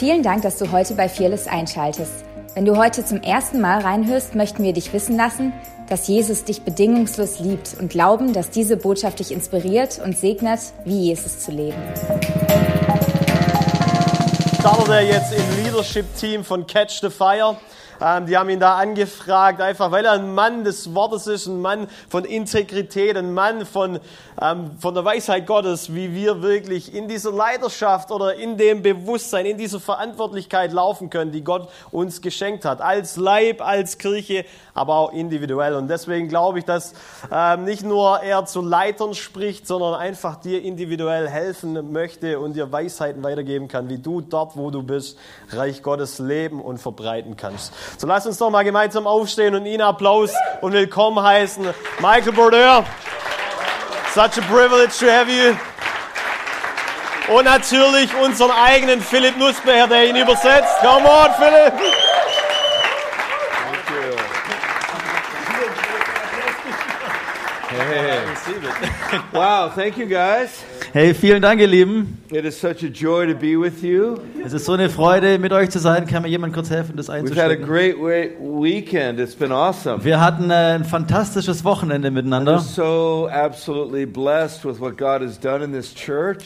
Vielen 0.00 0.22
Dank, 0.22 0.40
dass 0.40 0.56
du 0.56 0.72
heute 0.72 0.94
bei 0.94 1.10
Fearless 1.10 1.46
einschaltest. 1.46 2.24
Wenn 2.54 2.64
du 2.64 2.78
heute 2.78 3.04
zum 3.04 3.20
ersten 3.20 3.60
Mal 3.60 3.82
reinhörst, 3.82 4.34
möchten 4.34 4.62
wir 4.62 4.72
dich 4.72 4.94
wissen 4.94 5.14
lassen, 5.14 5.52
dass 5.90 6.08
Jesus 6.08 6.42
dich 6.44 6.62
bedingungslos 6.62 7.38
liebt 7.38 7.76
und 7.78 7.90
glauben, 7.90 8.32
dass 8.32 8.48
diese 8.48 8.78
Botschaft 8.78 9.18
dich 9.18 9.30
inspiriert 9.30 10.00
und 10.02 10.16
segnet, 10.16 10.60
wie 10.86 11.08
Jesus 11.08 11.40
zu 11.40 11.50
leben. 11.50 11.76
Startet 14.58 14.88
er 14.88 15.02
jetzt 15.02 15.34
im 15.34 15.64
Leadership-Team 15.64 16.44
von 16.44 16.66
Catch 16.66 17.02
the 17.02 17.10
Fire. 17.10 17.58
Ähm, 18.00 18.26
die 18.26 18.36
haben 18.36 18.48
ihn 18.48 18.60
da 18.60 18.76
angefragt, 18.76 19.60
einfach 19.60 19.90
weil 19.90 20.04
er 20.04 20.12
ein 20.12 20.34
Mann 20.34 20.64
des 20.64 20.94
Wortes 20.94 21.26
ist, 21.26 21.46
ein 21.46 21.60
Mann 21.60 21.88
von 22.08 22.24
Integrität, 22.24 23.16
ein 23.16 23.34
Mann 23.34 23.66
von, 23.66 24.00
ähm, 24.40 24.70
von 24.78 24.94
der 24.94 25.04
Weisheit 25.04 25.46
Gottes, 25.46 25.94
wie 25.94 26.14
wir 26.14 26.42
wirklich 26.42 26.94
in 26.94 27.08
dieser 27.08 27.32
Leidenschaft 27.32 28.10
oder 28.10 28.34
in 28.34 28.56
dem 28.56 28.82
Bewusstsein, 28.82 29.46
in 29.46 29.58
dieser 29.58 29.80
Verantwortlichkeit 29.80 30.72
laufen 30.72 31.10
können, 31.10 31.32
die 31.32 31.44
Gott 31.44 31.68
uns 31.90 32.22
geschenkt 32.22 32.64
hat. 32.64 32.80
Als 32.80 33.16
Leib, 33.16 33.60
als 33.60 33.98
Kirche, 33.98 34.44
aber 34.74 34.94
auch 34.94 35.12
individuell. 35.12 35.74
Und 35.74 35.88
deswegen 35.88 36.28
glaube 36.28 36.60
ich, 36.60 36.64
dass 36.64 36.94
ähm, 37.30 37.64
nicht 37.64 37.82
nur 37.82 38.20
er 38.20 38.46
zu 38.46 38.62
Leitern 38.62 39.14
spricht, 39.14 39.66
sondern 39.66 39.94
einfach 39.94 40.36
dir 40.36 40.62
individuell 40.62 41.28
helfen 41.28 41.92
möchte 41.92 42.38
und 42.40 42.54
dir 42.54 42.72
Weisheiten 42.72 43.22
weitergeben 43.22 43.68
kann, 43.68 43.88
wie 43.88 43.98
du 43.98 44.20
dort, 44.20 44.56
wo 44.56 44.70
du 44.70 44.82
bist, 44.82 45.18
Reich 45.50 45.82
Gottes 45.82 46.18
leben 46.18 46.60
und 46.60 46.78
verbreiten 46.78 47.36
kannst. 47.36 47.72
So 47.98 48.06
lass 48.06 48.26
uns 48.26 48.38
doch 48.38 48.50
mal 48.50 48.64
gemeinsam 48.64 49.06
aufstehen 49.06 49.54
und 49.54 49.66
ihn 49.66 49.80
Applaus 49.80 50.32
und 50.60 50.72
willkommen 50.72 51.22
heißen. 51.22 51.66
Michael 52.00 52.32
Brodeur, 52.32 52.84
such 54.14 54.38
a 54.38 54.42
privilege 54.50 54.92
to 54.98 55.06
have 55.06 55.30
you. 55.30 55.54
Und 57.34 57.44
natürlich 57.44 58.10
unseren 58.16 58.50
eigenen 58.50 59.00
Philipp 59.00 59.36
Nussbecher, 59.36 59.86
der 59.86 60.06
ihn 60.06 60.16
übersetzt. 60.16 60.78
Come 60.80 61.08
on, 61.08 61.30
Philipp! 61.34 61.74
Hey. 67.68 68.18
Wow, 69.32 69.72
thank 69.74 69.96
you 69.96 70.06
guys. 70.06 70.64
Hey, 70.92 71.14
vielen 71.14 71.40
Dank, 71.40 71.60
ihr 71.60 71.68
Lieben. 71.68 72.18
It 72.32 72.44
is 72.44 72.58
such 72.60 72.82
a 72.82 72.88
joy 72.88 73.24
to 73.32 73.34
be 73.38 73.56
with 73.56 73.80
you. 73.80 74.16
Es 74.44 74.52
ist 74.52 74.64
so 74.64 74.72
eine 74.72 74.90
Freude, 74.90 75.38
mit 75.38 75.52
euch 75.52 75.70
zu 75.70 75.78
sein. 75.78 76.04
Kann 76.04 76.22
mir 76.22 76.28
jemand 76.28 76.52
kurz 76.52 76.68
helfen, 76.68 76.96
das 76.96 77.08
We've 77.08 77.12
had 77.12 77.18
a 77.18 77.20
einzustellen? 77.20 77.62
great 77.64 77.96
we- 77.96 78.30
weekend. 78.40 79.20
It's 79.20 79.36
been 79.36 79.52
awesome. 79.52 80.04
Wir 80.04 80.20
hatten 80.20 80.50
äh, 80.50 80.54
ein 80.74 80.84
fantastisches 80.84 81.62
Wochenende 81.64 82.10
miteinander 82.10 82.58
so 82.58 83.28
absolutely 83.32 84.04
blessed 84.04 84.64
with 84.64 84.80
what 84.80 84.98
God 84.98 85.22
has 85.22 85.38
done 85.38 85.62
in 85.64 85.72
this 85.72 85.94
church. 85.94 86.44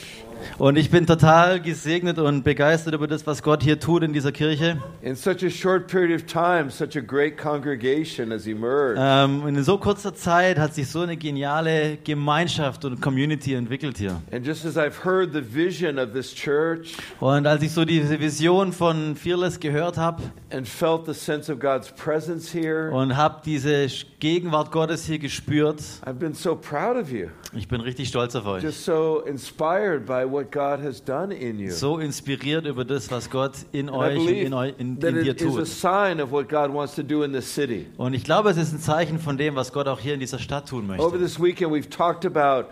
Und 0.59 0.77
ich 0.77 0.91
bin 0.91 1.07
total 1.07 1.61
gesegnet 1.61 2.19
und 2.19 2.45
begeistert 2.45 2.95
über 2.95 3.07
das, 3.07 3.27
was 3.27 3.43
Gott 3.43 3.63
hier 3.63 3.79
tut 3.81 4.03
in 4.03 4.13
dieser 4.13 4.33
Kirche. 4.33 4.79
In 5.03 5.17
such 5.17 5.45
a 5.45 5.51
short 5.51 5.87
period 5.87 6.15
of 6.15 6.27
time, 6.27 6.71
such 6.71 6.97
a 6.97 7.01
great 7.01 7.37
congregation 7.37 8.31
has 8.31 8.47
emerged. 8.47 8.99
Ähm, 8.99 9.47
in 9.47 9.63
so 9.63 9.79
kurzer 9.79 10.15
Zeit 10.15 10.59
hat 10.59 10.75
sich 10.75 10.89
so 10.89 11.01
eine 11.01 11.17
geniale 11.17 11.99
Gemeinschaft 12.05 12.85
und 12.85 13.01
Community 13.01 13.55
entwickelt 13.55 13.99
hier. 13.99 14.21
And 14.33 14.47
just 14.47 14.65
as 14.65 14.77
I've 14.77 15.05
heard 15.05 15.33
the 15.33 15.43
vision 15.43 15.99
of 15.99 16.13
this 16.13 16.35
church 16.35 16.95
Und 17.21 17.47
als 17.47 17.63
ich 17.63 17.73
so 17.73 17.85
diese 17.85 18.21
Vision 18.21 18.73
von 18.73 19.17
Fearless 19.17 19.61
gehört 19.61 19.97
habe 19.97 20.23
and 20.51 20.67
felt 20.69 21.07
the 21.07 21.15
sense 21.15 21.53
of 21.53 21.59
God's 21.59 21.91
presence 21.91 22.53
here, 22.53 22.91
und 22.93 23.17
habe 23.17 23.41
diese 23.45 23.89
Gegenwart 24.21 24.73
Gottes 24.73 25.05
hier 25.05 25.19
gespürt, 25.19 25.81
I've 26.05 26.15
been 26.15 26.35
so 26.35 26.55
proud 26.55 26.97
of 26.97 27.11
you. 27.11 27.29
ich 27.57 27.69
bin 27.69 27.81
richtig 27.81 28.09
stolz 28.09 28.35
auf 28.37 28.47
euch. 28.47 28.63
Just 28.63 28.85
so 28.85 29.21
inspired 29.27 30.07
by 30.07 30.25
what 30.35 30.51
God 30.51 30.81
has 30.85 31.03
done 31.03 31.33
in 31.35 31.59
you. 31.59 31.71
So 31.71 31.99
inspiriert 31.99 32.67
über 32.67 32.85
das, 32.85 33.11
was 33.11 33.31
Gott 33.31 33.53
in 33.73 33.89
And 33.89 33.97
euch 33.99 34.19
und 34.19 34.29
in, 34.29 34.53
eu- 34.53 34.63
in, 34.65 34.75
in 34.79 35.01
dir 35.01 35.27
it 35.31 35.41
is 35.41 35.55
a 35.55 35.59
tut. 35.61 35.67
sign 35.69 36.21
of 36.21 36.31
what 36.33 36.49
God 36.49 36.73
wants 36.75 36.95
to 36.97 37.03
do 37.03 37.23
in 37.23 37.33
this 37.33 37.55
city. 37.55 37.87
Und 37.97 38.15
ich 38.15 38.25
glaube, 38.25 38.51
es 38.51 38.57
ist 38.57 38.73
ein 38.73 38.81
Zeichen 38.81 39.19
von 39.19 39.39
dem, 39.39 39.55
was 39.57 39.73
Gott 39.73 39.89
auch 39.89 40.01
hier 40.01 40.15
in 40.15 40.21
dieser 40.21 40.39
Stadt 40.39 40.69
tun 40.69 40.91
Over 40.91 41.05
möchte. 41.11 41.19
this 41.19 41.41
weekend, 41.41 41.73
we've 41.73 41.89
talked 41.89 42.27
about 42.27 42.69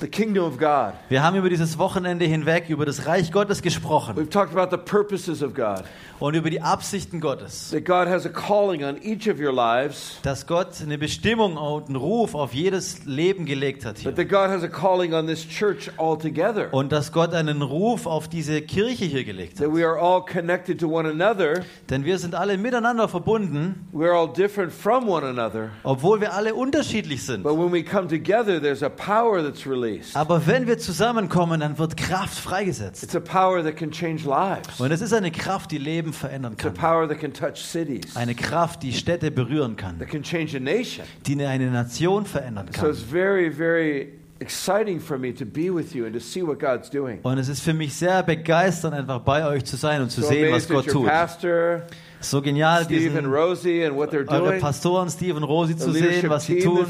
the 0.00 0.08
kingdom 0.08 0.44
of 0.44 0.58
God. 0.58 0.94
Wir 1.08 1.22
haben 1.22 1.36
über 1.36 1.48
dieses 1.48 1.78
Wochenende 1.78 2.24
hinweg 2.26 2.68
über 2.68 2.84
das 2.84 3.06
Reich 3.06 3.30
Gottes 3.32 3.62
gesprochen 3.62 4.16
We've 4.16 4.28
talked 4.28 4.54
about 4.56 4.74
the 4.74 4.82
purposes 4.82 5.42
of 5.42 5.54
God. 5.54 5.84
und 6.20 6.34
über 6.34 6.50
die 6.50 6.60
Absichten 6.60 7.20
Gottes. 7.20 7.70
That 7.70 7.84
God 7.84 8.08
has 8.08 8.26
a 8.26 8.28
calling 8.28 8.82
on 8.84 8.96
each 9.02 9.28
of 9.28 9.38
your 9.38 9.52
lives, 9.52 10.18
Dass 10.22 10.46
Gott 10.46 10.68
eine 10.82 10.98
Bestimmung 10.98 11.56
und 11.56 11.86
einen 11.86 11.96
Ruf 11.96 12.34
auf 12.34 12.54
jedes 12.54 13.04
Leben 13.04 13.46
gelegt 13.46 13.84
hat 13.84 13.98
hier. 13.98 14.10
but 14.10 14.16
that 14.16 14.28
God 14.28 14.48
has 14.50 14.62
a 14.62 14.68
calling 14.68 15.12
on 15.14 15.26
this 15.26 15.46
church 15.48 15.90
altogether. 15.96 16.72
Und 16.72 16.92
dass 16.92 17.03
Gott 17.12 17.34
einen 17.34 17.62
Ruf 17.62 18.06
auf 18.06 18.28
diese 18.28 18.62
Kirche 18.62 19.04
hier 19.04 19.24
gelegt 19.24 19.58
hat. 19.60 19.66
That 19.66 19.74
we 19.76 19.84
are 19.86 19.98
all 19.98 20.24
connected 20.24 20.78
to 20.80 20.88
one 20.88 21.08
another. 21.08 21.62
Denn 21.90 22.04
wir 22.04 22.18
sind 22.18 22.34
alle 22.34 22.56
miteinander 22.58 23.08
verbunden, 23.08 23.86
We're 23.92 24.12
all 24.12 24.32
different 24.32 24.72
from 24.72 25.08
one 25.08 25.26
another. 25.26 25.70
obwohl 25.82 26.20
wir 26.20 26.32
alle 26.34 26.54
unterschiedlich 26.54 27.24
sind. 27.24 27.42
But 27.42 27.56
when 27.58 27.72
we 27.72 27.82
come 27.82 28.08
together, 28.08 28.60
there's 28.60 28.82
a 28.82 28.88
power 28.88 29.42
that's 29.42 29.66
released. 29.66 30.16
Aber 30.16 30.46
wenn 30.46 30.66
wir 30.66 30.78
zusammenkommen, 30.78 31.60
dann 31.60 31.78
wird 31.78 31.96
Kraft 31.96 32.38
freigesetzt. 32.38 33.02
It's 33.02 33.16
a 33.16 33.20
power 33.20 33.62
that 33.62 33.76
can 33.76 33.90
change 33.90 34.24
lives. 34.24 34.80
Und 34.80 34.90
es 34.90 35.00
ist 35.00 35.12
eine 35.12 35.30
Kraft, 35.30 35.70
die 35.70 35.78
Leben 35.78 36.12
verändern 36.12 36.54
It's 36.54 36.64
a 36.64 36.68
kann. 36.70 36.74
power 36.74 37.08
that 37.08 37.18
can 37.20 37.32
touch 37.32 37.56
cities. 37.56 38.16
Eine 38.16 38.34
Kraft, 38.34 38.82
die 38.82 38.92
Städte 38.92 39.30
berühren 39.30 39.76
kann. 39.76 39.98
That 39.98 40.08
can 40.08 40.22
change 40.22 40.56
a 40.56 40.60
nation. 40.60 41.04
die 41.26 41.44
eine 41.44 41.70
Nation 41.70 42.24
verändern 42.26 42.66
So 42.74 42.80
kann. 42.80 42.90
it's 42.90 43.00
very, 43.00 43.50
very 43.52 44.12
exciting 44.40 45.00
for 45.00 45.18
me 45.18 45.32
to 45.32 45.44
be 45.44 45.70
with 45.70 45.94
you 45.94 46.04
and 46.04 46.12
to 46.14 46.20
see 46.20 46.42
what 46.42 46.58
God's 46.58 46.90
doing. 46.90 47.20
Und 47.22 47.38
es 47.38 47.48
ist 47.48 47.60
für 47.62 47.74
mich 47.74 47.94
sehr 47.94 48.22
begeisternd, 48.22 48.94
einfach 48.94 49.20
bei 49.20 49.46
euch 49.46 49.64
zu 49.64 49.76
sein 49.76 50.02
und 50.02 50.10
zu 50.10 50.22
So 50.22 50.28
sehen, 50.28 50.52
was 50.52 50.68
Gott 50.68 50.86
tut. 50.88 51.06
pastor, 51.06 51.82
So 52.20 52.40
genial, 52.40 52.84
Steve 52.84 53.08
and 53.08 53.16
diesen, 53.18 53.26
Rosie, 53.32 53.84
and 53.84 53.96
what 53.96 54.10
they're 54.10 54.26
eure 54.28 54.48
doing. 54.48 54.60
Pastoren 54.60 55.10
Steve 55.10 55.36
und 55.36 55.44
Rosi 55.44 55.74
The 55.74 55.78
zu 55.78 55.92
sehen, 55.92 56.28
was 56.30 56.46
sie 56.46 56.60
tun. 56.60 56.86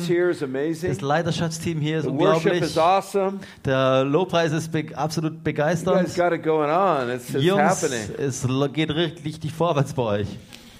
Das 0.82 1.00
Leiterschaftsteam 1.00 1.80
hier 1.80 1.98
ist 1.98 2.04
The 2.04 2.10
unglaublich. 2.10 2.62
is 2.62 2.78
awesome. 2.78 3.40
Der 3.64 4.04
Lobpreis 4.04 4.52
ist 4.52 4.70
be 4.70 4.86
absolut 4.94 5.32
You 5.32 5.38
guys 5.38 5.44
begeisternd. 5.82 6.14
got 6.16 6.32
it 6.32 6.42
going 6.44 6.70
on. 6.70 7.10
It's, 7.10 7.34
it's 7.34 7.42
Jungs, 7.44 7.60
happening. 7.82 8.08
es 8.18 8.46
geht 8.72 8.90
richtig 8.90 9.52
vorwärts 9.52 9.92
bei 9.92 10.02
euch. 10.02 10.28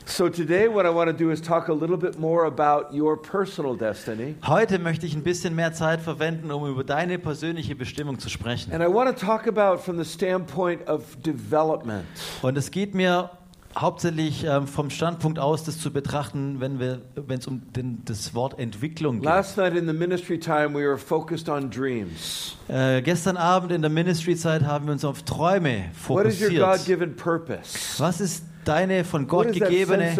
So 0.06 0.28
today, 0.28 0.69
what 0.69 0.84
I 0.84 0.91
want 0.91 1.09
to 1.10 1.16
do 1.16 1.31
is 1.31 1.41
talk 1.41 1.69
a 1.69 1.72
little 1.72 1.97
bit 1.97 2.19
more 2.19 2.44
about 2.47 2.92
your 2.94 3.16
personal 3.20 3.75
destiny, 3.75 4.34
Heute 4.47 4.78
möchte 4.78 5.06
ich 5.06 5.15
ein 5.15 5.22
bisschen 5.22 5.54
mehr 5.54 5.72
Zeit 5.72 6.00
verwenden, 6.03 6.50
um 6.50 6.69
über 6.69 6.84
deine 6.84 7.19
persönliche 7.19 7.75
Bestimmung 7.75 8.19
zu 8.19 8.28
sprechen. 8.28 8.70
and 8.72 8.82
I 8.82 8.87
want 8.87 9.09
to 9.19 9.25
talk 9.26 9.47
about 9.47 9.78
from 9.82 9.97
the 9.97 10.04
standpoint 10.04 10.87
of 10.88 11.16
development. 11.25 12.04
Und 12.42 12.59
es 12.59 12.70
geht 12.70 12.94
mir 12.94 13.31
hauptsächlich 13.76 14.44
ähm, 14.44 14.66
vom 14.69 14.91
Standpunkt 14.91 15.38
aus, 15.38 15.65
das 15.65 15.78
zu 15.81 15.91
betrachten, 15.91 16.60
wenn 16.60 16.78
wir, 16.78 17.00
wenn 17.16 17.38
es 17.38 17.47
um 17.47 17.62
den, 17.72 18.04
das 18.04 18.34
Wort 18.34 18.59
Entwicklung 18.59 19.16
geht. 19.16 19.25
Last 19.25 19.56
night 19.56 19.75
in 19.75 19.86
the 19.86 19.94
ministry 19.94 20.38
time, 20.38 20.75
we 20.75 20.86
were 20.86 20.98
focused 20.98 21.48
on 21.48 21.71
dreams. 21.71 22.56
Äh, 22.69 23.00
gestern 23.03 23.36
Abend 23.38 23.72
in 23.72 23.81
der 23.81 23.91
Ministry-Zeit 23.91 24.62
haben 24.65 24.84
wir 24.84 24.92
uns 24.92 25.04
auf 25.04 25.22
Träume 25.22 25.86
What 26.09 26.26
is 26.26 26.41
your 26.42 26.48
fokussiert. 26.50 26.62
God-given 26.62 27.16
purpose? 27.16 27.78
Was 27.98 28.21
ist 28.21 28.44
deine 28.69 29.05
von 29.05 29.27
Gott 29.27 29.53
gegebene 29.53 30.11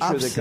Absicht? 0.00 0.38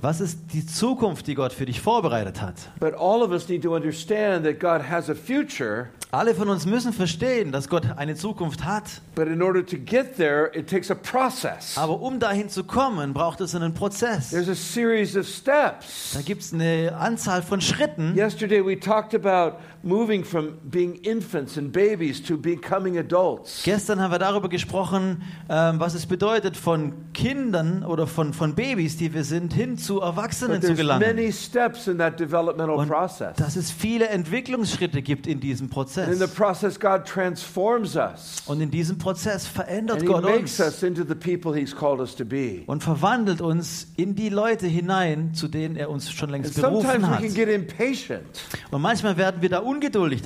Was 0.00 0.20
ist 0.20 0.38
die 0.52 0.66
Zukunft, 0.66 1.26
die 1.26 1.34
Gott 1.34 1.52
für 1.52 1.66
dich 1.66 1.80
vorbereitet 1.80 2.40
hat? 2.40 2.54
But 2.80 2.94
all 2.94 3.22
of 3.22 3.30
us 3.30 3.48
need 3.48 3.62
to 3.62 3.74
understand 3.74 4.44
that 4.44 4.60
God 4.60 4.88
has 4.88 5.08
a 5.10 5.14
future, 5.14 5.88
Alle 6.10 6.34
von 6.34 6.48
uns 6.48 6.64
müssen 6.64 6.94
verstehen, 6.94 7.52
dass 7.52 7.68
Gott 7.68 7.82
eine 7.96 8.14
Zukunft 8.14 8.64
hat. 8.64 9.02
but 9.14 9.28
in 9.28 9.42
order 9.42 9.64
to 9.64 9.76
get 9.76 10.16
there, 10.16 10.50
it 10.54 10.66
takes 10.68 10.90
a 10.90 10.94
process. 10.94 11.76
Aber 11.76 12.00
um 12.00 12.18
dahin 12.18 12.48
zu 12.48 12.64
kommen, 12.64 13.12
braucht 13.12 13.42
es 13.42 13.54
einen 13.54 13.74
Prozess. 13.74 14.30
There's 14.30 14.48
a 14.48 14.54
series 14.54 15.16
of 15.16 15.26
steps. 15.26 16.12
Da 16.14 16.22
gibt 16.22 16.40
es 16.42 16.54
eine 16.54 16.96
Anzahl 16.98 17.42
von 17.42 17.60
Schritten. 17.60 18.16
Yesterday, 18.16 18.64
we 18.64 18.78
talked 18.78 19.14
about 19.14 19.58
moving 19.82 20.24
from 20.24 20.58
being 20.64 20.96
infants 20.96 21.56
and 21.56 21.72
babies 21.72 22.22
to 22.22 22.36
becoming 22.36 22.98
adults. 22.98 23.62
Gestern 23.64 24.00
haben 24.00 24.10
wir 24.10 24.18
darüber 24.18 24.48
gesprochen, 24.48 25.22
ähm, 25.48 25.78
was 25.80 25.94
es 25.94 26.06
bedeutet, 26.06 26.56
von 26.56 26.92
Kindern 27.14 27.84
oder 27.84 28.06
von, 28.06 28.32
von 28.32 28.54
Babys, 28.54 28.96
die 28.96 29.14
wir 29.14 29.24
sind, 29.24 29.52
hin 29.52 29.78
zu 29.78 30.00
Erwachsenen 30.00 30.60
zu 30.62 30.74
gelangen. 30.74 31.00
many 31.06 31.32
steps 31.32 31.86
in 31.86 31.98
that 31.98 32.18
developmental 32.18 32.76
Und 32.76 32.88
process. 32.88 33.36
dass 33.36 33.56
es 33.56 33.70
viele 33.70 34.08
Entwicklungsschritte 34.08 35.02
gibt 35.02 35.26
in 35.26 35.40
diesem 35.40 35.68
And 35.68 35.88
in 35.98 36.18
the 36.18 36.26
Prozess. 36.26 36.34
process, 36.34 36.80
God 36.80 37.04
transforms 37.04 37.94
us. 37.96 38.42
Und 38.46 38.60
in 38.60 38.70
diesem 38.70 38.98
Prozess 38.98 39.46
verändert 39.46 39.98
And 40.00 40.02
He 40.02 40.12
Gott 40.12 40.24
makes 40.24 40.58
uns 40.58 40.60
us 40.60 40.82
into 40.82 41.04
the 41.04 41.14
people 41.14 41.54
He's 41.58 41.74
called 41.74 42.00
us 42.00 42.14
to 42.16 42.24
be. 42.24 42.62
und 42.66 42.82
verwandelt 42.82 43.40
uns 43.40 43.88
in 43.96 44.14
die 44.14 44.28
Leute 44.28 44.66
hinein, 44.66 45.34
zu 45.34 45.46
denen 45.48 45.76
er 45.76 45.90
uns 45.90 46.10
schon 46.10 46.28
And 46.34 46.44
längst 46.44 46.54
sometimes 46.54 46.82
berufen 46.82 47.02
we 47.02 47.06
hat. 47.08 47.20
can 47.20 47.34
get 47.34 47.48
impatient. 47.48 48.26
Und 48.70 48.82
manchmal 48.82 49.16
werden 49.16 49.40
wir 49.40 49.48
da 49.48 49.58
ungeduldig 49.68 50.22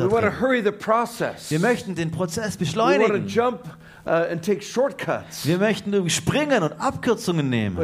process. 0.73 1.51
Wir 1.51 1.61
möchten 1.61 1.95
den 1.95 2.11
Prozess 2.11 2.57
beschleunigen. 2.57 3.27
uh, 4.07 4.11
and 4.31 4.43
take 4.43 4.63
shortcuts. 4.63 5.47
Wir 5.47 5.59
möchten 5.59 6.09
springen 6.11 6.63
und 6.63 6.73
Abkürzungen 6.81 7.49
nehmen. 7.49 7.79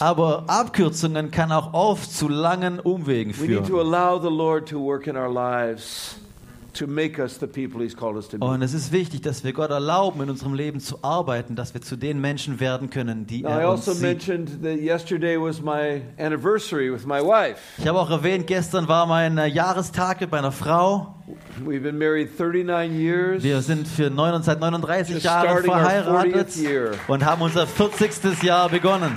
Aber 0.00 0.44
Abkürzungen 0.46 1.30
kann 1.30 1.52
auch 1.52 1.72
oft 1.74 2.12
zu 2.12 2.28
langen 2.28 2.80
Umwegen 2.80 3.34
We 3.38 3.46
need 3.46 3.58
to 3.58 3.64
führen. 3.64 3.86
Und 8.40 8.62
es 8.62 8.74
ist 8.74 8.92
wichtig, 8.92 9.22
dass 9.22 9.44
wir 9.44 9.52
Gott 9.52 9.70
erlauben, 9.70 10.22
in 10.22 10.30
unserem 10.30 10.54
Leben 10.54 10.80
zu 10.80 11.02
arbeiten, 11.02 11.56
dass 11.56 11.74
wir 11.74 11.80
zu 11.80 11.96
den 11.96 12.20
Menschen 12.20 12.60
werden 12.60 12.90
können, 12.90 13.26
die 13.26 13.44
er 13.44 13.70
uns 13.70 13.88
also 13.88 13.92
sieht. 13.92 14.02
mentioned 14.02 14.62
that 14.62 14.78
yesterday 14.80 15.36
was 15.40 15.60
my 15.60 16.02
anniversary 16.18 16.92
with 16.92 17.06
my 17.06 17.20
wife. 17.20 17.58
Ich 17.78 17.86
habe 17.86 17.98
auch 17.98 18.10
erwähnt, 18.10 18.46
gestern 18.46 18.88
war 18.88 19.06
mein 19.06 19.38
äh, 19.38 19.46
Jahrestag 19.46 20.20
mit 20.20 20.30
meiner 20.30 20.52
Frau. 20.52 21.14
We've 21.64 21.80
been 21.80 21.98
married 21.98 22.28
39 22.38 22.92
years. 22.92 23.42
Wir 23.42 23.60
sind 23.62 23.88
für 23.88 24.10
9, 24.10 24.42
seit 24.42 24.60
39 24.60 25.14
Just 25.14 25.24
Jahren 25.24 25.48
starting 25.48 25.70
our 25.70 25.80
verheiratet 25.80 26.48
40th 26.50 26.62
year. 26.62 26.90
und 27.08 27.24
haben 27.24 27.42
unser 27.42 27.66
40. 27.66 28.42
Jahr 28.42 28.68
begonnen. 28.68 29.12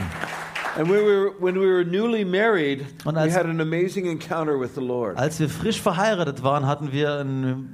And 0.79 0.89
when 0.89 0.99
we 1.05 1.11
were, 1.11 1.31
when 1.39 1.55
we 1.59 1.65
were 1.67 1.83
newly 1.83 2.23
married, 2.23 2.85
Und 3.03 3.15
we 3.15 3.21
als- 3.21 3.35
had 3.35 3.45
an 3.45 3.59
amazing 3.59 4.05
encounter 4.05 4.57
with 4.57 4.75
the 4.75 4.81
Lord. 4.81 5.17
Als 5.17 5.37
wir 5.37 5.49
frisch 5.49 5.81
verheiratet 5.81 6.41
waren, 6.41 6.65
hatten 6.65 6.93
wir 6.93 7.15
eine 7.19 7.65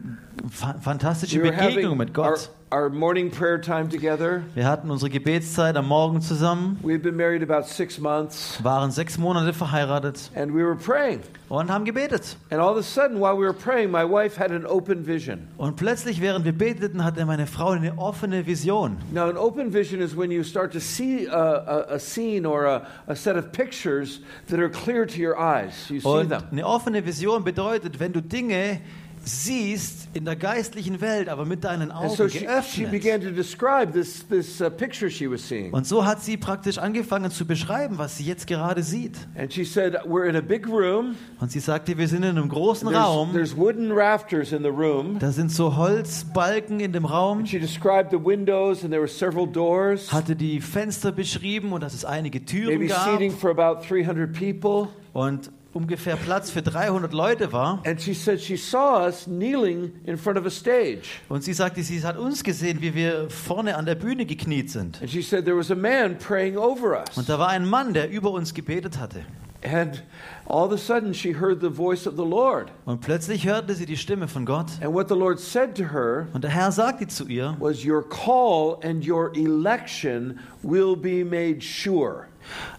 fa 0.52 0.76
fantastische 0.82 1.40
Begegnung 1.40 1.98
mit 1.98 2.18
our, 2.18 2.32
Gott. 2.32 2.50
our 2.72 2.90
morning 2.90 3.30
prayer 3.32 3.60
time 3.60 3.88
together. 3.90 4.44
Wir 4.54 4.68
hatten 4.68 4.92
unsere 4.92 5.10
Gebetszeit 5.10 5.76
am 5.76 5.88
Morgen 5.88 6.22
zusammen, 6.22 6.78
We've 6.84 7.02
been 7.02 7.16
married 7.16 7.42
about 7.44 7.68
six 7.68 8.00
months, 8.00 8.60
waren 8.64 8.92
sechs 8.92 9.18
Monate 9.18 9.54
verheiratet 9.54 10.30
and 10.36 10.54
we 10.54 10.64
were 10.64 10.76
praying. 10.76 11.22
und 11.48 11.70
haben 11.70 11.86
gebetet. 11.86 12.38
And 12.50 12.60
all 12.60 12.72
of 12.72 12.78
a 12.78 12.84
sudden, 12.84 13.20
while 13.20 13.36
we 13.38 13.46
were 13.46 13.54
praying, 13.54 13.92
my 13.92 14.04
wife 14.04 14.38
had 14.38 14.52
an 14.52 14.66
open 14.66 15.06
vision. 15.06 15.48
Und 15.58 15.76
plötzlich, 15.76 16.20
während 16.20 16.44
wir 16.44 16.54
beteten, 16.54 17.04
hatte 17.04 17.26
meine 17.26 17.46
Frau 17.48 17.70
eine 17.70 17.98
offene 17.98 18.46
Vision. 18.46 18.98
Now, 19.12 19.30
an 19.30 19.38
open 19.38 19.72
vision 19.72 20.02
is 20.02 20.16
when 20.18 20.32
you 20.32 20.44
start 20.44 20.72
to 20.74 20.80
see 20.80 21.28
a, 21.28 21.38
a, 21.38 21.96
a 21.96 22.00
scene 22.00 22.46
or 22.46 22.66
a, 22.66 22.88
a 23.08 23.16
set 23.16 23.38
of 23.38 23.52
pictures 23.52 24.22
that 24.48 24.60
are 24.60 24.70
clear 24.70 25.06
to 25.06 25.20
your 25.20 25.38
eyes. 25.40 25.90
You 25.90 26.00
see 26.02 26.28
them. 26.28 26.44
eine 26.52 26.66
offene 26.66 27.06
Vision 27.06 27.44
bedeutet, 27.44 28.00
wenn 28.00 28.12
du 28.12 28.22
Dinge 28.22 28.82
siehst 29.26 30.08
in 30.14 30.24
der 30.26 30.36
geistlichen 30.36 31.02
Welt, 31.02 31.30
aber 31.30 31.46
mit 31.46 31.64
deinen 31.64 31.92
Augen 31.92 32.16
so 32.16 32.30
she, 32.30 32.40
she 32.40 32.46
geöffnet. 32.46 32.92
began 32.92 33.22
to 33.22 33.32
describe 33.32 33.92
this, 33.92 34.26
this 34.28 34.62
uh, 34.62 34.70
picture 34.70 35.10
she 35.10 35.30
was 35.30 35.48
seeing. 35.48 35.74
Und 35.74 35.86
so 35.88 36.06
hat 36.06 36.24
sie 36.24 36.38
praktisch 36.38 36.78
angefangen 36.78 37.32
zu 37.32 37.46
beschreiben, 37.46 37.98
was 37.98 38.18
sie 38.18 38.24
jetzt 38.24 38.48
gerade 38.48 38.84
sieht. 38.84 39.18
And 39.38 39.52
she 39.52 39.66
said, 39.66 39.96
We're 40.06 40.26
in 40.30 40.36
a 40.36 40.42
big 40.42 40.68
room. 40.68 41.16
Und 41.40 41.52
sie 41.52 41.60
sagte, 41.60 41.98
wir 41.98 42.08
sind 42.08 42.24
in 42.24 42.38
einem 42.38 42.50
großen 42.50 42.88
There's, 42.88 43.04
Raum. 43.04 43.34
there's 43.34 43.58
wooden 43.58 43.92
rafters 43.92 44.52
in 44.52 44.62
the 44.62 44.70
room. 44.70 45.18
Da 45.20 45.32
sind 45.32 45.52
so 45.52 45.76
Holzbalken 45.76 46.80
in 46.80 46.94
dem 46.94 47.06
Raum. 47.06 47.40
And 47.40 47.50
she 47.50 47.60
described 47.60 48.12
the 48.12 48.24
windows, 48.24 48.84
and 48.84 48.92
there 48.92 49.02
were 49.02 49.08
several 49.08 49.48
doors, 49.48 50.12
Hatte 50.12 50.36
die 50.36 50.62
Fenster 50.62 51.12
beschrieben 51.12 51.74
und 51.74 51.82
dass 51.82 51.94
es 51.94 52.06
einige 52.06 52.46
Türen 52.46 52.78
maybe 52.80 52.88
gab 52.88 53.06
seating 53.12 53.32
for 53.32 53.50
about 53.50 53.82
300 53.88 54.32
people. 54.32 54.88
und 55.14 55.52
ungefähr 55.76 56.16
Platz 56.16 56.50
für 56.50 56.62
300 56.62 57.14
Leute 57.14 57.52
war. 57.52 57.84
And 57.86 58.02
she 58.02 58.14
said 58.14 58.40
she 58.40 58.56
saw 58.56 59.06
us 59.06 59.26
kneeling 59.26 59.92
in 60.06 60.18
front 60.18 60.40
of 60.40 60.46
a 60.46 60.50
stage. 60.50 61.20
Und 61.28 61.44
sie 61.44 61.54
sagte, 61.54 61.84
sie 61.84 62.02
hat 62.04 62.18
uns 62.18 62.44
gesehen, 62.44 62.82
wie 62.82 62.96
wir 62.96 63.30
vorne 63.30 63.76
an 63.76 63.86
der 63.86 63.96
Bühne 63.96 64.26
gekniet 64.26 64.72
sind. 64.72 65.02
And 65.02 65.10
she 65.10 65.22
said 65.22 65.44
there 65.44 65.58
was 65.58 65.70
a 65.70 65.76
man 65.76 66.18
praying 66.18 66.58
over 66.58 67.00
us. 67.00 67.18
Und 67.18 67.28
da 67.28 67.38
war 67.38 67.50
ein 67.50 67.68
Mann, 67.68 67.94
der 67.94 68.10
über 68.10 68.32
uns 68.32 68.54
gebetet 68.54 68.98
hatte. 68.98 69.26
And 69.66 70.04
all 70.48 70.66
of 70.66 70.72
a 70.72 70.78
sudden 70.78 71.14
she 71.14 71.34
heard 71.34 71.60
the 71.60 71.70
voice 71.70 72.06
of 72.06 72.16
the 72.18 72.24
Lord. 72.26 72.72
Und 72.86 73.02
plötzlich 73.02 73.48
hörte 73.48 73.74
sie 73.74 73.86
die 73.88 73.98
Stimme 73.98 74.28
von 74.28 74.46
Gott. 74.46 74.68
And 74.82 74.94
what 74.94 75.10
the 75.10 75.16
Lord 75.16 75.40
said 75.40 75.76
to 75.78 75.86
her 75.92 76.28
Und 76.34 76.44
der 76.44 76.52
Herr 76.52 76.72
sagte 76.72 77.08
zu 77.08 77.26
ihr, 77.28 77.56
was, 77.60 77.84
Your 77.84 78.04
call 78.08 78.78
and 78.84 79.08
your 79.08 79.32
election 79.36 80.40
will 80.62 80.96
be 80.96 81.24
made 81.26 81.62
sure. 81.62 82.28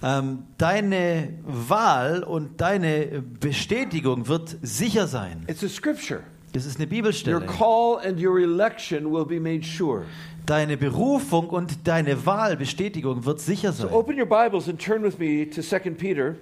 ähm, 0.03 0.45
deine 0.59 1.31
Wahl 1.45 2.23
und 2.23 2.61
deine 2.61 3.21
Bestätigung 3.41 4.29
wird 4.29 4.57
sicher 4.63 5.09
sein. 5.09 5.45
It's 5.49 5.65
a 5.65 5.69
scripture. 5.69 6.21
Das 6.53 6.65
ist 6.67 6.77
eine 6.77 6.85
Your 6.87 6.91
Bibelstelle. 6.91 7.41
call 7.47 7.99
and 8.07 8.23
your 8.25 8.39
election 8.39 9.13
will 9.13 9.25
be 9.27 9.41
made 9.41 9.65
sure. 9.65 10.05
Deine 10.47 10.77
Berufung 10.77 11.49
und 11.51 11.89
deine 11.89 12.25
Wahlbestätigung 12.25 13.25
wird 13.25 13.41
sicher 13.41 13.73
So 13.73 13.89
sein. 13.89 13.93
open 13.93 14.17
your 14.17 14.27
Bibles 14.27 14.69
and 14.69 14.81
turn 14.81 15.03
with 15.03 15.19
me 15.19 15.45
to 15.51 15.61
2 15.61 15.97
Peter. 15.99 16.37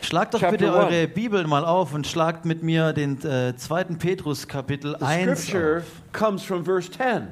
Schlagt 0.00 0.34
doch 0.34 0.40
Chapter 0.40 0.56
bitte 0.56 0.70
one. 0.72 0.86
eure 0.86 1.08
Bibel 1.08 1.46
mal 1.46 1.64
auf 1.64 1.92
und 1.92 2.06
schlagt 2.06 2.44
mit 2.44 2.62
mir 2.62 2.92
den 2.92 3.20
äh, 3.24 3.56
2. 3.56 3.84
Petrus 3.98 4.46
Kapitel 4.46 4.96
The 4.98 5.04
1 5.04 5.42
scripture 5.42 5.78
auf. 5.78 6.12
comes 6.12 6.42
from 6.42 6.64
verse 6.64 6.90
10. 6.90 7.28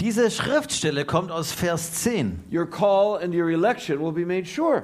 Diese 0.00 0.30
Schriftstelle 0.30 1.04
kommt 1.04 1.30
aus 1.30 1.52
Vers 1.52 1.92
10. 1.94 2.44
Your 2.52 2.66
call 2.66 3.18
and 3.22 3.34
your 3.34 3.50
election 3.50 3.98
will 4.00 4.12
be 4.12 4.24
made 4.24 4.46
sure. 4.46 4.82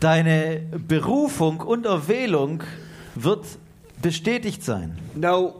Deine 0.00 0.62
Berufung 0.88 1.60
und 1.60 1.86
Erwählung 1.86 2.62
wird 3.14 3.44
bestätigt 4.00 4.62
sein. 4.64 4.96
Now, 5.14 5.54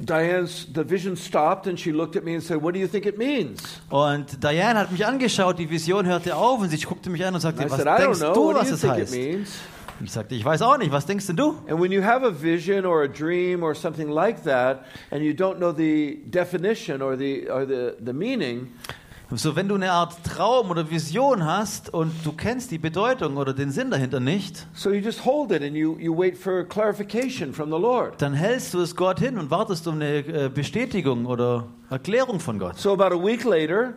Diane's 0.00 0.66
the 0.74 0.84
vision 0.84 1.16
stopped 1.16 1.66
and 1.66 1.78
she 1.78 1.92
looked 1.92 2.16
at 2.16 2.24
me 2.24 2.34
and 2.34 2.42
said, 2.42 2.62
What 2.62 2.74
do 2.74 2.80
you 2.80 2.88
think 2.88 3.06
it 3.06 3.18
means? 3.18 3.80
Und 3.90 4.42
Diane 4.42 4.78
hat 4.78 4.90
mich 4.90 5.04
angeschaut, 5.04 5.58
die 5.58 5.68
Vision 5.68 6.06
hörte 6.06 6.34
auf 6.34 6.60
und 6.60 6.70
sie 6.70 6.78
guckte 6.78 7.10
mich 7.10 7.24
an 7.24 7.34
und 7.34 7.40
sagte, 7.40 7.64
was 7.70 7.76
said, 7.76 7.98
denkst 7.98 8.18
know. 8.20 8.34
du, 8.34 8.54
was 8.54 8.70
es 8.70 8.84
heißt? 8.84 9.14
Und 9.14 10.06
ich 10.06 10.12
sagte, 10.12 10.34
ich 10.34 10.44
weiß 10.44 10.62
auch 10.62 10.78
nicht, 10.78 10.90
was 10.90 11.06
denkst 11.06 11.26
denn 11.26 11.36
du? 11.36 11.58
And 11.68 11.80
when 11.80 11.92
you 11.92 12.02
have 12.02 12.24
a 12.26 12.30
vision 12.30 12.84
or 12.84 13.02
a 13.02 13.08
dream 13.08 13.62
or 13.62 13.74
something 13.74 14.08
like 14.08 14.42
that, 14.44 14.84
and 15.10 15.22
you 15.22 15.32
don't 15.32 15.58
know 15.58 15.72
the 15.72 16.22
definition 16.28 17.02
or 17.02 17.16
the 17.16 17.48
or 17.48 17.66
the, 17.66 17.94
the 18.04 18.12
meaning, 18.12 18.72
So, 19.34 19.56
wenn 19.56 19.66
du 19.66 19.76
eine 19.76 19.90
Art 19.90 20.14
Traum 20.24 20.70
oder 20.70 20.90
Vision 20.90 21.46
hast 21.46 21.88
und 21.88 22.12
du 22.22 22.32
kennst 22.32 22.70
die 22.70 22.76
Bedeutung 22.76 23.38
oder 23.38 23.54
den 23.54 23.70
Sinn 23.70 23.90
dahinter 23.90 24.20
nicht, 24.20 24.66
so 24.74 24.90
you 24.90 25.00
just 25.00 25.24
hold 25.24 25.50
it 25.52 25.62
and 25.62 25.74
you, 25.74 25.96
you 25.98 26.14
wait 26.14 26.36
for 26.36 26.64
clarification 26.64 27.54
from 27.54 27.70
the 27.70 27.78
Lord. 27.78 28.20
dann 28.20 28.34
hältst 28.34 28.74
du 28.74 28.80
es 28.80 28.94
Gott 28.94 29.20
hin 29.20 29.38
und 29.38 29.50
wartest 29.50 29.86
um 29.88 29.94
eine 29.94 30.18
äh, 30.18 30.50
Bestätigung 30.52 31.24
oder 31.24 31.64
Erklärung 31.88 32.40
von 32.40 32.58
Gott. 32.58 32.76
So 32.76 32.92
about 32.92 33.14
a 33.14 33.18
week 33.18 33.44
later, 33.44 33.94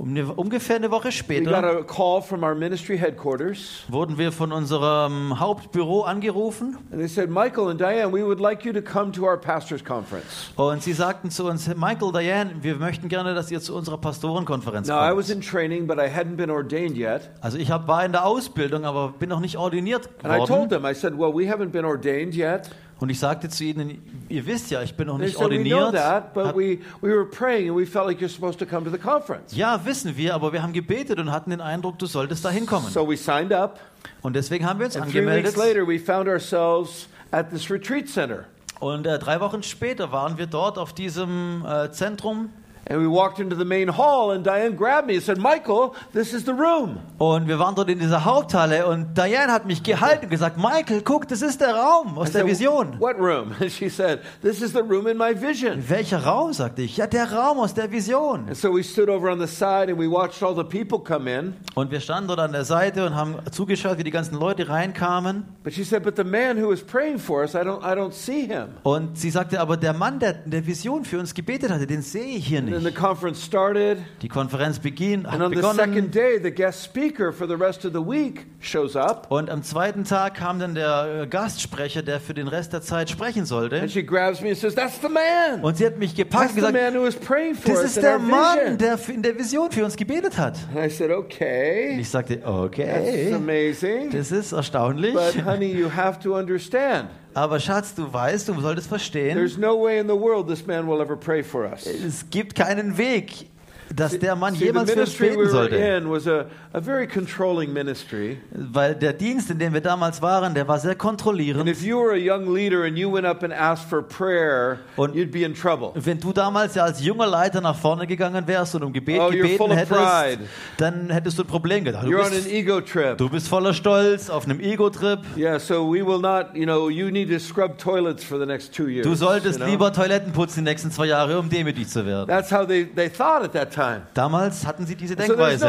Um 0.00 0.08
eine, 0.08 0.32
ungefähr 0.32 0.76
eine 0.76 0.90
Woche 0.90 1.08
we 1.08 1.10
got 1.10 1.12
später 1.12 1.78
a 1.78 1.82
call 1.82 2.22
from 2.22 2.42
our 2.42 2.54
ministry 2.54 2.96
headquarters, 2.96 3.84
wurden 3.88 4.16
wir 4.16 4.32
von 4.32 4.50
unserem 4.50 5.38
Hauptbüro 5.38 6.04
angerufen 6.04 6.78
and 6.90 7.00
they 7.00 7.06
said, 7.06 7.28
Michael 7.28 7.68
and 7.68 7.78
Diane, 7.78 8.10
we 8.10 8.24
would 8.24 8.40
like 8.40 8.64
you 8.64 8.72
to 8.72 8.80
come 8.80 9.12
to 9.12 9.24
our 9.26 9.36
pastors' 9.38 9.84
conference. 9.84 10.52
und 10.56 10.82
sie 10.82 10.94
sagten 10.94 11.30
zu 11.30 11.44
uns, 11.44 11.68
Michael, 11.76 12.12
Diane, 12.12 12.52
wir 12.62 12.76
möchten 12.76 13.08
gerne, 13.08 13.34
dass 13.34 13.50
ihr 13.50 13.60
zu 13.60 13.76
unserer 13.76 13.98
Pastorenkonferenz 13.98 14.88
Now, 14.88 15.00
I 15.06 15.14
was 15.14 15.26
kommt. 15.26 15.36
in 15.36 15.40
training, 15.42 15.86
but 15.86 15.98
I 15.98 16.08
hadn't 16.08 16.36
been 16.36 16.50
ordained 16.50 16.96
yet. 16.96 17.28
Also 17.42 17.58
ich 17.58 17.70
hab, 17.70 17.86
war 17.86 18.02
in 18.02 18.12
der 18.12 18.24
Ausbildung, 18.24 18.86
aber 18.86 19.12
bin 19.18 19.28
noch 19.28 19.40
nicht 19.40 19.58
ordiniert 19.58 20.08
And 20.22 20.32
I 20.32 20.38
told 20.38 20.48
geworden. 20.48 20.68
them, 20.70 20.86
I 20.86 20.94
said, 20.94 21.12
Well, 21.18 21.34
we 21.34 21.46
haven't 21.46 21.72
been 21.72 21.84
ordained 21.84 22.34
yet. 22.34 22.70
Und 23.00 23.08
ich 23.08 23.18
sagte 23.18 23.48
zu 23.48 23.64
ihnen, 23.64 24.02
ihr 24.28 24.44
wisst 24.46 24.70
ja, 24.70 24.82
ich 24.82 24.94
bin 24.94 25.06
noch 25.06 25.16
nicht 25.18 25.32
said, 25.34 25.44
ordiniert. 25.44 25.92
that, 25.94 26.34
but 26.34 26.46
Hab- 26.48 26.54
we, 26.56 26.78
we 27.00 27.08
were 27.08 27.24
praying 27.24 27.70
and 27.70 27.78
we 27.78 27.86
felt 27.86 28.06
like 28.06 28.20
you're 28.20 28.28
supposed 28.28 28.58
to 28.58 28.66
come 28.66 28.84
to 28.84 28.90
the 28.90 28.98
conference. 28.98 29.56
Ja, 29.56 29.80
wissen 29.86 30.16
wir, 30.18 30.34
aber 30.34 30.52
wir 30.52 30.62
haben 30.62 30.74
gebetet 30.74 31.18
und 31.18 31.32
hatten 31.32 31.48
den 31.50 31.62
Eindruck, 31.62 31.98
du 31.98 32.04
solltest 32.06 32.44
da 32.44 32.50
hinkommen. 32.50 32.90
So 32.90 33.08
we 33.08 33.16
signed 33.16 33.52
up, 33.54 33.80
Und 34.22 34.36
deswegen 34.36 34.66
haben 34.66 34.78
wir 34.78 34.86
uns 34.86 34.96
and 34.96 35.10
three 35.10 35.20
angemeldet. 35.20 35.56
weeks 35.56 35.56
later, 35.56 35.86
we 35.88 35.98
found 35.98 36.28
ourselves 36.28 37.08
at 37.30 37.50
this 37.50 37.70
retreat 37.70 38.06
center. 38.08 38.44
Und 38.80 39.06
äh, 39.06 39.18
drei 39.18 39.40
Wochen 39.40 39.62
später 39.62 40.12
waren 40.12 40.36
wir 40.38 40.46
dort 40.46 40.76
auf 40.78 40.92
diesem 40.94 41.64
äh, 41.66 41.90
Zentrum 41.92 42.50
And 42.90 43.00
we 43.00 43.06
walked 43.06 43.38
into 43.38 43.54
the 43.54 43.64
main 43.64 43.86
hall, 43.86 44.32
and 44.32 44.44
Diane 44.44 44.74
grabbed 44.74 45.06
me 45.06 45.14
and 45.14 45.22
said, 45.22 45.38
Michael, 45.38 45.94
this 46.12 46.34
is 46.34 46.44
the 46.44 46.52
room. 46.52 46.98
und 47.18 47.46
wir 47.46 47.58
waren 47.60 47.76
dort 47.76 47.88
in 47.88 48.00
dieser 48.00 48.24
Haupthalle 48.24 48.84
und 48.86 49.16
Diane 49.16 49.52
hat 49.52 49.64
mich 49.64 49.82
gehalten 49.84 50.24
und 50.24 50.30
gesagt, 50.30 50.56
Michael, 50.56 51.02
guck, 51.02 51.28
das 51.28 51.40
ist 51.40 51.60
der 51.60 51.74
Raum 51.74 52.18
aus 52.18 52.30
I 52.30 52.32
der 52.32 52.40
said, 52.42 52.50
Vision. 52.50 52.98
What 52.98 53.16
room? 53.18 53.54
And 53.60 53.70
she 53.70 53.88
said, 53.88 54.20
This 54.42 54.60
is 54.60 54.72
the 54.72 54.82
room 54.82 55.06
in 55.06 55.16
my 55.16 55.32
vision. 55.40 55.84
Welcher 55.88 56.24
Raum, 56.24 56.52
sagte 56.52 56.82
ich. 56.82 56.96
Ja, 56.96 57.06
der 57.06 57.30
Raum 57.30 57.58
aus 57.58 57.74
der 57.74 57.92
Vision. 57.92 58.46
And 58.48 58.56
so 58.56 58.74
we 58.74 58.82
stood 58.82 59.08
over 59.08 59.30
on 59.30 59.38
the 59.38 59.46
side 59.46 59.88
and 59.88 59.96
we 59.98 60.10
watched 60.10 60.42
all 60.42 60.56
the 60.56 60.64
people 60.64 60.98
come 60.98 61.30
in. 61.30 61.54
Und 61.76 61.92
wir 61.92 62.00
standen 62.00 62.26
dort 62.26 62.40
an 62.40 62.50
der 62.50 62.64
Seite 62.64 63.06
und 63.06 63.14
haben 63.14 63.36
zugeschaut, 63.52 63.98
wie 63.98 64.04
die 64.04 64.10
ganzen 64.10 64.34
Leute 64.36 64.68
reinkamen. 64.68 65.44
But 65.62 65.74
she 65.74 65.84
said, 65.84 66.02
But 66.02 66.16
the 66.16 66.24
man 66.24 66.60
who 66.60 66.70
was 66.70 66.82
praying 66.82 67.20
for 67.20 67.42
us, 67.42 67.54
I 67.54 67.58
don't, 67.58 67.82
I 67.84 67.94
don't 67.94 68.12
see 68.12 68.46
him. 68.46 68.70
Und 68.82 69.16
sie 69.16 69.30
sagte, 69.30 69.60
aber 69.60 69.76
der 69.76 69.92
Mann, 69.92 70.18
der 70.18 70.44
in 70.44 70.50
der 70.50 70.66
Vision 70.66 71.04
für 71.04 71.20
uns 71.20 71.34
gebetet 71.34 71.70
hatte, 71.70 71.86
den 71.86 72.02
sehe 72.02 72.36
ich 72.36 72.46
hier 72.46 72.62
nicht. 72.62 72.79
Conference 72.90 73.44
started. 73.44 73.98
Die 74.22 74.28
Konferenz 74.28 74.78
beginn, 74.78 75.26
And 75.26 75.34
hat 75.34 75.40
on 75.42 75.54
the 75.54 75.60
second 75.62 75.92
begonnen. 75.94 76.10
day, 76.10 76.38
the 76.42 76.50
guest 76.50 76.82
speaker 76.82 77.32
for 77.32 77.46
the 77.46 77.54
rest 77.54 77.84
of 77.84 77.92
the 77.92 78.00
week 78.00 78.46
shows 78.60 78.96
up. 78.96 79.26
Und 79.30 79.50
am 79.50 79.62
zweiten 79.62 80.04
Tag 80.04 80.34
kam 80.36 80.58
dann 80.58 80.74
der 80.74 81.22
äh, 81.22 81.26
Gastsprecher, 81.26 82.02
der 82.02 82.20
für 82.20 82.32
den 82.34 82.48
Rest 82.48 82.72
der 82.72 82.80
Zeit 82.82 83.10
sprechen 83.10 83.44
sollte. 83.44 83.80
And 83.80 83.90
she 83.90 84.02
grabs 84.02 84.40
me 84.40 84.48
and 84.48 84.56
says, 84.58 84.74
That's 84.74 85.00
the 85.02 85.08
man. 85.08 85.62
Und 85.62 85.76
sie 85.76 85.84
hat 85.84 85.98
mich 85.98 86.14
gepackt 86.14 86.54
That's 86.54 86.64
und 86.64 86.66
the 86.66 86.72
gesagt, 86.72 86.94
man 86.94 87.02
who 87.02 87.06
was 87.06 87.16
praying 87.16 87.54
for 87.54 87.74
das 87.74 87.84
ist 87.84 88.02
der 88.02 88.18
Mann, 88.18 88.78
der 88.78 88.98
in 89.08 89.22
der 89.22 89.38
Vision 89.38 89.70
für 89.70 89.84
uns 89.84 89.96
gebetet 89.96 90.38
hat. 90.38 90.56
And 90.74 90.86
I 90.86 90.88
said, 90.88 91.10
Und 91.10 91.26
Okay, 91.26 91.98
ich 92.00 92.08
sagte, 92.08 92.38
that's 92.40 92.48
okay, 92.48 93.32
amazing. 93.34 94.10
das 94.10 94.32
ist 94.32 94.52
erstaunlich. 94.52 95.14
But 95.14 95.44
honey, 95.44 95.72
you 95.72 95.90
have 95.94 96.18
to 96.20 96.36
understand. 96.36 97.08
Aber 97.34 97.60
Schatz, 97.60 97.94
du 97.94 98.12
weißt, 98.12 98.48
du 98.48 98.60
solltest 98.60 98.88
verstehen, 98.88 99.36
There's 99.36 99.56
no 99.58 99.80
way 99.80 99.98
in 99.98 100.06
the 100.08 100.14
world 100.14 100.48
this 100.48 100.66
man 100.66 100.86
will 100.88 101.00
ever 101.00 101.16
pray 101.16 101.42
for 101.42 101.64
us. 101.70 101.86
es 101.86 102.28
gibt 102.30 102.54
keinen 102.54 102.96
Weg 102.98 103.49
dass 103.94 104.18
der 104.18 104.36
Mann 104.36 104.54
See, 104.54 104.66
jemals 104.66 104.90
für 104.92 105.00
uns 105.00 105.16
beten 105.16 105.48
sollte. 105.48 105.76
in 105.76 106.08
was 106.10 106.26
a, 106.26 106.46
a 106.72 106.80
very 106.80 107.06
controlling 107.06 107.72
ministry. 107.72 108.38
Weil 108.52 108.94
der 108.94 109.12
Dienst, 109.12 109.50
in 109.50 109.58
dem 109.58 109.72
wir 109.72 109.80
damals 109.80 110.22
waren, 110.22 110.54
der 110.54 110.68
war 110.68 110.78
sehr 110.78 110.94
kontrollierend. 110.94 111.68
if 111.68 111.82
you 111.82 111.98
were 111.98 112.12
a 112.14 112.16
young 112.16 112.54
leader 112.54 112.84
and 112.84 112.96
you 112.96 113.12
went 113.12 113.26
up 113.26 113.42
and 113.42 113.52
asked 113.52 113.88
for 113.88 114.02
prayer, 114.02 114.78
Und- 114.96 115.14
you'd 115.14 115.32
be 115.32 115.42
in 115.44 115.54
trouble. 115.54 115.90
Wenn 115.94 116.20
du 116.20 116.32
damals 116.32 116.74
ja 116.76 116.84
als 116.84 117.02
junger 117.04 117.26
Leiter 117.26 117.60
nach 117.60 117.76
vorne 117.76 118.06
gegangen 118.06 118.46
wärst 118.46 118.74
und 118.76 118.84
um 118.84 118.92
Gebet 118.92 119.20
Oh, 119.20 119.30
gebeten 119.30 119.70
hättest, 119.72 120.38
dann 120.76 121.10
hättest 121.10 121.38
du 121.38 121.42
ein 121.42 121.46
Problem 121.48 121.84
gedacht. 121.84 122.06
Du 122.06 122.10
bist, 122.16 122.48
ego 122.48 122.80
trip. 122.80 123.18
du 123.18 123.28
bist 123.28 123.48
voller 123.48 123.74
Stolz, 123.74 124.30
auf 124.30 124.44
einem 124.44 124.60
Ego-Trip. 124.60 125.18
Yeah, 125.36 125.58
so 125.58 125.84
we 125.92 126.06
will 126.06 126.20
not, 126.20 126.54
you 126.54 126.64
know, 126.64 126.88
you 126.88 127.10
need 127.10 127.28
to 127.30 127.38
scrub 127.38 127.76
toilets 127.78 128.22
for 128.22 128.38
the 128.38 128.46
next 128.46 128.72
two 128.74 128.88
years. 128.88 129.06
Du 129.06 129.14
solltest 129.14 129.58
you 129.58 129.64
know? 129.64 129.70
lieber 129.72 129.92
Toiletten 129.92 130.32
putzen 130.32 130.64
die 130.64 130.70
nächsten 130.70 130.90
zwei 130.90 131.06
Jahre, 131.06 131.38
um 131.38 131.50
demütig 131.50 131.88
zu 131.88 132.06
werden. 132.06 132.28
That's 132.28 132.52
how 132.52 132.66
they, 132.66 132.84
they 132.86 133.08
thought 133.10 133.42
at 133.42 133.52
that 133.52 133.72
time. 133.72 133.79
Damals 134.14 134.66
hatten 134.66 134.86
sie 134.86 134.94
diese 134.96 135.14
Denkweise. 135.16 135.66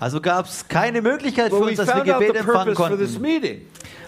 Also 0.00 0.20
gab 0.20 0.46
es 0.46 0.66
keine 0.68 1.02
Möglichkeit 1.02 1.50
für 1.50 1.56
uns, 1.56 1.76
dass 1.76 1.88
wir 1.88 2.04
Gebet 2.04 2.36
empfangen 2.36 2.74
konnten. 2.74 2.98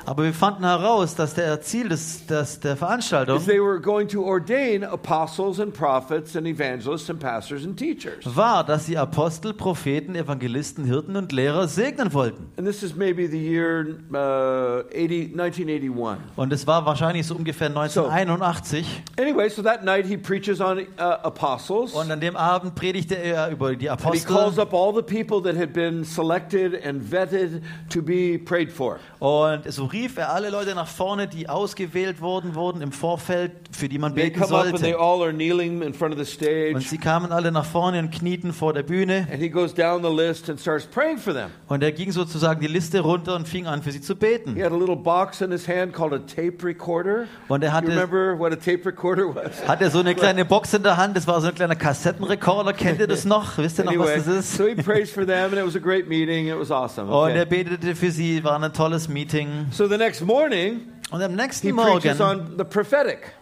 Aber 0.06 0.24
wir 0.24 0.32
fanden 0.32 0.64
heraus, 0.64 1.14
dass 1.14 1.34
der 1.34 1.60
Ziel 1.60 1.88
des, 1.88 2.26
des, 2.26 2.60
der 2.60 2.76
Veranstaltung 2.76 3.36
is 3.36 3.44
they 3.46 3.60
were 3.60 3.80
going 3.80 4.08
to 4.08 4.22
ordain 4.24 4.82
apostles 4.84 5.60
and 5.60 5.72
prophets 5.72 6.36
and 6.36 6.46
evangelists 6.46 7.10
and 7.10 7.20
pastors 7.20 7.64
and 7.64 7.76
teachers. 7.76 8.24
war, 8.36 8.64
dass 8.64 8.86
sie 8.86 8.96
Apostel, 8.96 9.52
Propheten, 9.54 10.14
Evangelisten, 10.14 10.84
Hirten 10.84 11.16
und 11.16 11.32
Lehrer 11.32 11.68
segnen 11.68 12.12
wollten. 12.12 12.50
And 12.56 12.66
this 12.66 12.82
is 12.82 12.94
maybe 12.94 13.28
the 13.28 13.38
year 13.38 13.98
uh, 14.12 14.82
80, 14.94 15.32
1981. 15.36 16.18
Und 16.36 16.52
es 16.52 16.66
war 16.66 16.84
wahrscheinlich 16.86 17.26
so 17.26 17.34
ungefähr 17.34 17.68
1981. 17.68 18.86
Anyway, 19.18 19.48
so 19.48 19.62
that 19.62 19.84
night 19.84 20.06
he 20.06 20.16
preaches 20.16 20.60
on 20.60 20.78
uh, 20.78 21.02
apostles. 21.22 21.92
Und 21.94 22.10
an 22.10 22.20
dem 22.20 22.36
Abend 22.36 22.74
predigte 22.74 23.14
er 23.16 23.50
über 23.50 23.76
die 23.76 23.90
And 23.90 24.00
he 24.00 24.20
calls 24.20 24.58
Apostel. 24.58 24.62
up 24.62 24.74
all 24.74 24.94
the 24.94 25.02
people 25.02 25.42
that 25.42 25.60
had 25.60 25.72
been 25.72 26.04
selected 26.04 26.74
and 26.84 27.02
vetted 27.02 27.62
to 27.90 28.02
be 28.02 28.38
prayed 28.38 28.70
for. 28.72 28.98
Und 29.18 29.70
so 29.70 29.84
rief 29.92 30.16
er 30.16 30.32
alle 30.32 30.50
Leute 30.50 30.74
nach 30.74 30.86
vorne, 30.86 31.28
die 31.28 31.48
ausgewählt 31.48 32.20
worden 32.20 32.54
wurden 32.54 32.82
im 32.82 32.92
Vorfeld, 32.92 33.52
für 33.70 33.88
die 33.88 33.98
man 33.98 34.14
beten 34.14 34.42
sollte. 34.44 34.74
Und 34.74 36.82
sie 36.82 36.98
kamen 36.98 37.32
alle 37.32 37.52
nach 37.52 37.64
vorne 37.64 37.98
und 37.98 38.10
knieten 38.10 38.52
vor 38.52 38.72
der 38.72 38.82
Bühne. 38.82 39.28
And 39.30 39.40
he 39.40 39.48
goes 39.48 39.74
down 39.74 40.02
the 40.02 40.10
list 40.10 40.50
and 40.50 40.60
starts 40.60 40.86
praying 40.86 41.18
for 41.18 41.32
them. 41.32 41.50
Und 41.68 41.82
er 41.82 41.92
ging 41.92 42.12
sozusagen 42.12 42.60
die 42.60 42.66
Liste 42.66 43.00
runter 43.00 43.36
und 43.36 43.48
fing 43.48 43.66
an, 43.66 43.82
für 43.82 43.92
sie 43.92 44.00
zu 44.00 44.16
beten. 44.16 44.54
He 44.54 44.64
had 44.64 44.72
a 44.72 44.76
little 44.76 44.96
box 44.96 45.40
in 45.40 45.50
his 45.50 45.68
hand 45.68 45.92
called 45.92 46.12
a 46.12 46.18
tape 46.18 46.64
recorder. 46.64 47.26
Und 47.48 47.62
er 47.62 47.70
You 47.70 47.76
hatte, 47.76 47.88
remember 47.88 48.38
what 48.38 48.52
a 48.52 48.56
tape 48.56 48.84
recorder 48.84 49.34
was? 49.34 49.64
hatte 49.68 49.90
so 49.90 50.00
eine 50.00 50.14
kleine 50.14 50.44
Box 50.44 50.74
in 50.74 50.82
der 50.82 50.96
Hand, 50.96 51.16
das 51.16 51.26
war 51.26 51.40
so 51.40 51.48
ein 51.48 51.54
kleiner 51.54 51.76
Kassettenrekorder. 51.76 52.72
Kennt 52.72 53.00
ihr 53.00 53.06
das 53.06 53.24
noch? 53.24 53.58
Wisst 53.58 53.78
ihr 53.78 53.84
noch, 53.84 53.96
was 53.98 54.24
das 54.24 54.26
ist? 54.26 54.56
so 54.56 54.66
he 54.66 54.74
prays 54.74 55.10
for 55.10 55.26
them, 55.26 55.52
and 55.52 55.58
it 55.58 55.66
was 55.66 55.76
a 55.76 55.80
great 55.80 56.08
meeting. 56.08 56.48
It 56.48 56.58
was 56.58 56.70
awesome. 56.70 57.10
Und 57.10 57.30
er 57.30 57.46
betete 57.46 57.94
für 57.94 58.10
sie, 58.10 58.42
war 58.44 58.60
ein 58.60 58.72
tolles 58.72 59.08
Meeting. 59.08 59.66
So 59.80 59.88
the 59.88 59.96
next 59.96 60.20
morning, 60.20 60.92
Und 61.10 61.22
am 61.22 61.30
he 61.30 61.36
nächsten 61.36 61.74
preaches 61.74 62.18
Morgen 62.18 62.20
on 62.20 62.58
the 62.58 62.64
prophetic. 62.66 63.32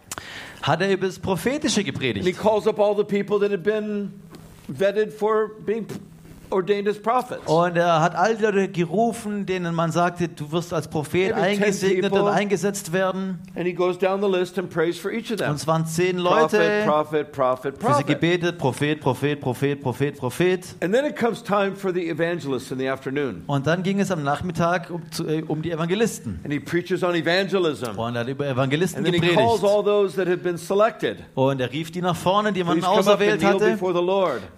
hat 0.63 0.81
er 0.81 0.93
über 0.93 1.09
das 1.09 1.19
Prophetische 1.19 1.81
And 1.81 1.87
he 1.89 1.93
gepredigt. 1.93 2.39
calls 2.39 2.69
up 2.69 2.79
all 2.79 2.95
the 2.95 3.03
people 3.03 3.41
that 3.41 3.51
had 3.51 3.65
been 3.65 4.13
vetted 4.69 5.13
for 5.13 5.49
being 5.67 5.85
ordained 6.51 6.89
as 6.89 6.99
prophets. 6.99 7.43
Und 7.47 7.77
er 7.77 8.01
hat 8.01 8.15
all 8.15 8.37
die 8.37 8.43
Leute 8.45 8.69
gerufen, 8.69 9.47
denen 9.47 9.75
man 9.75 9.91
sagte, 9.93 10.29
du 10.29 10.51
wirst 10.53 10.73
als 10.73 10.89
Prophet 10.89 11.35
Maybe 11.35 11.35
10 11.35 11.63
eingesegnet 11.63 12.13
und 12.13 12.29
eingesetzt 12.29 12.93
werden. 12.93 13.39
And 13.55 13.67
he 13.67 13.73
goes 13.73 13.99
down 13.99 14.21
the 14.21 14.29
list 14.29 14.59
and 14.59 14.71
prays 14.71 14.99
for 14.99 15.11
each 15.11 15.27
of 15.27 15.33
Und 15.33 15.39
them. 15.39 15.55
es 15.55 15.67
waren 15.67 15.87
zehn 15.87 16.19
Prophet, 16.19 16.53
Leute, 16.53 16.83
prophet, 16.87 17.33
prophet, 17.33 17.75
für 17.79 17.81
sie 17.81 17.87
prophet. 17.87 18.07
gebetet, 18.07 18.59
Prophet, 18.59 19.01
Prophet, 19.01 19.41
Prophet, 19.41 19.81
Prophet, 19.83 20.17
Prophet. 20.19 20.77
And 20.83 20.95
then 20.95 21.05
it 21.05 21.17
comes 21.17 21.43
time 21.43 21.75
for 21.77 21.93
the 21.93 22.09
evangelists 22.09 22.71
in 22.71 22.79
the 22.79 22.89
afternoon. 22.89 23.43
Und 23.47 23.67
dann 23.67 23.83
ging 23.83 24.01
es 24.01 24.11
am 24.11 24.23
Nachmittag 24.23 24.91
um, 24.91 25.03
äh, 25.27 25.43
um 25.43 25.63
die 25.63 25.71
Evangelisten. 25.71 26.41
And 26.45 26.53
he 26.53 26.61
preaches 26.61 27.03
on 27.03 27.15
evangelism. 27.15 27.99
Und 27.99 28.15
er 28.17 28.21
hat 28.21 28.29
über 28.29 28.47
Evangelisten 28.47 29.05
And 29.05 29.07
then 29.07 29.15
he 29.23 29.35
calls 29.35 29.61
gepredigt. 29.61 29.65
all 29.77 29.85
those 29.85 30.17
that 30.17 30.27
have 30.29 30.39
been 30.39 30.57
selected. 30.57 31.19
Und 31.35 31.61
er 31.61 31.73
rief 31.73 31.91
die 31.91 32.01
nach 32.03 32.17
vorne, 32.17 32.53
die 32.53 32.65
man 32.65 32.83
auserwählt 32.85 33.45
hatte. 33.45 33.79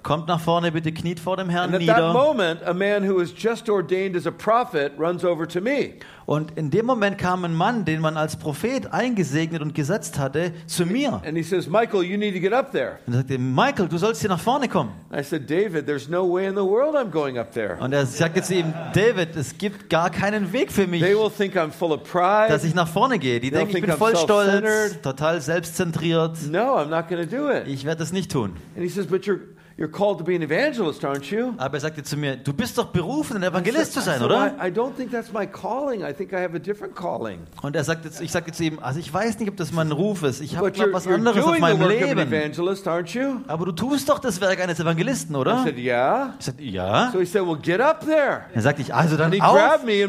Kommt 0.03 0.29
nach 0.29 0.41
vorne, 0.41 0.73
bitte 0.73 0.93
kniet 0.93 1.21
vor 1.21 1.37
dem 1.37 1.49
Herrn 1.49 1.80
nieder. 1.81 2.13
moment, 2.13 2.61
a 2.65 2.73
man 2.73 3.03
who 3.07 3.17
was 3.17 3.33
just 3.37 3.69
ordained 3.69 4.17
as 4.17 4.27
a 4.27 4.31
prophet 4.31 4.93
runs 4.99 5.25
over 5.25 5.47
to 5.47 5.61
me. 5.61 5.95
Und 6.27 6.57
in 6.57 6.71
dem 6.71 6.87
Moment 6.87 7.19
kam 7.19 7.45
ein 7.45 7.55
Mann, 7.55 7.85
den 7.85 8.01
man 8.01 8.17
als 8.17 8.37
Prophet 8.37 8.93
eingesegnet 8.93 9.63
und 9.63 9.75
gesetzt 9.75 10.17
hatte, 10.17 10.53
zu 10.67 10.87
mir. 10.87 11.21
And 11.27 11.37
he 11.37 11.43
says, 11.43 11.67
Michael, 11.67 12.05
you 12.05 12.17
need 12.17 12.35
to 12.35 12.41
get 12.41 12.53
up 12.53 12.71
there. 12.71 13.01
Und 13.07 13.15
er 13.15 13.19
sagte, 13.19 13.39
Michael, 13.39 13.89
du 13.89 13.99
sollst 13.99 14.21
hier 14.21 14.31
nach 14.31 14.39
vorne 14.39 14.69
kommen. 14.69 14.93
I 15.13 15.25
said, 15.25 15.51
David, 15.51 15.87
there's 15.87 16.09
no 16.09 16.33
way 16.33 16.47
in 16.47 16.55
the 16.55 16.63
world 16.63 16.95
I'm 16.95 17.11
going 17.11 17.37
up 17.37 17.53
there. 17.53 17.79
Und 17.81 17.93
er 17.93 18.07
sagte 18.07 18.43
zu 18.43 18.55
ihm, 18.55 18.73
David, 18.95 19.35
es 19.35 19.59
gibt 19.59 19.91
gar 19.91 20.09
keinen 20.11 20.53
Weg 20.53 20.71
für 20.71 20.87
mich, 20.87 21.03
They 21.03 21.17
will 21.17 21.31
think 21.31 21.57
I'm 21.57 21.73
full 21.73 21.91
of 21.91 22.05
pride. 22.05 22.49
dass 22.49 22.63
ich 22.63 22.77
nach 22.77 22.87
vorne 22.87 23.19
gehe. 23.19 23.41
Die 23.41 23.51
They'll 23.51 23.59
denken, 23.65 23.77
ich 23.79 23.83
bin 23.83 23.91
I'm 23.91 23.97
voll 23.97 24.17
stolz, 24.17 25.01
total 25.03 25.41
selbstzentriert. 25.41 26.37
No, 26.49 26.77
I'm 26.77 26.91
not 26.91 27.09
going 27.09 27.29
to 27.29 27.37
do 27.37 27.51
it. 27.51 27.67
Ich 27.67 27.85
werde 27.85 27.99
das 27.99 28.13
nicht 28.13 28.31
tun. 28.31 28.53
And 28.77 28.85
he 28.85 28.89
says, 28.89 29.07
But 29.09 29.25
you're, 29.25 29.41
you're 29.81 29.89
called 29.91 30.19
to 30.19 30.25
be 30.25 30.37
an 30.37 30.43
evangelist, 30.43 31.03
aren't 31.05 31.31
you? 31.33 31.55
Aber 31.57 31.75
er 31.79 31.81
sagte 31.81 32.03
zu 32.03 32.17
mir, 32.17 32.37
du 32.37 32.53
bist 32.53 32.77
doch 32.79 32.87
berufen, 32.93 33.37
ein 33.39 33.43
Evangelist 33.43 33.95
zu 33.95 34.01
I 34.01 34.03
sein, 34.03 34.23
oder? 34.23 34.55
I, 34.63 34.69
I 34.69 34.71
don't 34.71 34.95
think 34.95 35.11
that's 35.11 35.33
my 35.33 35.47
calling. 35.47 36.03
I 36.03 36.13
think 36.13 36.33
I 36.33 36.37
have 36.37 36.55
a 36.55 36.59
different 36.59 36.95
calling. 36.95 37.39
Und 37.63 37.75
er 37.75 37.83
sagte, 37.85 38.11
ich 38.23 38.31
sagte 38.31 38.53
zu 38.53 38.63
ihm, 38.63 38.79
also 38.81 39.01
ich 39.01 39.13
weiß 39.13 39.39
nicht, 39.39 39.49
ob 39.49 39.57
das 39.57 39.73
mein 39.73 39.91
Ruf 39.91 40.23
ist. 40.23 40.41
Ich 40.43 40.57
habe 40.57 40.71
was 40.93 41.07
anderes 41.07 41.43
auf 41.45 41.59
meinem 41.59 41.81
work 41.81 41.91
of 41.91 42.01
an 42.01 42.07
Leben. 42.09 42.33
evangelist, 42.33 42.87
aren't 42.87 43.15
you? 43.19 43.41
Aber 43.49 43.65
du 43.65 43.73
tust 43.73 44.09
doch 44.09 44.19
das 44.19 44.41
Werk 44.41 44.61
eines 44.61 44.79
Evangelisten, 44.79 45.35
I 45.35 45.39
oder? 45.39 45.63
said, 45.65 45.79
Yeah. 45.81 46.35
Ich 46.39 46.45
sagte, 46.45 46.63
ja. 46.63 47.11
So 47.11 47.21
he 47.21 47.25
said, 47.25 47.47
Well, 47.47 47.57
get 47.57 47.81
up 47.81 48.05
there. 48.05 48.43
Dann 48.53 48.63
sagte 48.63 48.83
ich, 48.83 48.95
also 48.95 49.17
dann 49.17 49.33
auf, 49.41 49.59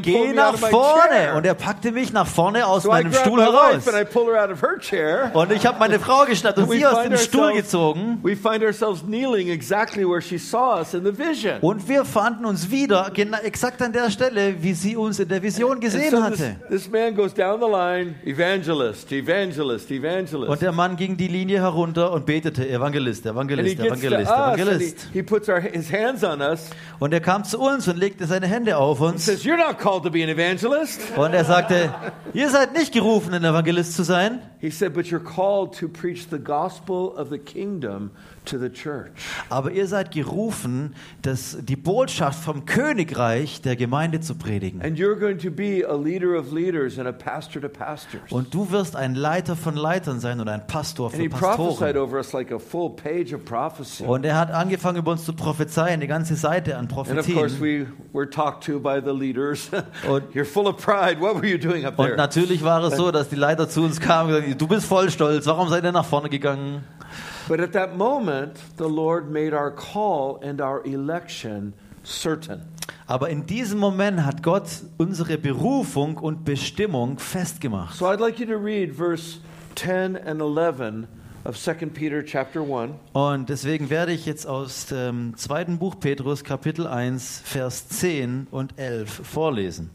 geh 0.01 0.33
nach 0.33 0.57
vorne. 0.57 1.33
Und 1.35 1.45
er 1.45 1.53
packte 1.53 1.93
mich 1.93 2.11
nach 2.11 2.27
vorne 2.27 2.67
aus 2.67 2.83
So 2.83 2.89
I 2.89 3.03
meinem 3.03 3.13
Stuhl 3.13 3.41
heraus. 3.41 3.75
wife 3.75 3.89
and 3.95 4.01
I 4.01 4.03
pulled 4.11 4.27
her 4.27 4.43
out 4.43 4.51
of 4.51 4.61
her 4.61 4.77
chair. 4.79 5.31
Und 5.33 5.51
ich 5.53 5.65
habe 5.65 5.79
meine 5.79 5.99
Frau 5.99 6.25
geschnappt 6.25 6.57
und 6.57 6.69
sie 6.69 6.85
aus 6.85 7.03
dem 7.03 7.15
Stuhl 7.15 7.53
gezogen. 7.53 8.19
We 8.21 8.35
find 8.35 8.63
ourselves 8.63 9.01
kneeling 9.01 9.47
exactly 9.61 10.03
where 10.03 10.21
she 10.21 10.39
saw 10.39 10.79
us 10.79 10.93
in 10.93 11.03
the 11.03 11.11
vision. 11.11 11.59
Und 11.61 11.87
wir 11.87 12.03
fanden 12.03 12.45
uns 12.45 12.71
wieder 12.71 13.11
genau, 13.13 13.37
exakt 13.43 13.81
an 13.81 13.93
der 13.93 14.09
Stelle, 14.09 14.61
wie 14.63 14.73
sie 14.73 14.95
uns 14.95 15.19
in 15.19 15.27
der 15.27 15.41
Vision 15.43 15.79
gesehen 15.79 16.09
so 16.09 16.17
this, 16.17 16.39
hatte. 16.39 16.55
this 16.69 16.89
man 16.89 17.15
goes 17.15 17.33
down 17.33 17.59
the 17.59 17.67
line, 17.67 18.15
evangelist, 18.25 19.11
evangelist, 19.11 19.91
evangelist. 19.91 20.49
Und 20.49 20.61
der 20.61 20.71
Mann 20.71 20.95
ging 20.95 21.15
die 21.15 21.27
Linie 21.27 21.59
herunter 21.59 22.11
und 22.11 22.25
betete, 22.25 22.67
Evangelist, 22.67 23.27
and 23.27 23.35
he 23.49 23.73
Evangelist, 23.73 23.77
gets 23.77 24.01
to 24.01 24.07
Evangelist, 24.07 24.31
us 24.31 24.37
and 24.37 24.55
he, 24.57 24.61
Evangelist. 24.61 25.07
he 25.13 25.23
puts 25.23 25.49
our, 25.49 25.59
his 25.61 25.91
hands 25.91 26.23
on 26.23 26.41
us 26.41 26.69
Und 26.99 27.13
er 27.13 27.19
kam 27.19 27.43
zu 27.43 27.59
uns 27.59 27.87
und 27.87 27.97
legte 27.97 28.25
seine 28.25 28.47
Hände 28.47 28.77
auf 28.77 28.99
and 29.01 29.13
uns. 29.13 29.25
says, 29.25 29.43
You're 29.43 29.57
not 29.57 29.77
called 29.77 30.03
to 30.03 30.09
be 30.09 30.23
an 30.23 30.29
evangelist. 30.29 31.01
Und 31.15 31.33
er 31.33 31.45
sagte, 31.45 31.93
ihr 32.33 32.49
seid 32.49 32.73
nicht 32.73 32.93
gerufen, 32.93 33.33
ein 33.33 33.43
Evangelist 33.43 33.95
zu 33.95 34.03
sein. 34.03 34.39
He 34.59 34.71
said, 34.71 34.93
But 34.93 35.05
you're 35.07 35.19
called 35.23 35.77
to 35.79 35.87
preach 35.87 36.27
the 36.29 36.39
gospel 36.39 37.13
of 37.17 37.29
the 37.29 37.37
kingdom 37.37 38.11
to 38.45 38.57
the 38.57 38.69
church. 38.69 39.11
Aber 39.49 39.71
ihr 39.71 39.87
seid 39.87 40.11
gerufen, 40.11 40.95
das, 41.21 41.57
die 41.61 41.75
Botschaft 41.75 42.43
vom 42.43 42.65
Königreich 42.65 43.61
der 43.61 43.75
Gemeinde 43.75 44.19
zu 44.21 44.35
predigen. 44.35 44.81
And 44.81 44.97
you're 44.97 45.15
going 45.19 45.37
to 45.39 45.51
be 45.51 45.83
a 45.87 45.95
leader 45.95 46.37
of 46.39 46.51
leaders 46.51 46.97
and 46.97 47.07
a 47.07 47.11
pastor 47.11 47.61
to 47.61 47.69
pastors. 47.69 48.31
Und 48.31 48.53
du 48.53 48.71
wirst 48.71 48.95
ein 48.95 49.15
Leiter 49.15 49.55
von 49.55 49.75
Leitern 49.75 50.19
sein 50.19 50.39
und 50.39 50.47
ein 50.49 50.65
Pastor 50.67 51.07
And 51.07 51.15
für 51.15 51.21
he 51.21 51.29
prophesied 51.29 51.57
Pastoren. 51.93 51.97
over 51.97 52.17
us 52.17 52.33
like 52.33 52.51
a 52.51 52.59
full 52.59 52.89
page 52.95 53.33
of 53.33 53.45
prophecy. 53.45 54.03
Und 54.03 54.25
er 54.25 54.37
hat 54.37 54.51
angefangen, 54.51 54.97
über 54.97 55.11
uns 55.11 55.23
zu 55.25 55.33
prophezeien, 55.33 55.93
eine 55.95 56.07
ganze 56.07 56.35
Seite 56.35 56.77
an 56.77 56.87
And 56.91 56.91
of 56.97 57.05
course, 57.05 57.55
Prophetien. 57.55 57.61
we 57.61 57.85
were 58.13 58.29
talked 58.29 58.63
to 58.65 58.79
by 58.79 58.99
the 59.03 59.11
leaders. 59.11 59.69
Und- 60.09 60.23
You're 60.33 60.45
full 60.45 60.67
of 60.67 60.77
pride. 60.77 61.19
What 61.19 61.35
were 61.35 61.45
you 61.47 61.57
doing 61.57 61.85
up 61.85 61.97
Und 61.99 62.05
there? 62.07 62.17
natürlich 62.17 62.63
war 62.63 62.83
es 62.83 62.95
so, 62.97 63.11
dass 63.11 63.29
die 63.29 63.35
Leiter 63.35 63.69
zu 63.69 63.81
uns 63.83 63.99
kamen 63.99 64.33
und 64.33 64.41
gesagt, 64.41 64.61
du 64.61 64.67
bist 64.67 64.85
voll 64.85 65.09
stolz, 65.09 65.45
warum 65.45 65.69
seid 65.69 65.83
ihr 65.83 65.91
nach 65.91 66.05
vorne 66.05 66.29
gegangen? 66.29 66.83
But 67.51 67.59
at 67.59 67.73
that 67.73 67.97
moment, 67.97 68.57
the 68.77 68.87
Lord 68.87 69.29
made 69.29 69.53
our 69.53 69.71
call 69.71 70.39
and 70.41 70.61
our 70.61 70.81
election 70.85 71.73
certain. 72.01 72.61
Aber 73.07 73.27
in 73.27 73.45
diesem 73.45 73.77
Moment 73.77 74.23
hat 74.23 74.41
Gott 74.41 74.69
unsere 74.97 75.37
Berufung 75.37 76.15
und 76.15 76.45
Bestimmung 76.45 77.19
festgemacht. 77.19 77.97
So 77.97 78.05
I'd 78.05 78.21
like 78.21 78.39
you 78.39 78.45
to 78.45 78.55
read 78.55 78.95
verse 78.95 79.39
10 79.75 80.15
and 80.15 80.39
11 80.39 81.07
of 81.43 81.57
2 81.57 81.87
Peter 81.87 82.23
chapter 82.23 82.61
1. 82.61 82.93
Und 83.11 83.49
deswegen 83.49 83.89
werde 83.89 84.13
ich 84.13 84.25
jetzt 84.25 84.47
aus 84.47 84.85
dem 84.85 85.35
zweiten 85.35 85.77
Buch 85.77 85.99
Petrus, 85.99 86.45
Kapitel 86.45 86.87
1, 86.87 87.41
Vers 87.43 87.89
10 87.89 88.47
und 88.49 88.79
11 88.79 89.09
vorlesen. 89.27 89.89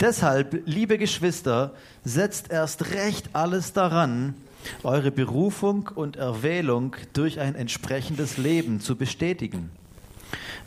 Deshalb, 0.00 0.60
liebe 0.66 0.98
Geschwister, 0.98 1.72
setzt 2.02 2.50
erst 2.50 2.90
recht 2.94 3.30
alles 3.32 3.72
daran, 3.74 4.34
eure 4.82 5.10
Berufung 5.10 5.90
und 5.94 6.16
Erwählung 6.16 6.96
durch 7.12 7.40
ein 7.40 7.54
entsprechendes 7.54 8.36
Leben 8.36 8.80
zu 8.80 8.96
bestätigen. 8.96 9.70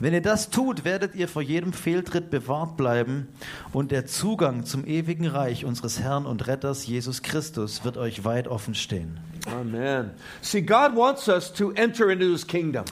Wenn 0.00 0.14
ihr 0.14 0.22
das 0.22 0.50
tut, 0.50 0.84
werdet 0.84 1.16
ihr 1.16 1.26
vor 1.26 1.42
jedem 1.42 1.72
Fehltritt 1.72 2.30
bewahrt 2.30 2.76
bleiben 2.76 3.26
und 3.72 3.90
der 3.90 4.06
Zugang 4.06 4.64
zum 4.64 4.86
ewigen 4.86 5.26
Reich 5.26 5.64
unseres 5.64 5.98
Herrn 5.98 6.24
und 6.24 6.46
Retters 6.46 6.86
Jesus 6.86 7.22
Christus 7.22 7.84
wird 7.84 7.96
euch 7.96 8.24
weit 8.24 8.46
offen 8.46 8.76
stehen. 8.76 9.18
Amen. 9.52 10.10
See, 10.42 10.60
God 10.60 10.94
wants 10.96 11.28
us 11.28 11.52
to 11.54 11.72
enter 11.72 12.10
into 12.10 12.26
his 12.30 12.46
kingdom. 12.46 12.84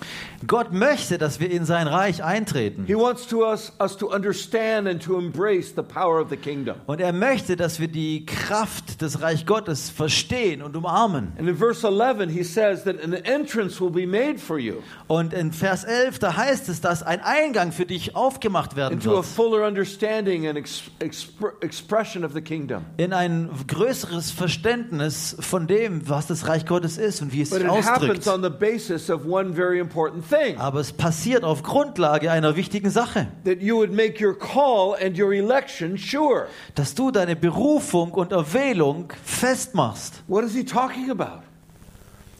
Gott 0.46 0.72
möchte, 0.72 1.18
dass 1.18 1.40
wir 1.40 1.50
in 1.50 1.64
sein 1.64 1.86
Reich 1.88 2.22
eintreten. 2.22 2.84
He 2.86 2.94
wants 2.94 3.26
to 3.28 3.44
us, 3.44 3.72
us 3.80 3.96
to 3.96 4.08
understand 4.12 4.86
and 4.86 5.02
to 5.02 5.18
embrace 5.18 5.72
the 5.74 5.82
power 5.82 6.20
of 6.20 6.28
the 6.30 6.36
kingdom. 6.36 6.76
Und 6.86 7.00
er 7.00 7.12
möchte, 7.12 7.56
dass 7.56 7.80
wir 7.80 7.88
die 7.88 8.26
Kraft 8.26 9.00
des 9.02 9.22
Reich 9.22 9.46
Gottes 9.46 9.90
verstehen 9.90 10.62
und 10.62 10.76
umarmen. 10.76 11.32
And 11.38 11.48
in 11.48 11.56
verse 11.56 11.86
11, 11.86 12.30
he 12.30 12.42
says 12.44 12.84
that 12.84 13.02
an 13.02 13.12
entrance 13.14 13.80
will 13.80 13.90
be 13.90 14.06
made 14.06 14.38
for 14.38 14.58
you 14.58 14.82
Und 15.08 15.32
in 15.32 15.52
Vers 15.52 15.84
11, 15.84 16.18
da 16.18 16.36
heißt 16.36 16.68
es, 16.68 16.80
dass 16.80 17.02
ein 17.02 17.20
Eingang 17.22 17.72
für 17.72 17.86
dich 17.86 18.14
aufgemacht 18.14 18.76
werden 18.76 18.94
into 18.94 19.12
a 19.12 19.16
wird. 19.16 19.26
fuller 19.26 19.66
understanding 19.66 20.46
and 20.46 20.58
ex- 20.58 20.82
expr- 21.00 21.52
expression 21.62 22.24
of 22.24 22.32
the 22.34 22.40
kingdom. 22.40 22.84
In 22.98 23.12
ein 23.12 23.48
größeres 23.66 24.30
Verständnis 24.30 25.36
von 25.40 25.66
dem, 25.66 26.08
was 26.08 26.26
das 26.26 26.45
Reich 26.48 26.66
Gottes 26.66 26.98
ist 26.98 27.22
und 27.22 27.32
wie 27.32 27.42
es 27.42 27.50
But 27.50 27.60
sich 27.60 27.68
it 27.68 27.72
happens 27.86 27.88
ausdrückt. 28.26 28.28
on 28.28 28.42
the 28.42 28.50
basis 28.50 29.10
of 29.10 29.24
one 29.26 29.52
very 29.54 29.78
important 29.78 30.24
thing 30.28 30.58
Aber 30.58 30.80
es 30.80 30.92
passiert 30.92 31.44
auf 31.44 31.62
Grundlage 31.62 32.30
einer 32.30 32.56
wichtigen 32.56 32.90
Sache, 32.90 33.28
that 33.44 33.60
you 33.60 33.76
would 33.76 33.92
make 33.92 34.24
your 34.24 34.36
call 34.38 34.94
and 35.02 35.18
your 35.18 35.32
election 35.32 35.96
sure. 35.98 36.46
dass 36.74 36.94
du 36.94 37.10
deine 37.10 37.36
Berufung 37.36 38.12
und 38.12 38.32
Erwählung 38.32 39.12
festmachst. 39.24 40.22
What 40.28 40.44
is 40.44 40.52
he 40.54 40.64
talking 40.64 41.10
about? 41.10 41.42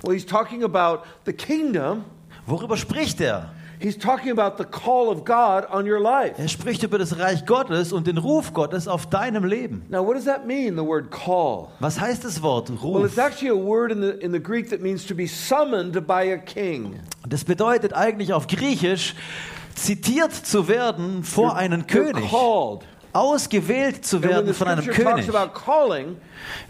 Well, 0.02 0.14
he's 0.14 0.26
talking 0.26 0.62
about 0.62 1.02
the 1.24 1.32
kingdom. 1.32 2.04
Worüber 2.46 2.76
spricht 2.76 3.20
er? 3.20 3.50
He's 3.78 3.96
talking 3.98 4.30
about 4.30 4.56
the 4.56 4.64
call 4.64 5.10
of 5.10 5.24
God 5.24 5.66
on 5.70 5.86
your 5.86 6.00
life. 6.00 6.34
Er 6.38 6.48
spricht 6.48 6.82
über 6.82 6.98
das 6.98 7.18
Reich 7.18 7.44
Gottes 7.44 7.92
und 7.92 8.06
den 8.06 8.18
Ruf 8.18 8.52
Gottes 8.54 8.88
auf 8.88 9.06
deinem 9.06 9.44
Leben. 9.44 9.84
Now, 9.88 10.04
what 10.06 10.14
does 10.16 10.24
that 10.24 10.46
mean, 10.46 10.76
the 10.76 10.84
word 10.84 11.10
call? 11.10 11.68
Was 11.80 12.00
heißt 12.00 12.24
das 12.24 12.42
Wort 12.42 12.70
Well, 12.70 12.78
Ruf? 12.78 13.06
it's 13.06 13.18
actually 13.18 13.50
a 13.50 13.54
word 13.54 13.92
in 13.92 14.00
the, 14.00 14.10
in 14.24 14.32
the 14.32 14.40
Greek 14.40 14.70
that 14.70 14.80
means 14.80 15.04
to 15.06 15.14
be 15.14 15.26
summoned 15.26 15.92
by 16.06 16.32
a 16.32 16.38
king. 16.38 17.00
Das 17.28 17.44
bedeutet 17.44 17.92
eigentlich 17.92 18.32
auf 18.32 18.46
Griechisch 18.46 19.14
zitiert 19.74 20.32
zu 20.32 20.68
werden 20.68 21.22
vor 21.22 21.54
einen 21.56 21.82
You're 21.82 22.12
König, 22.12 22.30
called. 22.30 22.82
Ausgewählt 23.12 24.04
zu 24.04 24.22
werden 24.22 24.52
von 24.54 24.68
einem 24.68 24.86
König. 24.86 25.28
about 25.28 25.52
calling, 25.58 26.16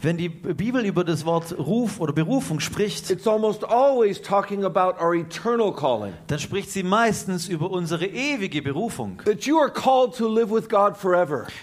Wenn 0.01 0.17
die 0.17 0.29
Bibel 0.29 0.85
über 0.85 1.05
das 1.05 1.25
Wort 1.25 1.57
Ruf 1.59 2.01
oder 2.01 2.13
Berufung 2.13 2.61
spricht, 2.61 3.11
it's 3.11 3.27
almost 3.27 3.65
always 3.65 4.21
talking 4.23 4.65
about 4.65 5.01
our 5.03 5.15
eternal 5.15 5.73
calling. 5.73 6.13
dann 6.29 6.39
spricht 6.39 6.71
sie 6.71 6.83
meistens 6.83 7.49
über 7.49 7.71
unsere 7.71 8.07
ewige 8.07 8.63
Berufung. 8.63 9.21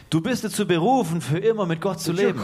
Du 0.10 0.22
bist 0.22 0.44
dazu 0.44 0.68
berufen, 0.68 1.22
für 1.22 1.38
immer 1.38 1.66
mit 1.66 1.82
Gott 1.82 2.00
zu 2.00 2.12
leben. 2.12 2.40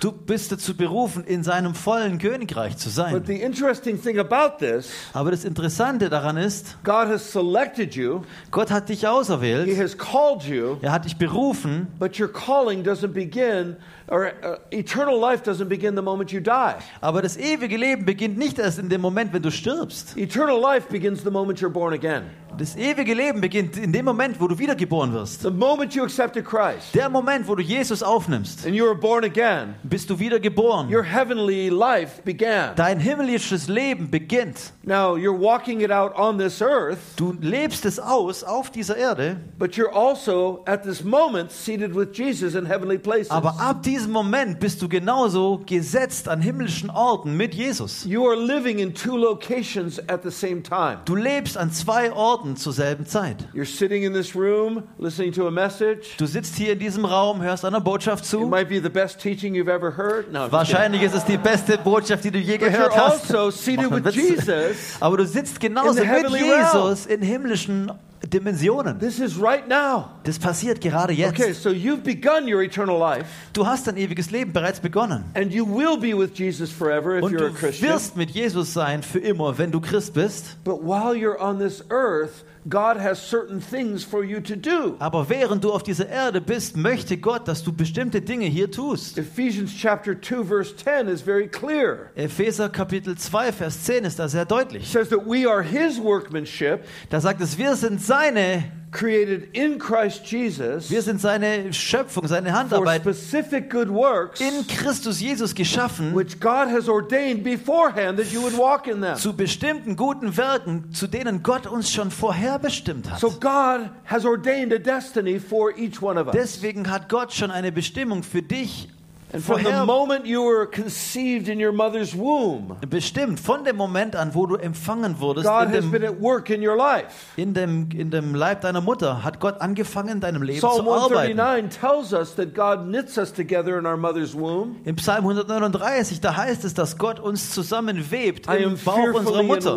Du 0.00 0.12
bist 0.12 0.52
dazu 0.52 0.76
berufen, 0.76 1.24
in 1.24 1.42
seinem 1.42 1.74
vollen 1.74 2.18
Königreich 2.18 2.76
zu 2.76 2.88
But 2.88 2.94
sein. 2.94 3.22
the 3.26 3.40
interesting 3.40 4.00
thing 4.00 4.18
about 4.18 4.58
this, 4.58 4.90
Aber 5.12 5.30
das 5.30 5.44
Interessante 5.44 6.08
daran 6.08 6.36
ist, 6.36 6.76
God 6.84 7.08
has 7.08 7.32
selected 7.32 7.94
you, 7.94 8.22
Gott 8.50 8.70
hat 8.70 8.88
dich 8.88 9.06
auserwählt, 9.06 9.66
has 9.86 9.96
called 9.96 10.42
you, 10.44 10.78
er 10.82 10.92
hat 10.92 11.04
dich 11.04 11.16
berufen, 11.16 11.86
but 11.98 12.18
your 12.18 12.28
calling 12.28 12.82
doesn't 12.82 13.12
begin, 13.14 13.76
or 14.08 14.26
uh, 14.42 14.56
eternal 14.70 15.18
life 15.18 15.42
doesn't 15.42 15.68
begin 15.68 15.94
the 15.96 16.02
moment 16.02 16.30
you 16.32 16.40
die. 16.40 16.74
aber 17.00 17.22
das 17.22 17.36
ewige 17.36 17.76
Leben 17.76 18.04
beginnt 18.04 18.36
nicht 18.38 18.58
erst 18.58 18.78
in 18.78 18.88
dem 18.88 19.00
Moment, 19.00 19.32
wenn 19.32 19.42
du 19.42 19.50
stirbst. 19.50 20.16
Eternal 20.16 20.60
life 20.60 20.88
begins 20.90 21.22
the 21.22 21.30
moment 21.30 21.60
you're 21.60 21.70
born 21.72 21.92
again. 21.94 22.24
Das 22.58 22.74
ewige 22.74 23.12
Leben 23.12 23.42
beginnt 23.42 23.76
in 23.76 23.92
dem 23.92 24.06
Moment, 24.06 24.40
wo 24.40 24.48
du 24.48 24.58
wiedergeboren 24.58 25.12
wirst. 25.12 25.42
The 25.42 25.50
moment 25.50 25.94
you 25.94 26.02
accepted 26.04 26.46
Christ 26.46 26.94
Der 26.94 27.10
Moment, 27.10 27.46
wo 27.46 27.54
du 27.54 27.62
Jesus 27.62 28.02
aufnimmst, 28.02 28.64
and 28.64 28.74
you 28.74 28.84
were 28.86 28.94
born 28.94 29.24
again, 29.24 29.74
bist 29.82 30.08
du 30.08 30.18
wiedergeboren. 30.18 30.88
your 30.90 31.02
heavenly 31.02 31.68
life 31.68 32.22
began. 32.24 32.74
Dein 32.76 32.98
himmlisches 32.98 33.68
Leben 33.68 34.10
beginnt. 34.10 34.72
Now, 34.84 35.16
you're 35.16 35.38
walking 35.38 35.82
it 35.82 35.90
out 35.90 36.14
on 36.16 36.38
this 36.38 36.62
earth, 36.62 36.98
Du 37.16 37.34
lebst 37.40 37.84
es 37.84 37.98
aus 37.98 38.42
auf 38.42 38.70
dieser 38.70 38.96
Erde, 38.96 39.36
but 39.58 39.65
you're 39.74 39.92
also 39.92 40.62
at 40.66 40.82
this 40.84 41.02
moment 41.02 41.50
seated 41.50 41.94
with 41.94 42.12
Jesus 42.12 42.54
in 42.54 42.66
heavenly 42.66 42.98
places. 42.98 43.30
aber 43.30 43.58
ab 43.58 43.82
diesem 43.82 44.12
Moment 44.12 44.60
bist 44.60 44.80
du 44.82 44.88
genauso 44.88 45.60
gesetzt 45.66 46.28
an 46.28 46.40
himmlischen 46.42 46.90
Orten 46.90 47.36
mit 47.36 47.54
Jesus. 47.54 48.04
You 48.04 48.26
are 48.28 48.36
living 48.36 48.78
in 48.78 48.92
two 48.94 49.16
locations 49.16 49.98
at 50.08 50.22
the 50.22 50.30
same 50.30 50.62
time. 50.62 50.98
Du 51.06 51.14
lebst 51.16 51.56
an 51.56 51.72
zwei 51.72 52.12
Orten 52.12 52.56
zur 52.56 52.72
selben 52.74 53.06
Zeit. 53.06 53.48
You're 53.54 53.64
sitting 53.64 54.02
in 54.02 54.12
this 54.12 54.36
room 54.36 54.82
listening 54.98 55.32
to 55.32 55.46
a 55.46 55.50
message. 55.50 56.16
Du 56.18 56.26
sitzt 56.26 56.54
hier 56.56 56.74
in 56.74 56.78
diesem 56.78 57.04
Raum, 57.04 57.40
hörst 57.42 57.64
einer 57.64 57.80
Botschaft 57.80 58.24
It 58.24 58.30
zu. 58.30 58.40
might 58.46 58.68
be 58.68 58.80
the 58.82 58.90
best 58.90 59.18
teaching 59.20 59.54
you've 59.54 59.70
ever 59.72 59.96
heard. 59.96 60.30
No. 60.32 60.52
Wahrscheinlich 60.52 61.02
ist 61.02 61.14
es 61.14 61.24
die 61.24 61.38
beste 61.38 61.78
Botschaft, 61.78 62.24
die 62.24 62.30
du 62.30 62.38
je 62.38 62.58
But 62.58 62.68
you're 62.68 62.70
gehört 62.72 62.96
hast. 62.96 63.34
also 63.34 63.50
seated 63.50 63.90
with. 63.90 64.14
Jesus. 64.14 64.96
Aber 65.00 65.16
du 65.16 65.26
sitzt 65.26 65.58
genauso 65.60 65.94
mit 65.94 66.04
heavenly 66.06 66.42
realm. 66.42 66.66
Jesus 66.74 67.06
in 67.06 67.22
himmlischen 67.22 67.90
Dimensionen. 68.28 68.98
This 68.98 69.20
is 69.20 69.36
right 69.40 69.66
now. 69.68 70.10
Das 70.24 70.38
passiert 70.38 70.80
gerade 70.80 71.12
Okay, 71.12 71.48
jetzt. 71.48 71.62
so 71.62 71.70
you've 71.70 72.02
begun 72.02 72.46
your 72.52 72.62
eternal 72.62 72.98
life, 72.98 73.26
Du 73.52 73.66
hast 73.66 73.86
dein 73.86 73.96
ewiges 73.96 74.30
Leben 74.30 74.52
bereits 74.52 74.80
begonnen. 74.80 75.24
and 75.34 75.52
you 75.52 75.64
will 75.64 75.96
be 75.98 76.12
with 76.16 76.30
Jesus 76.38 76.70
forever 76.70 77.16
if 77.18 77.22
Und 77.24 77.32
you're 77.32 77.46
a 77.46 77.50
du 77.50 77.54
Christian. 77.54 77.88
wirst 77.90 78.16
mit 78.16 78.30
Jesus 78.30 78.72
sein 78.72 79.02
für 79.02 79.18
immer, 79.18 79.56
wenn 79.58 79.70
du 79.70 79.80
Christ 79.80 80.14
bist. 80.14 80.56
But 80.64 80.82
while 80.82 81.14
you're 81.14 81.40
on 81.40 81.58
this 81.58 81.82
earth, 81.90 82.44
God 82.68 82.96
has 82.98 83.18
certain 83.18 83.60
things 83.60 84.02
for 84.02 84.24
you 84.24 84.40
to 84.40 84.56
do. 84.56 84.96
Aber 84.98 85.28
während 85.28 85.62
du 85.62 85.72
auf 85.72 85.82
dieser 85.82 86.08
Erde 86.08 86.40
bist, 86.40 86.76
möchte 86.76 87.16
Gott, 87.16 87.46
dass 87.46 87.62
du 87.62 87.72
bestimmte 87.72 88.20
Dinge 88.20 88.46
hier 88.46 88.70
tust. 88.70 89.18
Ephesians 89.18 89.72
chapter 89.72 90.20
2 90.20 90.44
verse 90.44 90.74
10 90.76 91.06
is 91.08 91.22
very 91.22 91.46
clear. 91.48 92.10
Epheser 92.16 92.68
Kapitel 92.68 93.16
2, 93.16 93.52
Vers 93.52 93.84
10 93.84 94.04
ist 94.04 94.18
da 94.18 94.28
sehr 94.28 94.44
deutlich. 94.44 94.90
says 94.90 95.08
that 95.10 95.24
we 95.26 95.48
are 95.48 95.62
his 95.62 96.00
workmanship, 96.00 96.84
Da 97.10 97.20
sagt 97.20 97.40
es, 97.40 97.56
wir 97.56 97.76
sind 97.76 98.02
seine, 98.02 98.64
created 98.96 99.48
in 99.52 99.78
Christ 99.78 100.24
Jesus 100.26 100.90
wir 100.90 101.02
sind 101.02 101.20
seine 101.20 101.72
Schöpfung, 101.72 102.26
seine 102.26 102.50
for 102.50 102.58
Handarbeit 102.58 103.02
specific 103.02 103.68
good 103.70 103.90
works 103.90 104.40
in 104.40 104.66
Christus 104.66 105.20
Jesus 105.20 105.54
geschaffen 105.54 106.14
which 106.14 106.40
God 106.40 106.68
has 106.68 106.88
ordained 106.88 107.44
beforehand 107.44 108.18
that 108.18 108.32
you 108.32 108.42
would 108.42 108.56
walk 108.56 108.86
in 108.86 109.00
them. 109.00 109.16
zu 109.16 109.34
bestimmten 109.34 109.96
guten 109.96 110.36
Werken, 110.36 110.92
zu 110.92 111.06
denen 111.06 111.42
Gott 111.42 111.66
uns 111.66 111.92
schon 111.92 112.10
vorherbestimmt 112.10 113.10
hat. 113.10 113.20
So 113.20 113.30
God 113.30 113.90
has 114.04 114.24
ordained 114.24 114.72
a 114.72 114.78
destiny 114.78 115.38
for 115.38 115.76
each 115.76 116.00
one 116.00 116.18
of 116.18 116.28
us. 116.28 116.34
Deswegen 116.34 116.90
hat 116.90 117.08
Gott 117.08 117.32
schon 117.32 117.50
eine 117.50 117.72
Bestimmung 117.72 118.22
für 118.22 118.42
dich 118.42 118.88
And 119.32 119.42
from 119.42 119.64
the 119.64 119.84
moment 119.84 120.24
you 120.26 120.42
were 120.42 120.66
conceived 120.66 121.48
in 121.48 121.58
your 121.58 121.72
mother's 121.72 122.14
womb, 122.14 122.76
bestimmt. 122.88 123.40
Von 123.40 123.64
dem 123.64 123.76
Moment 123.76 124.14
an, 124.14 124.34
wo 124.34 124.46
du 124.46 124.56
empfangen 124.56 125.18
wurdest 125.18 125.46
God 125.46 125.68
in 125.68 125.74
has 125.74 125.84
been 125.84 126.02
dem, 126.02 126.14
at 126.14 126.20
work 126.20 126.48
in 126.48 126.62
your 126.62 126.76
life. 126.76 127.32
in, 127.36 127.52
dem, 127.52 127.88
in 127.92 128.10
dem 128.10 128.36
Leib 128.36 128.60
deiner 128.60 128.80
Mutter, 128.80 129.24
hat 129.24 129.40
Gott 129.40 129.60
angefangen, 129.60 130.10
in 130.10 130.20
deinem 130.20 130.42
Leben 130.42 130.60
Psalm 130.60 130.84
zu 130.84 130.92
arbeiten. 130.92 131.38
139 131.38 131.70
tells 131.70 132.12
us 132.12 132.36
that 132.36 132.54
God 132.54 132.86
knits 132.86 133.18
us 133.18 133.32
together 133.32 133.78
in 133.78 133.86
our 133.86 133.96
mother's 133.96 134.32
womb. 134.32 134.76
Im 134.84 134.94
Psalm 134.96 135.24
139, 135.24 136.20
da 136.20 136.36
heißt 136.36 136.64
es, 136.64 136.74
dass 136.74 136.96
Gott 136.96 137.18
uns 137.18 137.50
zusammenwebt 137.50 138.46
im 138.46 138.78
Bauch 138.78 139.12
unserer 139.12 139.42
Mutter. 139.42 139.76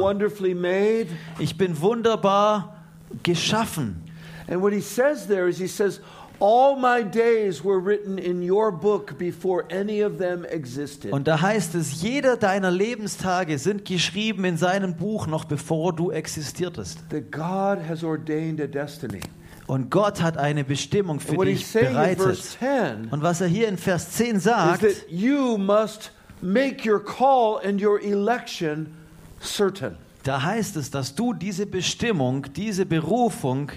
Ich 1.40 1.58
bin 1.58 1.82
wunderbar 1.82 2.76
geschaffen. 3.24 4.04
And 4.48 4.64
what 4.64 4.74
he 4.74 4.82
says 4.82 5.28
there 5.28 5.48
is 5.48 5.60
he 5.60 5.68
says, 5.68 6.02
All 6.40 6.78
my 6.78 7.04
days 7.04 7.64
were 7.64 7.84
written 7.84 8.18
in 8.18 8.42
your 8.42 8.72
book 8.72 9.18
before 9.18 9.66
any 9.70 10.04
of 10.04 10.18
them 10.20 10.46
existed. 10.46 11.12
Und 11.12 11.28
da 11.28 11.42
heißt 11.42 11.76
es, 11.76 12.02
jeder 12.02 12.38
deiner 12.38 12.72
Lebenstage 12.72 13.58
sind 13.58 13.84
geschrieben 13.84 14.46
in 14.46 14.56
seinem 14.56 14.96
Buch, 14.96 15.28
noch 15.28 15.44
bevor 15.46 15.94
du 15.94 16.12
existiertest. 16.12 17.00
That 17.10 17.32
God 17.32 17.86
has 17.88 18.04
ordained 18.04 18.62
a 18.62 18.68
destiny. 18.68 19.20
Und 19.68 19.92
Gott 19.92 20.22
hat 20.22 20.38
eine 20.38 20.64
Bestimmung 20.64 21.20
für 21.20 21.46
dich 21.46 21.72
bereitet. 21.72 22.42
10 22.42 23.10
Und 23.12 23.22
was 23.22 23.42
er 23.42 23.48
hier 23.48 23.68
in 23.68 23.78
Vers 23.78 24.12
10 24.12 24.38
is 24.38 24.44
sagt, 24.44 24.82
that 24.82 25.10
you 25.10 25.58
must 25.58 26.12
make 26.42 26.90
your 26.90 27.04
call 27.04 27.60
and 27.64 27.82
your 27.82 28.02
election 28.02 28.96
certain. 29.42 29.98
Da 30.24 30.42
heißt 30.44 30.76
es, 30.76 30.92
dass 30.92 31.16
du 31.16 31.34
diese 31.34 31.66
Bestimmung, 31.66 32.46
diese 32.54 32.86
Berufung 32.86 33.72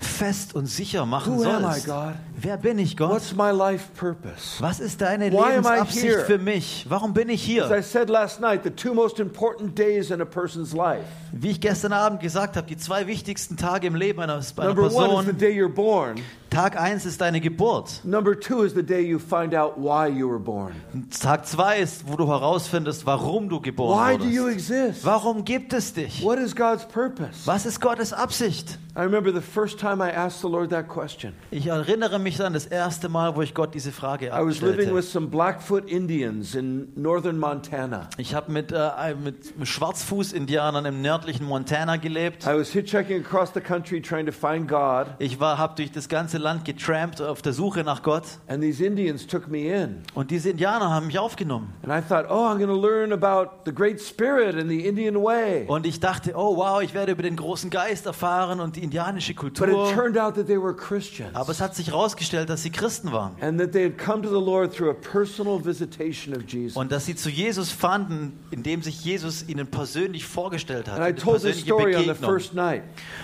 fest 0.00 0.54
und 0.54 0.66
sicher 0.66 1.06
machen 1.06 1.36
Who 1.36 1.42
sollst. 1.42 1.86
God? 1.86 2.14
Wer 2.40 2.56
bin 2.56 2.78
ich, 2.78 2.96
Gott? 2.96 3.10
What's 3.10 3.34
my 3.34 3.50
life 3.50 3.86
purpose? 3.96 4.60
Was 4.60 4.78
ist 4.78 5.00
deine 5.00 5.32
Why 5.32 5.36
Lebensabsicht 5.54 6.20
für 6.26 6.38
mich? 6.38 6.86
Warum 6.88 7.14
bin 7.14 7.28
ich 7.28 7.42
As 7.42 7.48
I 7.48 7.74
hier? 7.74 7.82
said 7.82 8.08
last 8.08 8.40
night, 8.40 8.62
the 8.62 8.70
two 8.70 8.94
most 8.94 9.18
important 9.18 9.76
days 9.76 10.10
in 10.10 10.20
a 10.20 10.24
person's 10.24 10.72
life. 10.72 11.04
Wie 11.32 11.50
ich 11.50 11.60
gestern 11.60 11.92
Abend 11.92 12.20
gesagt 12.20 12.56
habe, 12.56 12.66
die 12.66 12.76
zwei 12.76 13.06
wichtigsten 13.06 13.56
Tage 13.56 13.86
im 13.88 13.94
Leben 13.94 14.20
einer, 14.20 14.40
einer 14.56 14.74
Number 14.74 14.92
one 14.94 15.20
is 15.20 15.26
the 15.26 15.32
Person. 15.32 15.38
day 15.38 15.50
you're 15.52 15.68
born. 15.68 16.16
Tag 16.50 16.80
1 16.80 17.04
ist 17.04 17.20
deine 17.20 17.42
Geburt. 17.42 18.00
Number 18.04 18.38
two 18.38 18.62
is 18.62 18.72
the 18.72 18.82
day 18.82 19.02
you 19.02 19.18
find 19.18 19.54
out 19.54 19.74
why 19.76 20.08
you 20.08 20.26
were 20.30 20.38
born. 20.38 20.72
Tag 21.20 21.44
2 21.46 21.76
ist, 21.80 22.08
wo 22.08 22.16
du 22.16 22.26
herausfindest, 22.26 23.04
warum 23.04 23.50
du 23.50 23.60
geboren 23.60 23.98
Why 23.98 24.16
do 24.16 24.24
you 24.24 24.44
wurdest. 24.44 24.70
exist? 24.70 25.04
Warum 25.04 25.44
gibt 25.44 25.74
es 25.74 25.87
dich? 25.96 26.22
What 26.22 26.38
is 26.38 26.54
God's 26.54 26.86
purpose? 26.86 27.46
Was 27.46 27.66
ist 27.66 27.80
Gottes 27.80 28.12
Absicht? 28.12 28.78
I 28.98 29.02
remember 29.02 29.30
the 29.30 29.40
first 29.40 29.78
time 29.78 30.00
I 30.02 30.10
asked 30.10 30.40
the 30.40 30.48
Lord 30.48 30.70
that 30.70 30.88
question. 30.88 31.32
Ich 31.52 31.68
erinnere 31.68 32.18
mich 32.18 32.42
an 32.42 32.52
das 32.54 32.66
erste 32.66 33.08
Mal, 33.08 33.36
wo 33.36 33.42
ich 33.42 33.54
Gott 33.54 33.72
diese 33.72 33.92
Frage 33.92 34.26
I 34.26 34.44
was 34.44 34.60
living 34.60 34.86
stellte. 34.86 34.94
with 34.96 35.08
some 35.08 35.28
Blackfoot 35.28 35.88
Indians 35.88 36.56
in 36.56 36.88
northern 36.96 37.38
Montana. 37.38 38.10
Ich 38.16 38.34
habe 38.34 38.50
mit, 38.50 38.72
äh, 38.72 39.14
mit 39.14 39.52
Schwarzfuß-Indianern 39.68 40.84
im 40.84 41.00
nördlichen 41.00 41.46
Montana 41.46 41.96
gelebt. 41.96 42.44
I 42.44 42.58
was 42.58 42.70
hitchhiking 42.72 43.24
across 43.24 43.52
the 43.54 43.60
country 43.60 44.02
trying 44.02 44.26
to 44.26 44.32
find 44.32 44.66
God, 44.66 45.06
Ich 45.20 45.38
habe 45.38 45.74
durch 45.76 45.92
das 45.92 46.08
ganze 46.08 46.38
Land 46.38 46.64
getrampt 46.64 47.22
auf 47.22 47.40
der 47.40 47.52
Suche 47.52 47.84
nach 47.84 48.02
Gott. 48.02 48.24
and 48.48 48.60
these 48.60 48.84
Indians 48.84 49.24
took 49.28 49.46
me 49.46 49.68
in. 49.68 50.02
Und 50.14 50.32
diese 50.32 50.50
Indianer 50.50 50.90
haben 50.90 51.06
mich 51.06 51.20
aufgenommen. 51.20 51.72
And 51.84 51.92
I 51.92 52.04
thought, 52.04 52.26
oh, 52.28 52.48
I'm 52.48 52.56
going 52.58 52.66
to 52.66 52.74
learn 52.74 53.12
about 53.12 53.60
the 53.64 53.72
Great 53.72 54.00
Spirit 54.00 54.56
and 54.56 54.68
the 54.68 54.84
Indian 54.88 55.14
way. 55.22 55.66
Und 55.68 55.86
ich 55.86 56.00
dachte, 56.00 56.32
oh 56.34 56.56
wow, 56.56 56.82
ich 56.82 56.94
werde 56.94 57.12
über 57.12 57.22
den 57.22 57.36
großen 57.36 57.70
Geist 57.70 58.04
erfahren 58.04 58.58
und 58.58 58.74
die 58.74 58.87
indianische 58.88 59.34
But 59.34 59.44
it 59.44 59.58
Kultur. 59.58 59.92
turned 59.94 60.18
out 60.18 60.34
that 60.34 60.46
they 60.46 60.60
were 60.60 60.74
Christians. 60.74 61.34
Aber 61.34 61.50
es 61.50 61.60
hat 61.60 61.74
sich 61.74 61.88
herausgestellt, 61.88 62.48
dass 62.48 62.62
sie 62.62 62.70
Christen 62.70 63.12
waren. 63.12 63.36
And 63.40 63.60
that 63.60 63.72
they 63.72 63.84
had 63.84 63.98
come 63.98 64.22
to 64.22 64.28
the 64.28 64.44
Lord 64.44 64.74
through 64.74 64.90
a 64.90 64.94
personal 64.94 65.64
visitation 65.64 66.34
of 66.34 66.42
Jesus. 66.48 66.76
Und 66.76 66.90
dass 66.90 67.06
sie 67.06 67.14
zu 67.14 67.28
Jesus 67.28 67.70
fanden, 67.70 68.38
indem 68.50 68.82
sich 68.82 69.04
Jesus 69.04 69.46
ihnen 69.48 69.66
persönlich 69.66 70.26
vorgestellt 70.26 70.88
hat. 70.88 70.98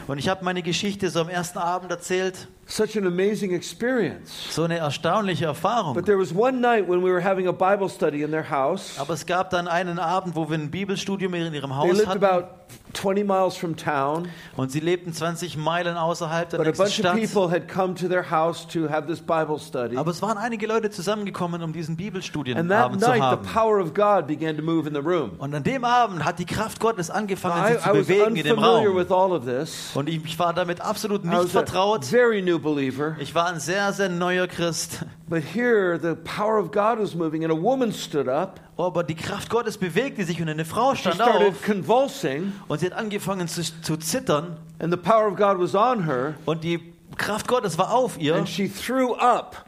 Und 0.06 0.18
ich 0.18 0.28
habe 0.28 0.44
meine 0.44 0.62
Geschichte 0.62 1.10
so 1.10 1.20
am 1.20 1.28
ersten 1.28 1.58
Abend 1.58 1.90
erzählt. 1.90 2.48
Such 2.66 2.96
an 2.96 3.06
amazing 3.06 3.52
experience. 3.52 4.30
So 4.50 4.64
eine 4.64 4.78
erstaunliche 4.78 5.44
Erfahrung. 5.44 5.94
But 5.94 6.06
there 6.06 6.18
was 6.18 6.34
one 6.34 6.60
night 6.60 6.88
when 6.88 7.02
we 7.02 7.10
were 7.10 7.22
having 7.22 7.46
a 7.46 7.52
Bible 7.52 7.88
study 7.90 8.22
in 8.22 8.30
their 8.30 8.48
house. 8.50 8.98
Aber 8.98 9.12
es 9.14 9.26
gab 9.26 9.50
dann 9.50 9.68
einen 9.68 9.98
Abend, 9.98 10.34
wo 10.34 10.48
wir 10.48 10.56
ein 10.56 10.70
Bibelstudium 10.70 11.34
in 11.34 11.52
ihrem 11.52 11.70
They 11.70 11.76
Haus 11.76 11.92
lived 11.92 12.06
hatten. 12.08 12.24
about 12.24 12.46
20 12.94 13.24
miles 13.24 13.56
from 13.56 13.76
town, 13.76 14.28
Und 14.56 14.70
sie 14.72 14.80
lebten 14.80 15.12
20 15.12 15.56
Meilen 15.56 15.96
außerhalb 15.96 16.48
der 16.48 16.58
but 16.58 16.66
a 16.68 16.70
bunch 16.70 16.80
of 16.88 16.94
Stadt. 16.94 17.14
people 17.16 17.50
had 17.50 17.68
come 17.68 17.94
to 17.94 18.08
their 18.08 18.30
house 18.30 18.66
to 18.68 18.88
have 18.88 19.06
this 19.06 19.20
Bible 19.20 19.58
study. 19.58 19.96
Aber 19.96 20.10
es 20.10 20.22
waren 20.22 20.38
einige 20.38 20.66
Leute 20.66 20.90
zusammengekommen, 20.90 21.62
um 21.62 21.72
diesen 21.72 21.92
And 21.92 21.98
that 21.98 22.04
Bibelstudienabend 22.06 23.02
zu 23.02 23.08
night, 23.10 23.20
haben. 23.20 23.44
the 23.44 23.52
power 23.52 23.78
of 23.80 23.92
God 23.94 24.26
began 24.26 24.56
to 24.56 24.62
move 24.62 24.88
in 24.88 24.94
the 24.94 25.00
room. 25.00 25.32
Und 25.38 25.54
an 25.54 25.62
dem 25.64 25.84
Abend 25.84 26.24
hat 26.24 26.38
die 26.38 26.46
Kraft 26.46 26.80
Gottes 26.80 27.10
angefangen, 27.10 27.60
Now, 27.60 27.68
I, 27.68 27.72
sich 27.74 27.82
zu 27.82 27.90
I 27.90 27.92
bewegen 27.92 28.36
in 28.36 28.44
dem 28.44 28.58
unfamiliar 28.58 28.86
Raum. 28.88 28.96
with 28.96 29.10
all 29.10 29.32
of 29.32 29.44
this. 29.44 29.90
Und 29.94 30.08
ich, 30.08 30.38
war 30.38 30.54
damit 30.54 30.80
absolut 30.80 31.24
nicht 31.24 31.48
vertraut. 31.50 32.04
very 32.04 32.40
new 32.42 32.53
believer. 32.58 33.16
Ich 33.18 33.34
war 33.34 33.46
ein 33.46 33.60
sehr, 33.60 33.92
sehr 33.92 34.08
neuer 34.08 34.46
Christ. 34.46 35.04
But 35.28 35.42
here, 35.54 35.98
the 36.00 36.14
power 36.14 36.58
of 36.58 36.70
God 36.70 36.98
was 36.98 37.14
moving, 37.14 37.44
and 37.44 37.52
a 37.52 37.56
woman 37.56 37.92
stood 37.92 38.28
up. 38.28 38.60
Aber 38.76 39.04
die 39.04 39.14
Kraft 39.14 39.50
Gottes 39.50 39.78
bewegte 39.78 40.24
sich 40.24 40.40
und 40.42 40.48
eine 40.48 40.64
Frau 40.64 40.94
She 40.94 41.02
stand 41.02 41.16
started 41.16 41.48
auf 41.48 41.62
convulsing, 41.62 42.52
und 42.68 42.80
sie 42.80 42.86
hat 42.86 42.92
angefangen 42.94 43.46
zu, 43.48 43.62
zu 43.62 43.96
zittern. 43.96 44.56
and 44.78 44.92
the 44.92 44.96
power 44.98 45.28
of 45.28 45.36
God 45.36 45.58
was 45.58 45.74
on 45.74 46.04
her, 46.04 46.34
Und 46.46 46.64
die 46.64 46.92
Kraft 47.16 47.46
Gottes 47.46 47.78
war 47.78 47.92
auf 47.92 48.18
ihr. 48.18 48.34
and 48.34 48.48
she 48.48 48.68
threw 48.68 49.14
up 49.14 49.64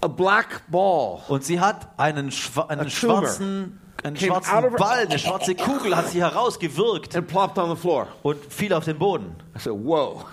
a 0.00 0.08
black 0.08 0.62
ball. 0.68 1.20
Und 1.28 1.44
sie 1.44 1.60
hat 1.60 1.88
einen, 1.96 2.30
schwa 2.32 2.62
einen 2.66 2.90
schwarzen, 2.90 3.78
einen 4.04 4.16
came 4.16 4.32
out 4.32 4.44
schwarzen 4.44 4.64
of 4.64 4.72
her- 4.72 4.78
Ball, 4.78 4.98
eine 5.08 5.18
schwarze 5.18 5.54
Kugel 5.54 5.96
hat 5.96 6.08
sie 6.08 6.20
herausgewirkt 6.20 7.14
and 7.16 7.26
plopped 7.28 7.58
on 7.58 7.70
the 7.70 7.76
floor. 7.80 8.08
und 8.22 8.38
fiel 8.52 8.72
auf 8.72 8.84
den 8.84 8.98
Boden. 8.98 9.36
I 9.54 9.58
said, 9.60 9.74
Whoa, 9.74 10.24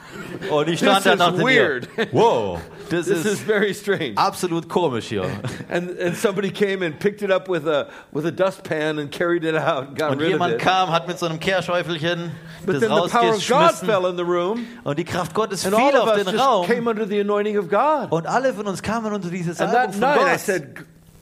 Und 0.50 0.70
ich 0.70 0.80
stand 0.80 1.04
This 1.04 1.04
da 1.04 1.14
is 1.14 1.20
und 1.34 1.38
dachte 1.40 1.44
weird. 1.46 1.90
wow, 2.14 2.60
das 2.90 3.06
this 3.08 3.18
is 3.20 3.26
ist 3.34 3.42
very 3.42 3.74
strange. 3.74 4.14
absolut 4.16 4.70
komisch 4.70 5.08
hier. 5.10 5.26
And, 5.70 6.00
and 6.00 6.16
somebody 6.16 6.50
came 6.52 6.82
and 6.86 6.98
picked 7.00 7.22
it 7.22 7.30
up 7.32 7.50
with 7.50 7.68
a, 7.68 7.88
with 8.14 8.26
a 8.26 8.32
dustpan 8.32 8.98
and 8.98 9.12
carried 9.12 9.44
it 9.44 9.56
out 9.56 9.88
and 9.90 9.98
got 9.98 10.12
Und 10.12 10.20
rid 10.22 10.28
of 10.28 10.40
jemand 10.40 10.54
it. 10.54 10.60
kam, 10.60 10.90
hat 10.92 11.08
mit 11.08 11.20
so 11.20 11.26
einem 11.26 11.40
Kehrschäufelchen 11.40 12.32
But 12.66 12.76
das 12.76 12.82
then 12.82 12.90
the 12.90 12.96
power 12.96 13.04
of 13.06 13.12
God 13.12 13.24
rausgeschmissen 13.34 13.88
fell 13.88 14.06
in 14.10 14.16
the 14.18 14.24
room, 14.24 14.66
und 14.84 14.98
die 14.98 15.06
Kraft 15.06 15.34
Gottes 15.34 15.66
and 15.66 15.76
all 15.76 15.92
fiel 15.92 16.00
of 16.00 16.08
auf 16.10 16.16
us 16.18 16.24
den 16.26 16.34
just 16.34 16.46
Raum 16.48 16.66
came 16.66 16.90
under 16.90 17.06
the 17.08 17.20
anointing 17.20 17.58
of 17.58 17.70
God. 17.70 18.12
und 18.12 18.26
alle 18.26 18.54
von 18.54 18.68
uns 18.68 18.82
kamen 18.82 19.12
unter 19.14 19.30
diese 19.30 19.50
And 19.50 19.58
Salbung 19.58 19.74
that 19.76 19.92
von 19.92 20.00
night 20.02 20.18
I 20.22 20.32
Gott. 20.32 20.40
said, 20.40 20.76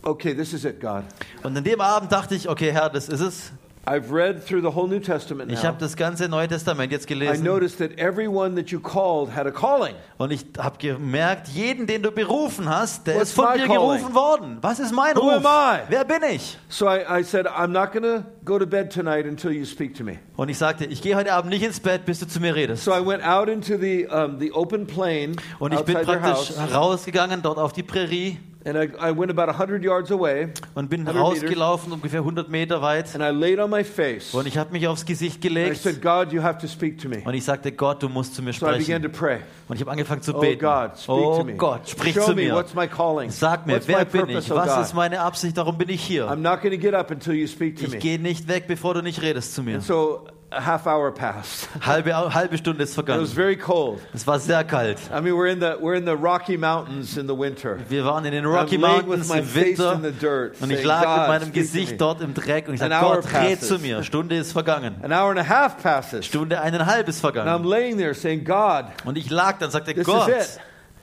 okay, 0.08 0.34
this 0.34 0.54
is 0.54 0.66
it, 0.66 0.80
God. 0.80 1.04
Und 1.44 1.58
an 1.58 1.64
dem 1.64 1.82
Abend 1.82 2.12
dachte 2.12 2.36
ich, 2.36 2.48
okay 2.50 2.72
Herr, 2.72 2.90
das 2.90 3.10
ist 3.10 3.22
es. 3.22 3.52
I've 3.90 4.12
read 4.12 4.46
through 4.46 4.60
the 4.62 4.76
whole 4.76 4.90
New 4.90 5.00
Testament 5.00 5.50
Ich 5.50 5.60
now. 5.64 5.70
habe 5.70 5.78
das 5.80 5.96
ganze 5.96 6.28
Neue 6.28 6.50
Testament 6.50 6.92
jetzt 6.92 7.06
I 7.06 7.14
gelesen 7.14 7.46
noticed 7.46 7.78
that 7.78 7.98
everyone 7.98 8.56
that 8.62 8.70
you 8.70 8.82
called 8.82 9.34
had 9.34 9.48
a 9.48 9.52
calling. 9.52 9.96
und 10.18 10.30
ich 10.32 10.46
habe 10.58 10.78
gemerkt, 10.78 11.48
jeden, 11.48 11.88
den 11.88 12.04
du 12.04 12.12
berufen 12.12 12.68
hast, 12.68 13.08
der 13.08 13.16
What's 13.16 13.30
ist 13.30 13.36
von 13.36 13.46
dir 13.54 13.66
calling? 13.66 14.02
gerufen 14.02 14.14
worden. 14.14 14.58
Was 14.60 14.80
ist 14.80 14.92
mein 14.92 15.16
Who 15.16 15.22
Ruf? 15.22 15.46
am 15.46 15.46
I? 15.46 15.80
Wer 15.88 16.04
bin 16.04 16.18
ich? 16.34 16.58
So 16.68 16.86
I, 16.86 17.20
I 17.22 17.24
said, 17.24 17.48
I'm 17.48 17.68
not 17.68 17.94
to 17.94 18.26
go 18.44 18.60
to 18.60 18.66
bed 18.68 18.92
tonight 18.92 19.26
until 19.26 19.54
you 19.54 19.64
speak 19.64 19.96
to 19.96 20.04
me. 20.04 20.20
Und 20.36 20.50
ich 20.50 20.58
sagte, 20.58 20.84
ich 20.84 21.02
gehe 21.02 21.16
heute 21.16 21.32
Abend 21.32 21.52
nicht 21.52 21.64
ins 21.64 21.80
Bett, 21.80 22.04
bis 22.06 22.20
du 22.20 22.28
zu 22.28 22.42
mir 22.42 22.56
redest. 22.56 22.84
So 22.84 22.92
I 22.92 23.00
went 23.06 23.26
out 23.26 23.48
into 23.48 23.78
the, 23.78 24.06
um, 24.08 24.38
the 24.38 24.52
open 24.52 24.86
plain 24.86 25.38
Und 25.60 25.74
ich 25.74 25.80
bin 25.84 25.96
praktisch 25.96 26.52
rausgegangen, 26.74 27.42
dort 27.42 27.58
auf 27.58 27.72
die 27.72 27.84
Prärie 27.84 28.38
and 28.68 28.78
I, 28.78 29.10
I 29.10 29.18
went 29.18 29.32
about 29.32 29.48
100 29.52 29.84
yards 29.84 30.12
away, 30.12 30.50
und 30.76 30.90
bin 30.90 31.08
100 31.08 31.16
meters. 31.16 31.44
rausgelaufen, 31.44 31.94
ungefähr 31.94 32.20
100 32.20 32.50
Meter 32.50 32.82
weit. 32.82 33.16
and 33.16 33.24
I 33.24 33.30
laid 33.30 33.60
on 33.60 33.70
my 33.70 33.84
face. 33.84 34.34
Und 34.34 34.46
ich 34.48 34.58
habe 34.58 34.72
mich 34.72 34.88
aufs 34.88 35.06
Gesicht 35.06 35.38
And 35.38 35.46
I 35.46 35.48
gelegt 35.48 35.78
said, 35.82 36.02
God, 36.02 36.32
you 36.34 36.42
have 36.44 36.60
to 36.60 36.68
speak 36.68 37.00
to 37.02 37.08
me. 37.10 37.22
und 37.26 37.34
ich 37.34 37.44
sagte, 37.46 37.72
Gott, 37.72 38.04
du 38.04 38.10
musst 38.10 38.36
zu 38.36 38.42
mir 38.44 38.54
So 38.54 38.68
I 38.68 38.78
began 38.78 39.02
to 39.02 39.08
sprechen. 39.08 39.12
pray. 39.12 39.40
Und 39.70 39.76
ich 39.76 39.82
habe 39.82 39.92
angefangen 39.92 40.22
zu 40.22 40.36
Oh 40.36 40.40
beten. 40.40 40.60
God, 40.64 40.98
speak 40.98 41.10
Oh 41.16 41.38
to 41.38 41.44
me. 41.44 41.54
Gott, 41.56 41.90
sprich 41.90 42.14
Show 42.14 42.22
zu 42.22 42.30
me 42.36 42.44
mir. 42.46 42.56
what's 42.56 42.74
my 42.76 42.88
calling. 42.88 43.30
Sag 43.32 43.66
mir, 43.66 43.76
what's 43.76 43.88
wer 43.88 44.00
my 44.00 44.06
bin 44.06 44.22
purpose, 44.28 44.40
ich? 44.48 44.52
oh 44.52 44.56
Was 44.56 44.76
God. 44.76 44.82
ist 44.84 44.94
meine 44.94 45.22
Absicht? 45.22 45.58
Darum 45.58 45.78
bin 45.78 45.90
ich 45.90 46.02
hier. 46.04 46.28
I'm 46.30 46.38
not 46.38 46.62
going 46.62 46.72
to 46.74 46.78
get 46.82 46.94
up 46.94 47.10
until 47.12 47.34
you 47.34 47.48
speak 47.48 47.78
to 47.78 47.86
Ich 47.86 47.92
me. 47.94 47.98
gehe 48.00 48.20
nicht 48.20 48.48
weg, 48.48 48.66
bevor 48.68 48.94
du 48.94 49.02
nicht 49.02 49.22
redest 49.22 49.56
zu 49.56 49.64
mir. 49.64 49.76
And 49.76 49.84
so 49.84 50.26
a 50.50 50.62
half 50.62 50.88
hour 50.88 51.12
passed. 51.12 51.68
Halbe, 51.82 52.14
halbe 52.34 52.58
Stunde 52.58 52.84
ist 52.84 52.92
It 52.92 52.98
was 52.98 53.06
vergangen. 53.06 53.28
very 53.28 53.58
cold. 53.58 54.00
Es 54.14 54.26
war 54.26 54.40
sehr 54.40 54.64
kalt. 54.64 54.98
I 55.12 55.20
mean, 55.22 55.34
we're 55.34 55.48
in 55.52 55.60
the 55.60 55.76
we're 55.82 55.96
in 55.96 56.06
the 56.06 56.16
Rocky 56.16 56.58
Mountains 56.58 57.18
in 57.18 57.28
the 57.28 57.34
winter. 57.38 57.78
Wir 57.90 58.06
waren 58.06 58.24
in 58.26 58.32
den 58.32 58.46
Rocky 58.46 58.78
Mountains 58.78 59.30
im 59.30 59.54
Winter 59.56 59.94
in 59.94 60.04
the 60.04 60.12
dirt, 60.12 60.62
und 60.62 60.72
ich 60.72 60.84
lag 60.84 61.02
mit 61.02 61.10
"God, 61.18 61.28
meinem 61.28 61.42
speak 61.42 61.54
to 61.54 61.58
me." 61.58 61.62
Gesicht 61.64 62.02
dort 62.02 62.22
im 62.22 62.34
Dreck 62.34 62.68
und 62.68 62.76
ich 62.76 62.80
sagte, 62.80 62.98
Gott, 63.00 63.34
red 63.34 63.62
zu 63.62 63.78
mir. 63.80 64.04
Stunde 64.04 64.38
ist 64.38 64.52
vergangen. 64.54 64.96
An 65.04 65.12
hour 65.12 65.32
and 65.32 65.40
a 65.40 65.48
half 65.48 65.82
passes. 65.84 66.26
Stunde 66.26 66.62
eineinhalb 66.62 67.08
ist 67.10 67.24
And 67.26 67.36
I'm 67.36 67.44
vergangen. 67.44 67.64
laying 67.66 67.98
there 67.98 68.14
saying, 68.14 68.44
God. 68.46 68.86
Und 69.06 69.18
ich 69.18 69.30
lag 69.30 69.58
dann, 69.60 69.70
sagte 69.72 69.94
Gott, 69.96 70.32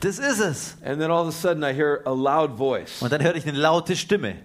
das 0.01 0.19
ist 0.19 0.41
es. 0.41 0.77
And 0.85 1.01
then 1.01 1.11
all 1.11 1.23
of 1.23 1.29
a 1.29 1.33
sudden 1.33 1.63
I 1.63 1.73
hear 1.75 2.01
a 2.05 2.11
loud 2.13 2.57
voice. 2.57 3.01
Und 3.03 3.13
dann 3.13 3.23
hörte 3.23 3.39
ich 3.39 3.47
eine 3.47 3.57
laute 3.59 3.95
Stimme. 3.97 4.37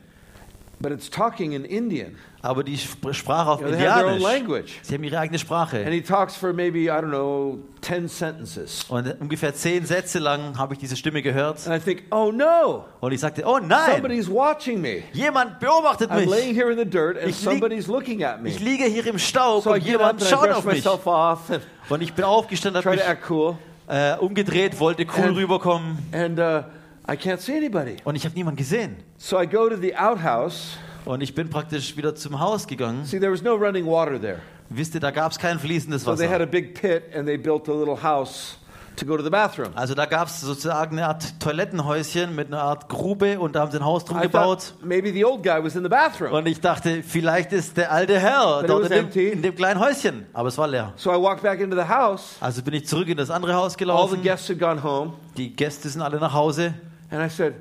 But 0.81 0.93
it's 0.93 1.09
talking 1.09 1.51
in 1.51 1.65
Indian. 1.65 2.15
Aber 2.41 2.63
die 2.63 2.75
sp- 2.79 3.11
sprach 3.11 3.47
auf 3.47 3.59
You 3.59 3.67
know, 3.67 3.75
they 3.75 3.85
have 3.85 3.99
their 3.99 4.07
own 4.07 4.13
Indianisch. 4.13 4.23
language. 4.39 4.79
Sie 4.81 4.93
haben 4.95 5.03
ihre 5.03 5.19
eigene 5.19 5.35
And 5.35 5.41
Sprache. 5.41 5.83
he 5.91 6.01
talks 6.01 6.37
for 6.37 6.53
maybe, 6.53 6.83
I 6.85 6.87
don't 6.91 7.09
know, 7.09 7.59
10 7.81 8.07
sentences. 8.07 8.85
Und 8.87 9.13
ungefähr 9.19 9.53
zehn 9.53 9.85
Sätze 9.85 10.19
lang 10.19 10.57
habe 10.57 10.73
ich 10.75 10.79
diese 10.79 10.95
Stimme 10.95 11.21
gehört. 11.21 11.67
And 11.67 11.75
I 11.75 11.83
think, 11.83 12.03
oh 12.11 12.31
no, 12.31 12.85
Und 13.01 13.11
ich 13.11 13.19
sagte, 13.19 13.43
oh 13.45 13.59
nein, 13.59 13.91
somebody's 13.95 14.29
watching 14.29 14.79
me. 14.79 15.03
jemand 15.11 15.59
beobachtet 15.59 16.11
I'm 16.11 16.25
laying 16.29 16.49
mich. 16.55 16.57
here 16.57 16.71
in 16.71 16.77
the 16.77 16.85
dirt 16.85 17.17
and 17.19 17.27
Ich 17.29 17.35
somebody's 17.35 17.87
looking 17.87 18.23
at 18.23 18.41
me. 18.41 18.47
Ich 18.47 18.61
liege 18.61 18.85
hier 18.85 19.05
im 19.07 19.19
Staub 19.19 19.63
So 19.63 19.73
und 19.73 19.83
jemand 19.83 20.21
and 20.21 20.23
schaut 20.29 20.49
auf 20.49 20.63
mich. 20.63 20.87
and 20.87 21.61
Und 21.89 22.01
ich 22.01 22.13
bin 22.13 22.23
aufgestanden, 22.23 22.81
habe 22.85 22.95
mich 22.95 23.03
cool. 23.29 23.57
äh, 23.89 24.15
umgedreht, 24.15 24.79
wollte 24.79 25.05
cool 25.17 25.23
And- 25.25 25.37
rüberkommen. 25.37 25.97
And 26.13 26.39
uh, 26.39 26.63
I 27.11 27.15
can't 27.17 27.39
see 27.39 27.55
anybody. 27.57 27.97
Und 28.03 28.15
ich 28.15 28.25
habe 28.25 28.35
niemanden 28.35 28.57
gesehen. 28.57 28.97
So 29.17 29.39
I 29.41 29.47
go 29.47 29.67
to 29.69 29.75
the 29.77 29.95
outhouse. 29.95 30.77
Und 31.05 31.21
ich 31.21 31.33
bin 31.33 31.49
praktisch 31.49 31.95
wieder 31.97 32.13
zum 32.13 32.39
Haus 32.39 32.67
gegangen. 32.67 33.05
See, 33.05 33.19
there 33.19 33.31
was 33.31 33.41
no 33.41 33.55
running 33.55 33.85
water 33.85 34.19
there. 34.19 34.39
Wisst 34.69 34.93
ihr, 34.93 34.99
da 34.99 35.09
gab 35.11 35.31
es 35.31 35.39
kein 35.39 35.57
fließendes 35.57 36.03
So 36.03 36.15
they 36.15 36.27
had 36.27 36.35
Wasser. 36.35 36.43
a 36.43 36.45
big 36.45 36.79
pit 36.79 37.03
and 37.15 37.25
they 37.25 37.37
built 37.37 37.67
a 37.67 37.73
little 37.73 37.97
house 38.03 38.57
to 38.97 39.05
go 39.05 39.17
to 39.17 39.23
the 39.23 39.29
bathroom. 39.31 39.69
Also 39.73 39.95
da 39.95 40.05
gab 40.05 40.27
es 40.27 40.41
sozusagen 40.41 40.97
eine 40.99 41.07
Art 41.07 41.39
Toilettenhäuschen 41.39 42.35
mit 42.35 42.47
einer 42.47 42.61
Art 42.61 42.89
Grube 42.89 43.39
und 43.39 43.55
da 43.55 43.61
haben 43.61 43.71
sie 43.71 43.77
ein 43.79 43.85
Haus 43.85 44.05
drum 44.05 44.19
I 44.19 44.23
gebaut. 44.23 44.75
maybe 44.83 45.11
the 45.11 45.25
old 45.25 45.41
guy 45.41 45.63
was 45.63 45.75
in 45.75 45.81
the 45.83 45.89
bathroom. 45.89 46.33
Und 46.33 46.45
ich 46.47 46.59
dachte, 46.61 47.01
vielleicht 47.01 47.51
ist 47.53 47.77
der 47.77 47.91
alte 47.91 48.19
Herr 48.19 48.57
But 48.57 48.63
it 48.65 48.69
dort 48.69 48.83
was 48.83 48.91
in 48.91 49.09
dem, 49.09 49.31
in 49.33 49.41
dem 49.41 49.55
kleinen 49.55 49.79
Häuschen. 49.79 50.27
Aber 50.33 50.49
es 50.49 50.57
war 50.59 50.67
leer. 50.67 50.93
So 50.97 51.11
I 51.11 51.15
walked 51.19 51.41
back 51.41 51.59
into 51.61 51.75
the 51.75 51.87
house. 51.87 52.35
Also 52.41 52.61
bin 52.61 52.75
ich 52.75 52.85
zurück 52.85 53.07
in 53.07 53.17
das 53.17 53.31
andere 53.31 53.53
Haus 53.55 53.63
All 53.63 53.69
the 53.71 53.77
gelaufen. 53.77 54.21
guests 54.21 54.49
had 54.49 54.59
gone 54.59 54.83
home. 54.83 55.13
Die 55.37 55.55
Gäste 55.55 55.89
sind 55.89 56.01
alle 56.03 56.19
nach 56.19 56.33
Hause. 56.33 56.75
And 57.11 57.23
I 57.23 57.29
said, 57.29 57.55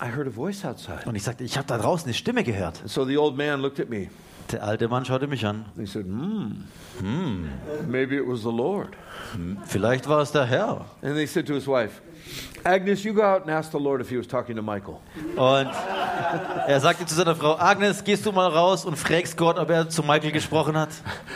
I 0.00 0.06
heard 0.06 0.26
a 0.26 0.30
voice 0.30 0.64
outside. 0.64 1.06
Und 1.06 1.14
ich 1.14 1.22
sagte, 1.22 1.44
ich 1.44 1.56
habe 1.56 1.66
da 1.66 1.78
draußen 1.78 2.06
eine 2.06 2.14
Stimme 2.14 2.44
gehört. 2.44 2.82
So 2.86 3.04
the 3.04 3.16
old 3.16 3.36
man 3.36 3.60
looked 3.60 3.80
at 3.80 3.88
me. 3.88 4.08
Der 4.52 4.62
alte 4.62 4.88
Mann 4.88 5.04
schaute 5.04 5.26
mich 5.26 5.46
an. 5.46 5.64
He 5.76 5.86
said, 5.86 6.04
hmm, 6.04 6.64
maybe 7.86 8.16
it 8.16 8.26
was 8.26 8.42
the 8.42 8.52
Lord. 8.52 8.90
Vielleicht 9.66 10.06
war 10.08 10.20
es 10.20 10.32
der 10.32 10.44
Herr. 10.44 10.84
And 11.02 11.14
they 11.16 11.26
said 11.26 11.46
to 11.46 11.54
his 11.54 11.66
wife, 11.66 12.02
Agnes, 12.64 13.04
you 13.04 13.14
go 13.14 13.22
out 13.22 13.42
and 13.42 13.50
ask 13.50 13.72
the 13.72 13.78
Lord 13.78 14.00
if 14.00 14.10
he 14.10 14.16
was 14.18 14.26
talking 14.26 14.56
to 14.56 14.62
Michael. 14.62 15.00
Und 15.36 15.70
er 16.66 16.80
sagte 16.80 17.06
zu 17.06 17.14
seiner 17.14 17.34
Frau, 17.34 17.56
Agnes, 17.58 18.04
gehst 18.04 18.26
du 18.26 18.32
mal 18.32 18.48
raus 18.48 18.84
und 18.84 18.96
fragst 18.96 19.36
Gott, 19.36 19.58
ob 19.58 19.70
er 19.70 19.88
zu 19.88 20.02
Michael 20.02 20.32
gesprochen 20.32 20.76
hat. 20.76 20.90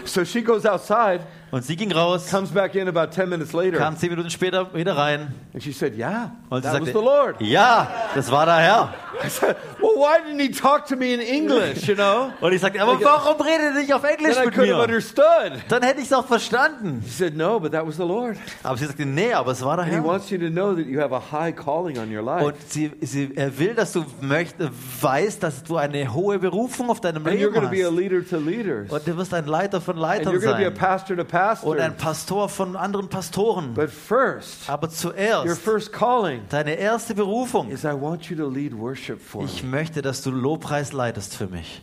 So 0.04 0.24
she 0.24 0.42
goes 0.42 0.66
outside, 0.66 1.20
Und 1.50 1.64
sie 1.64 1.76
ging 1.76 1.90
raus, 1.92 2.28
comes 2.30 2.50
back 2.50 2.74
in 2.74 2.88
about 2.88 3.10
10 3.10 3.28
minutes 3.28 3.52
later, 3.54 3.78
kam 3.78 3.96
zehn 3.96 4.10
Minuten 4.10 4.28
später 4.28 4.74
wieder 4.74 4.96
rein. 4.96 5.32
and 5.54 5.62
she 5.62 5.72
said, 5.72 5.94
Yeah, 5.96 6.32
Und 6.50 6.62
sie 6.62 6.70
that 6.70 6.80
was 6.80 6.88
sagte, 6.88 6.92
the 6.92 7.04
Lord. 7.04 7.40
ja, 7.40 7.88
das 8.14 8.30
war 8.30 8.44
der 8.44 8.56
Herr. 8.56 8.94
I 9.24 9.28
said, 9.30 9.56
why 9.98 10.18
didn't 10.24 10.40
he 10.40 10.50
talk 10.50 10.86
to 10.86 10.96
me 10.96 11.12
in 11.12 11.20
English, 11.20 11.86
you 11.88 11.94
know? 11.94 12.32
Und 12.40 12.52
ich 12.52 12.60
sagte, 12.60 12.80
aber 12.80 12.98
warum 13.02 13.40
redet 13.40 13.74
ihr 13.74 13.80
nicht 13.80 13.92
auf 13.92 14.02
Then 14.02 14.10
Englisch 14.18 14.36
I 14.36 14.44
mit 14.46 14.54
could 14.54 14.68
have 14.68 14.76
mir? 14.78 14.82
understood. 14.84 15.52
Dann 15.68 15.82
hätte 15.82 16.00
ich 16.00 16.06
es 16.06 16.12
auch 16.12 16.26
verstanden. 16.26 17.02
She 17.06 17.10
said, 17.12 17.36
No, 17.36 17.58
but 17.60 17.72
that 17.72 17.86
was 17.86 17.96
the 17.96 18.02
Lord. 18.04 18.36
Aber 18.62 18.76
sie 18.76 18.86
sagte, 18.86 19.04
nee, 19.06 19.32
aber 19.32 19.52
es 19.52 19.62
war 19.64 19.76
der 19.76 19.84
And 19.84 19.92
he 19.94 19.98
Herr. 20.00 20.04
wants 20.04 20.30
you 20.30 20.38
to 20.38 20.48
know 20.50 20.74
that 20.74 20.86
you 20.86 21.00
have 21.00 21.14
a 21.14 21.20
high 21.32 21.54
calling 21.54 21.98
on 21.98 22.14
your 22.14 22.22
life. 22.22 22.44
Und 22.44 22.54
sie, 22.68 22.90
sie, 23.00 23.30
er 23.34 23.58
will, 23.58 23.74
dass 23.74 23.92
du 23.92 24.04
möcht, 24.20 24.54
weißt, 25.00 25.42
dass 25.42 25.62
du 25.64 25.76
eine 25.76 26.12
hohe 26.14 26.38
Berufung 26.38 26.90
auf 26.90 27.00
deinem 27.00 27.26
And 27.26 27.36
you're 27.36 27.50
Leben 27.50 27.52
going 27.54 27.64
to 27.64 27.70
be 27.70 27.82
a 27.84 27.88
hast. 27.90 27.96
leader 27.98 28.24
to 28.26 28.36
leaders. 28.38 28.90
Und 28.90 29.06
du 29.06 29.16
wirst 29.16 29.34
ein 29.34 29.46
Leiter 29.46 29.80
von 29.80 29.94
And 29.94 30.02
Leitern 30.02 30.34
you're 30.34 30.40
going 30.40 30.52
to 30.52 30.58
be 30.58 30.66
a 30.66 30.70
sein. 30.70 30.74
pastor 30.74 31.16
to 31.16 31.22
Und 31.22 31.28
pastor. 31.28 31.80
ein 31.80 31.96
Pastor 31.96 32.48
von 32.48 32.76
anderen 32.76 33.08
Pastoren. 33.08 33.74
But 33.74 33.90
first, 33.90 34.68
Aber 34.68 34.86
your 34.88 34.92
zuerst, 34.94 35.62
first 35.62 35.92
calling 35.92 36.42
deine 36.50 36.74
erste 36.74 37.14
Berufung. 37.14 37.70
is 37.70 37.84
I 37.84 37.88
want 37.92 38.28
you 38.30 38.36
to 38.36 38.48
lead 38.48 38.72
worship 38.78 39.20
for 39.20 39.44
Ich. 39.44 39.62
Möchte, 39.88 40.02
dass 40.02 40.22
du 40.22 40.30
Lobpreis 40.30 40.92
leitest 40.92 41.34
für 41.34 41.46
mich. 41.46 41.80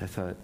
I 0.00 0.06
thought, 0.06 0.36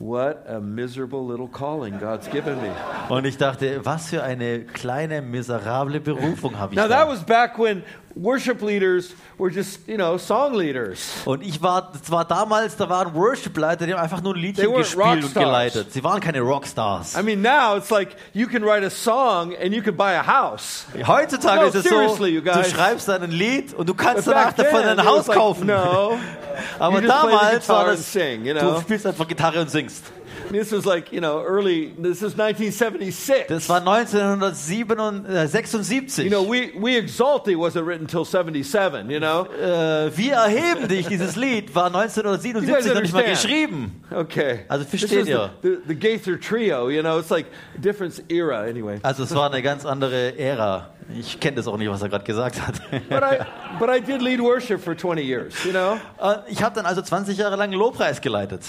what 0.00 0.44
a 0.48 0.58
miserable 0.58 1.24
little 1.26 1.48
calling 1.48 1.98
God's 2.00 2.28
given 2.28 2.56
me. 2.60 2.72
Und 3.08 3.24
ich 3.24 3.36
dachte, 3.36 3.84
was 3.84 4.08
für 4.08 4.22
eine 4.22 4.64
kleine, 4.64 5.22
miserable 5.22 6.00
Berufung 6.00 6.58
habe 6.58 6.74
ich 6.74 6.80
Now, 6.80 6.88
that 6.88 7.08
was 7.08 7.22
back 7.24 7.56
when 7.56 7.84
worship 8.22 8.60
leaders 8.62 9.14
were 9.38 9.50
just, 9.50 9.86
you 9.86 9.96
know, 9.96 10.18
song 10.18 10.54
leaders. 10.54 10.98
Und 11.24 11.42
ich 11.42 11.62
war, 11.62 11.92
das 11.92 12.10
war 12.10 12.24
damals, 12.24 12.76
da 12.76 12.88
waren 12.88 13.14
Worship-Leiter, 13.14 13.86
die 13.86 13.94
haben 13.94 14.00
einfach 14.00 14.20
nur 14.20 14.34
ein 14.34 14.40
Liedchen 14.40 14.72
gespielt 14.74 15.24
und 15.24 15.34
geleitet. 15.34 15.92
Sie 15.92 16.02
waren 16.02 16.20
keine 16.20 16.40
Rockstars. 16.40 17.16
I 17.18 17.22
mean, 17.22 17.40
now 17.42 17.76
it's 17.76 17.90
like 17.90 18.16
you 18.32 18.46
can 18.48 18.62
write 18.64 18.84
a 18.84 18.90
song 18.90 19.54
and 19.62 19.72
you 19.74 19.82
can 19.82 19.96
buy 19.96 20.14
a 20.14 20.26
house. 20.26 20.86
Heutzutage 21.06 21.60
No, 21.60 21.66
ist 21.68 21.74
es 21.76 21.84
so, 21.84 22.16
du 22.16 22.64
schreibst 22.64 23.08
dann 23.08 23.22
ein 23.22 23.30
Lied 23.30 23.74
und 23.74 23.88
du 23.88 23.94
But 23.94 24.04
kannst 24.04 24.26
danach 24.26 24.52
davon 24.52 24.82
ein 24.82 25.04
Haus 25.04 25.26
like, 25.26 25.36
kaufen. 25.36 25.66
no. 25.66 26.18
Aber 26.78 27.00
damals 27.00 27.68
war 27.68 27.86
das, 27.86 28.12
sing, 28.12 28.44
you 28.44 28.54
du 28.54 28.60
know. 28.60 28.80
spielst 28.80 29.06
einfach 29.06 29.28
Gitarre 29.28 29.60
und 29.60 29.70
singst. 29.70 30.04
This 30.50 30.72
was 30.72 30.84
like, 30.86 31.12
you 31.12 31.20
know, 31.20 31.42
early, 31.44 31.92
this 32.02 32.22
is 32.22 32.34
1976. 32.36 33.46
Das 33.48 33.68
war 33.68 33.80
1976. 33.80 36.24
You 36.24 36.30
know, 36.30 36.42
we, 36.42 36.72
we 36.78 36.96
Exalt 36.96 37.44
Thee 37.44 37.56
wasn't 37.56 37.86
written 37.86 38.02
until 38.04 38.24
77, 38.24 39.10
you 39.10 39.20
know? 39.20 39.46
äh, 39.60 40.10
Wir 40.16 40.34
erheben 40.34 40.88
dich, 40.88 41.06
dieses 41.08 41.36
Lied 41.36 41.74
war 41.74 41.88
You 41.88 41.92
guys 41.92 42.16
1977 42.18 42.94
noch 42.94 43.02
nicht 43.02 43.14
mal 43.14 43.24
geschrieben. 43.24 44.02
Okay. 44.10 44.60
Also 44.68 44.84
versteht 44.84 45.12
is 45.12 45.28
ihr? 45.28 45.50
the, 45.62 45.68
the, 45.68 45.78
the 45.88 45.94
Gaither 45.94 46.38
Trio, 46.40 46.88
you 46.88 47.02
know, 47.02 47.18
it's 47.18 47.30
like 47.30 47.46
different 47.76 48.22
era 48.30 48.60
anyway. 48.62 48.98
Also 49.02 49.24
es 49.24 49.34
war 49.34 49.50
eine 49.50 49.62
ganz 49.62 49.84
andere 49.84 50.38
Ära. 50.38 50.90
Ich 51.18 51.40
kenne 51.40 51.56
das 51.56 51.66
auch 51.66 51.78
nicht, 51.78 51.90
was 51.90 52.02
er 52.02 52.08
gerade 52.10 52.24
gesagt 52.24 52.60
hat. 52.60 52.74
But 53.08 53.22
I, 53.22 53.38
but 53.78 53.88
I 53.88 54.00
did 54.00 54.20
lead 54.20 54.40
worship 54.40 54.80
for 54.82 54.94
20 54.96 55.22
years, 55.24 55.54
you 55.64 55.72
know? 55.72 55.98
Äh, 56.20 56.36
Ich 56.48 56.62
habe 56.62 56.74
dann 56.74 56.84
also 56.86 57.00
20 57.02 57.36
Jahre 57.38 57.56
lang 57.56 57.72
Lobpreis 57.72 58.20
geleitet. 58.20 58.62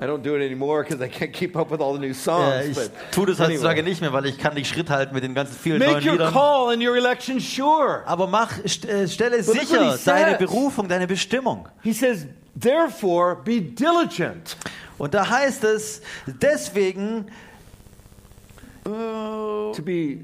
I 0.00 0.06
don't 0.06 0.22
do 0.22 0.36
it 0.36 0.42
anymore 0.46 0.84
because 0.84 1.00
I 1.04 1.08
can't 1.08 1.32
keep 1.32 1.56
up 1.56 1.72
with 1.72 1.80
all 1.80 1.92
the 1.92 1.98
new 1.98 2.14
songs. 2.14 2.54
Äh, 2.66 2.68
Ich 2.70 2.74
but 2.76 2.90
tue 3.10 3.26
das 3.26 3.40
anyway. 3.40 3.54
heutzutage 3.56 3.82
nicht 3.82 4.00
mehr, 4.00 4.12
weil 4.12 4.26
ich 4.26 4.38
kann 4.38 4.54
nicht 4.54 4.68
Schritt 4.68 4.90
halten 4.90 5.12
mit 5.12 5.24
den 5.24 5.34
ganzen 5.34 5.56
vielen 5.58 5.80
Make 5.80 5.92
neuen 5.92 6.04
your 6.06 6.12
Liedern. 6.12 6.32
call 6.32 6.72
and 6.72 6.80
your 6.82 6.96
election 6.96 7.40
sure. 7.40 8.04
Aber 8.06 8.28
mach, 8.28 8.58
äh, 8.64 9.08
stelle 9.08 9.36
he 9.38 9.42
sicher 9.42 9.98
deine 10.04 10.36
Berufung, 10.38 10.86
deine 10.88 11.08
Bestimmung. 11.08 11.68
He 11.82 11.92
says, 11.92 12.26
therefore, 12.54 13.36
be 13.42 13.60
diligent. 13.60 14.56
Und 14.98 15.14
da 15.14 15.28
heißt 15.28 15.64
es, 15.64 16.00
deswegen, 16.26 17.26
äh, 18.86 18.90
To 18.90 19.82
be 19.84 20.18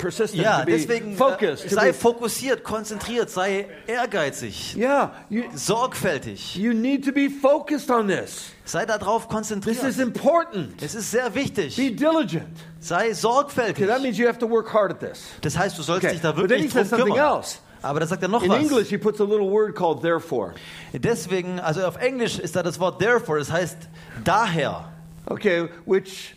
persistent, 0.00 0.42
ja, 0.42 0.60
to 0.60 0.66
be 0.66 0.72
deswegen 0.72 1.16
focused. 1.16 1.64
äh, 1.64 1.68
to 1.68 1.74
sei 1.74 1.86
be, 1.88 1.94
fokussiert, 1.94 2.64
konzentriert, 2.64 3.30
sei 3.30 3.66
ehrgeizig, 3.86 4.76
yeah, 4.76 5.12
you, 5.28 5.44
sorgfältig. 5.54 6.56
you 6.56 6.72
need 6.72 7.04
to 7.04 7.12
be 7.12 7.28
focused 7.28 7.90
on 7.90 8.08
this. 8.08 8.52
Sei 8.64 8.86
darauf 8.86 9.22
This 9.28 9.30
is 9.30 9.34
konzentriert. 9.34 9.98
important. 9.98 10.82
Es 10.82 10.94
ist 10.94 11.10
sehr 11.10 11.30
Be 11.30 11.34
wichtig. 11.40 11.76
diligent. 11.76 12.46
Sei 12.80 13.06
Okay, 13.06 13.12
sorgfältig. 13.14 13.86
that 13.86 14.00
means 14.02 14.16
you 14.18 14.26
have 14.26 14.38
to 14.38 14.48
work 14.48 14.72
hard 14.72 14.90
at 14.92 15.00
this. 15.00 15.24
Das 15.42 15.56
heißt, 15.58 15.76
du 15.78 15.82
sollst 15.82 16.04
Okay, 16.04 16.12
dich 16.14 16.22
da 16.22 16.36
wirklich 16.36 16.72
drum 16.72 16.88
kümmern. 16.88 17.18
else. 17.18 17.58
Aber 17.82 17.98
da 18.00 18.06
sagt 18.06 18.22
er 18.22 18.28
noch 18.28 18.42
In 18.42 18.50
was. 18.50 18.58
English, 18.60 18.88
he 18.90 18.98
puts 18.98 19.20
a 19.20 19.24
little 19.24 19.50
word 19.50 19.74
called 19.74 20.02
therefore. 20.02 20.54
Deswegen, 20.92 21.58
also 21.60 21.84
auf 21.86 21.96
Englisch 21.96 22.38
ist 22.38 22.54
da 22.54 22.62
das 22.62 22.78
Wort 22.78 22.98
therefore, 23.00 23.38
das 23.38 23.50
heißt 23.50 23.76
daher. 24.22 24.92
Okay, 25.26 25.68
which 25.86 26.34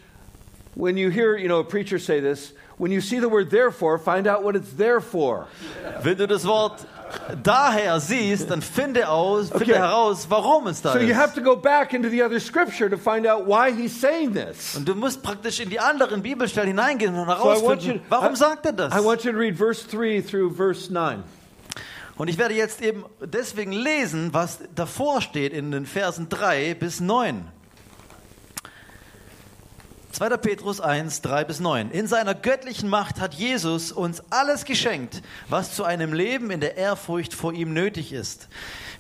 when 0.76 0.98
you 0.98 1.10
hear, 1.10 1.36
you 1.38 1.48
know, 1.48 1.60
a 1.60 1.64
preacher 1.64 2.00
say 2.00 2.22
this, 2.22 2.54
when 2.84 2.92
you 2.92 3.00
see 3.02 3.20
the 3.20 3.30
word 3.30 3.50
therefore, 3.50 3.98
find 3.98 4.28
out 4.28 4.44
what 4.44 4.56
it's 4.56 4.76
there 4.76 5.00
for. 5.00 5.48
Wenn 6.04 6.18
du 6.18 6.28
das 6.28 6.46
Wort 6.46 6.86
daher 7.44 8.00
siehst, 8.00 8.50
dann 8.50 8.62
finde 8.62 9.08
aus, 9.08 9.50
finde 9.50 9.66
Okay. 9.66 9.76
heraus, 9.76 10.26
warum 10.30 10.68
es 10.68 10.82
da 10.82 10.94
So 10.94 11.00
you 11.00 11.10
ist. 11.12 11.16
have 11.16 11.34
to 11.36 11.42
go 11.42 11.56
back 11.56 11.94
into 11.94 12.10
the 12.10 12.22
other 12.24 12.40
scripture 12.40 12.90
to 12.90 12.98
find 12.98 13.26
out 13.28 13.46
why 13.48 13.72
he's 13.72 13.94
saying 14.00 14.34
this. 14.34 14.76
Und 14.76 14.88
du 14.88 14.96
musst 14.96 15.22
praktisch 15.24 15.60
in 15.60 15.70
die 15.70 15.80
anderen 15.80 16.22
Bibelstellen 16.22 16.70
hineingehen 16.70 17.16
und 17.16 17.28
So 17.28 17.34
I 17.34 17.38
want 17.38 17.84
you, 17.84 17.94
herausfinden, 17.94 18.02
warum 18.10 18.34
I- 18.34 18.36
sagt 18.36 18.66
er 18.66 18.74
das? 18.74 18.94
I 18.94 19.04
want 19.06 19.24
you 19.24 19.32
to 19.32 19.38
read 19.38 19.56
verse 19.58 19.88
3 19.88 20.22
through 20.22 20.56
verse 20.56 20.92
9. 20.92 21.24
Und 22.18 22.28
ich 22.28 22.38
werde 22.38 22.54
jetzt 22.54 22.82
eben 22.82 23.06
deswegen 23.22 23.72
lesen, 23.72 24.34
was 24.34 24.60
davor 24.76 25.22
steht 25.22 25.54
in 25.54 25.72
den 25.72 25.86
Versen 25.86 26.30
3 26.30 26.74
bis 26.76 27.00
9. 27.00 27.46
2. 30.14 30.38
Petrus 30.38 30.80
1, 30.80 31.22
3 31.24 31.44
bis 31.44 31.60
9. 31.60 31.90
In 31.90 32.06
seiner 32.06 32.36
göttlichen 32.36 32.88
Macht 32.88 33.20
hat 33.20 33.34
Jesus 33.34 33.92
uns 33.92 34.22
alles 34.30 34.64
geschenkt, 34.64 35.24
was 35.50 35.74
zu 35.74 35.86
einem 35.86 36.14
Leben 36.14 36.52
in 36.52 36.60
der 36.60 36.78
Ehrfurcht 36.78 37.34
vor 37.34 37.52
ihm 37.52 37.74
nötig 37.74 38.14
ist. 38.14 38.48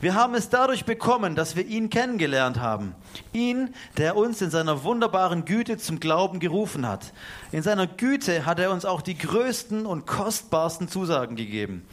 Wir 0.01 0.15
haben 0.15 0.35
es 0.35 0.49
dadurch 0.49 0.85
bekommen, 0.85 1.35
dass 1.35 1.55
wir 1.55 1.65
ihn 1.65 1.89
kennengelernt 1.89 2.59
haben. 2.59 2.95
Ihn, 3.31 3.73
der 3.97 4.15
uns 4.15 4.41
in 4.41 4.49
seiner 4.49 4.83
wunderbaren 4.83 5.45
Güte 5.45 5.77
zum 5.77 5.99
Glauben 5.99 6.39
gerufen 6.39 6.87
hat. 6.87 7.13
In 7.51 7.61
seiner 7.61 7.87
Güte 7.87 8.45
hat 8.45 8.59
er 8.59 8.71
uns 8.71 8.85
auch 8.85 9.01
die 9.01 9.17
größten 9.17 9.85
und 9.85 10.05
kostbarsten 10.05 10.87
Zusagen 10.87 11.35
gegeben. 11.35 11.85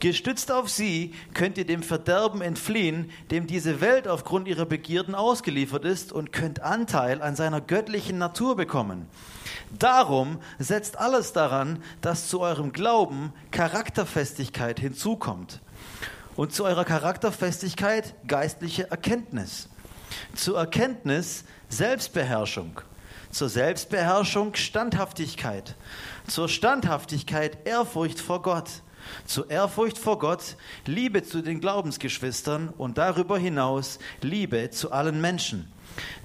Gestützt 0.00 0.50
auf 0.50 0.68
sie 0.68 1.14
könnt 1.34 1.58
ihr 1.58 1.66
dem 1.66 1.82
Verderben 1.82 2.40
entfliehen, 2.40 3.10
dem 3.30 3.46
diese 3.46 3.80
Welt 3.80 4.08
aufgrund 4.08 4.48
ihrer 4.48 4.66
Begierden 4.66 5.14
ausgeliefert 5.14 5.84
ist 5.84 6.12
und 6.12 6.32
könnt 6.32 6.60
Anteil 6.60 7.22
an 7.22 7.36
seiner 7.36 7.60
göttlichen 7.60 8.18
Natur 8.18 8.56
bekommen. 8.56 9.06
Darum 9.78 10.38
setzt 10.58 10.98
alles 10.98 11.32
daran, 11.32 11.82
dass 12.00 12.28
zu 12.28 12.40
eurem 12.40 12.72
Glauben 12.72 13.32
Charakterfestigkeit 13.50 14.80
hinzukommt 14.80 15.60
und 16.36 16.52
zu 16.52 16.64
eurer 16.64 16.84
Charakterfestigkeit 16.84 18.14
geistliche 18.26 18.90
Erkenntnis, 18.90 19.68
zur 20.34 20.58
Erkenntnis 20.58 21.44
Selbstbeherrschung, 21.68 22.80
zur 23.30 23.48
Selbstbeherrschung 23.48 24.54
Standhaftigkeit, 24.54 25.74
zur 26.26 26.48
Standhaftigkeit 26.48 27.66
Ehrfurcht 27.66 28.20
vor 28.20 28.42
Gott, 28.42 28.70
zur 29.26 29.50
Ehrfurcht 29.50 29.98
vor 29.98 30.18
Gott 30.18 30.56
Liebe 30.86 31.22
zu 31.22 31.42
den 31.42 31.60
Glaubensgeschwistern 31.60 32.68
und 32.68 32.98
darüber 32.98 33.38
hinaus 33.38 33.98
Liebe 34.20 34.70
zu 34.70 34.92
allen 34.92 35.20
Menschen. 35.20 35.72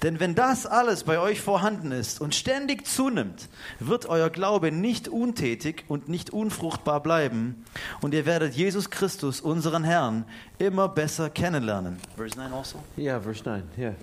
Denn 0.04 0.20
wenn 0.20 0.36
das 0.36 0.66
alles 0.66 1.04
bei 1.04 1.20
euch 1.20 1.42
vorhanden 1.42 1.92
ist 1.92 2.22
und 2.22 2.36
ständig 2.36 2.88
zunimmt, 2.88 3.50
wird 3.80 4.06
euer 4.06 4.30
Glaube 4.30 4.72
nicht 4.72 5.08
untätig 5.08 5.86
und 5.88 6.10
nicht 6.10 6.32
unfruchtbar 6.32 7.02
bleiben 7.02 7.66
und 8.02 8.14
ihr 8.14 8.26
werdet 8.26 8.54
Jesus 8.54 8.90
Christus, 8.90 9.42
unseren 9.42 9.84
Herrn, 9.84 10.26
immer 10.58 10.88
besser 10.88 11.30
kennenlernen. 11.30 11.98
Verse 12.16 12.38
9 12.38 12.54
also. 12.54 12.84
Yeah, 12.98 13.20
verse 13.20 13.44
9. 13.44 13.64
Yeah. 13.78 13.96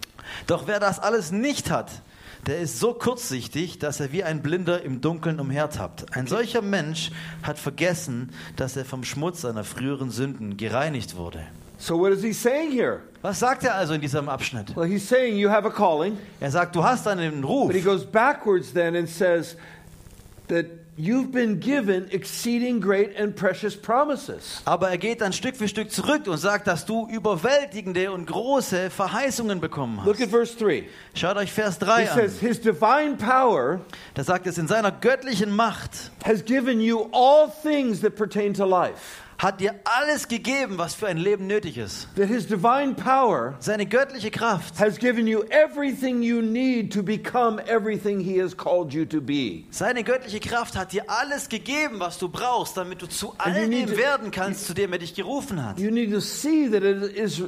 Doch 0.46 0.66
wer 0.66 0.80
das 0.80 0.98
alles 0.98 1.32
nicht 1.32 1.70
hat, 1.70 1.90
der 2.46 2.60
ist 2.60 2.78
so 2.78 2.92
kurzsichtig, 2.92 3.78
dass 3.78 4.00
er 4.00 4.12
wie 4.12 4.22
ein 4.22 4.42
Blinder 4.42 4.82
im 4.82 5.00
Dunkeln 5.00 5.40
umhertappt. 5.40 6.14
Ein 6.14 6.26
solcher 6.26 6.60
Mensch 6.60 7.10
hat 7.42 7.58
vergessen, 7.58 8.32
dass 8.56 8.76
er 8.76 8.84
vom 8.84 9.04
Schmutz 9.04 9.40
seiner 9.40 9.64
früheren 9.64 10.10
Sünden 10.10 10.56
gereinigt 10.56 11.16
wurde. 11.16 11.46
So 11.78 11.96
what 11.98 12.12
is 12.12 12.22
he 12.22 12.32
saying 12.32 12.70
here? 12.72 13.02
Was 13.22 13.40
sagt 13.40 13.64
er 13.64 13.74
also 13.76 13.94
in 13.94 14.00
diesem 14.00 14.28
Abschnitt? 14.28 14.76
Well, 14.76 14.86
he's 14.86 15.06
saying 15.08 15.36
you 15.36 15.50
have 15.50 15.66
a 15.66 15.70
calling, 15.70 16.18
Er 16.40 16.50
sagt, 16.50 16.74
du 16.76 16.82
hast 16.84 17.06
einen 17.08 17.42
Ruf. 17.44 17.68
but 17.68 17.74
he 17.76 17.82
goes 17.82 18.04
backwards 18.04 18.72
then 18.72 18.94
and 18.94 19.08
says 19.08 19.56
that 20.48 20.66
you've 20.96 21.32
been 21.32 21.58
given 21.58 22.06
exceeding 22.12 22.80
great 22.80 23.18
and 23.18 23.34
precious 23.34 23.74
promises. 23.74 24.60
Aber 24.66 24.90
er 24.90 24.98
geht 24.98 25.20
dann 25.22 25.32
Stück 25.32 25.56
für 25.56 25.66
Stück 25.68 25.90
zurück 25.90 26.26
und 26.28 26.36
sagt, 26.38 26.66
dass 26.66 26.84
du 26.84 27.08
überwältigende 27.08 28.12
und 28.12 28.26
große 28.26 28.90
Verheißungen 28.90 29.58
bekommen 29.60 30.00
Look 30.04 30.16
hast. 30.16 30.24
at 30.24 30.28
verse 30.30 30.56
3. 30.58 30.84
Schaut 31.14 31.36
euch 31.38 31.50
Vers 31.50 31.78
He 31.78 31.84
3 31.86 32.06
says, 32.06 32.34
an. 32.42 32.46
His 32.48 32.60
divine 32.60 33.16
power 33.16 33.80
Da 34.14 34.22
sagt 34.22 34.46
es, 34.46 34.58
in 34.58 34.68
seiner 34.68 34.92
göttlichen 34.92 35.50
Macht 35.50 36.12
has 36.24 36.44
given 36.44 36.78
you 36.80 37.08
all 37.12 37.50
things 37.62 38.00
that 38.02 38.14
pertain 38.16 38.52
to 38.54 38.64
life. 38.66 39.22
Hat 39.38 39.60
dir 39.60 39.74
alles 39.84 40.28
gegeben, 40.28 40.78
was 40.78 40.94
für 40.94 41.06
ein 41.08 41.16
Leben 41.18 41.46
nötig 41.46 41.76
ist. 41.78 42.08
That 42.16 42.28
his 42.28 42.46
divine 42.46 42.94
power 42.94 43.54
Seine 43.60 43.86
göttliche 43.86 44.30
Kraft, 44.30 44.78
has 44.78 44.98
given 44.98 45.26
you 45.26 45.42
everything 45.50 46.22
you 46.22 46.40
need 46.40 46.92
to 46.92 47.02
become 47.02 47.60
everything 47.66 48.20
he 48.20 48.40
has 48.40 48.56
called 48.56 48.92
you 48.92 49.04
to 49.04 49.20
be. 49.20 49.64
seine 49.70 50.04
göttliche 50.04 50.40
Kraft 50.40 50.76
hat 50.76 50.92
dir 50.92 51.04
alles 51.08 51.48
gegeben, 51.48 52.00
was 52.00 52.18
du 52.18 52.28
brauchst, 52.28 52.76
damit 52.76 53.02
du 53.02 53.06
zu 53.06 53.34
all 53.38 53.64
you 53.64 53.68
dem 53.70 53.86
to- 53.90 53.96
werden 53.96 54.30
kannst, 54.30 54.66
zu 54.66 54.74
dem 54.74 54.92
er 54.92 54.98
dich 54.98 55.14
gerufen 55.14 55.64
hat. 55.64 55.78
You 55.78 55.90
need 55.90 56.12
to 56.12 56.20
see 56.20 56.68
that 56.70 56.82
it 56.82 57.02
is 57.16 57.42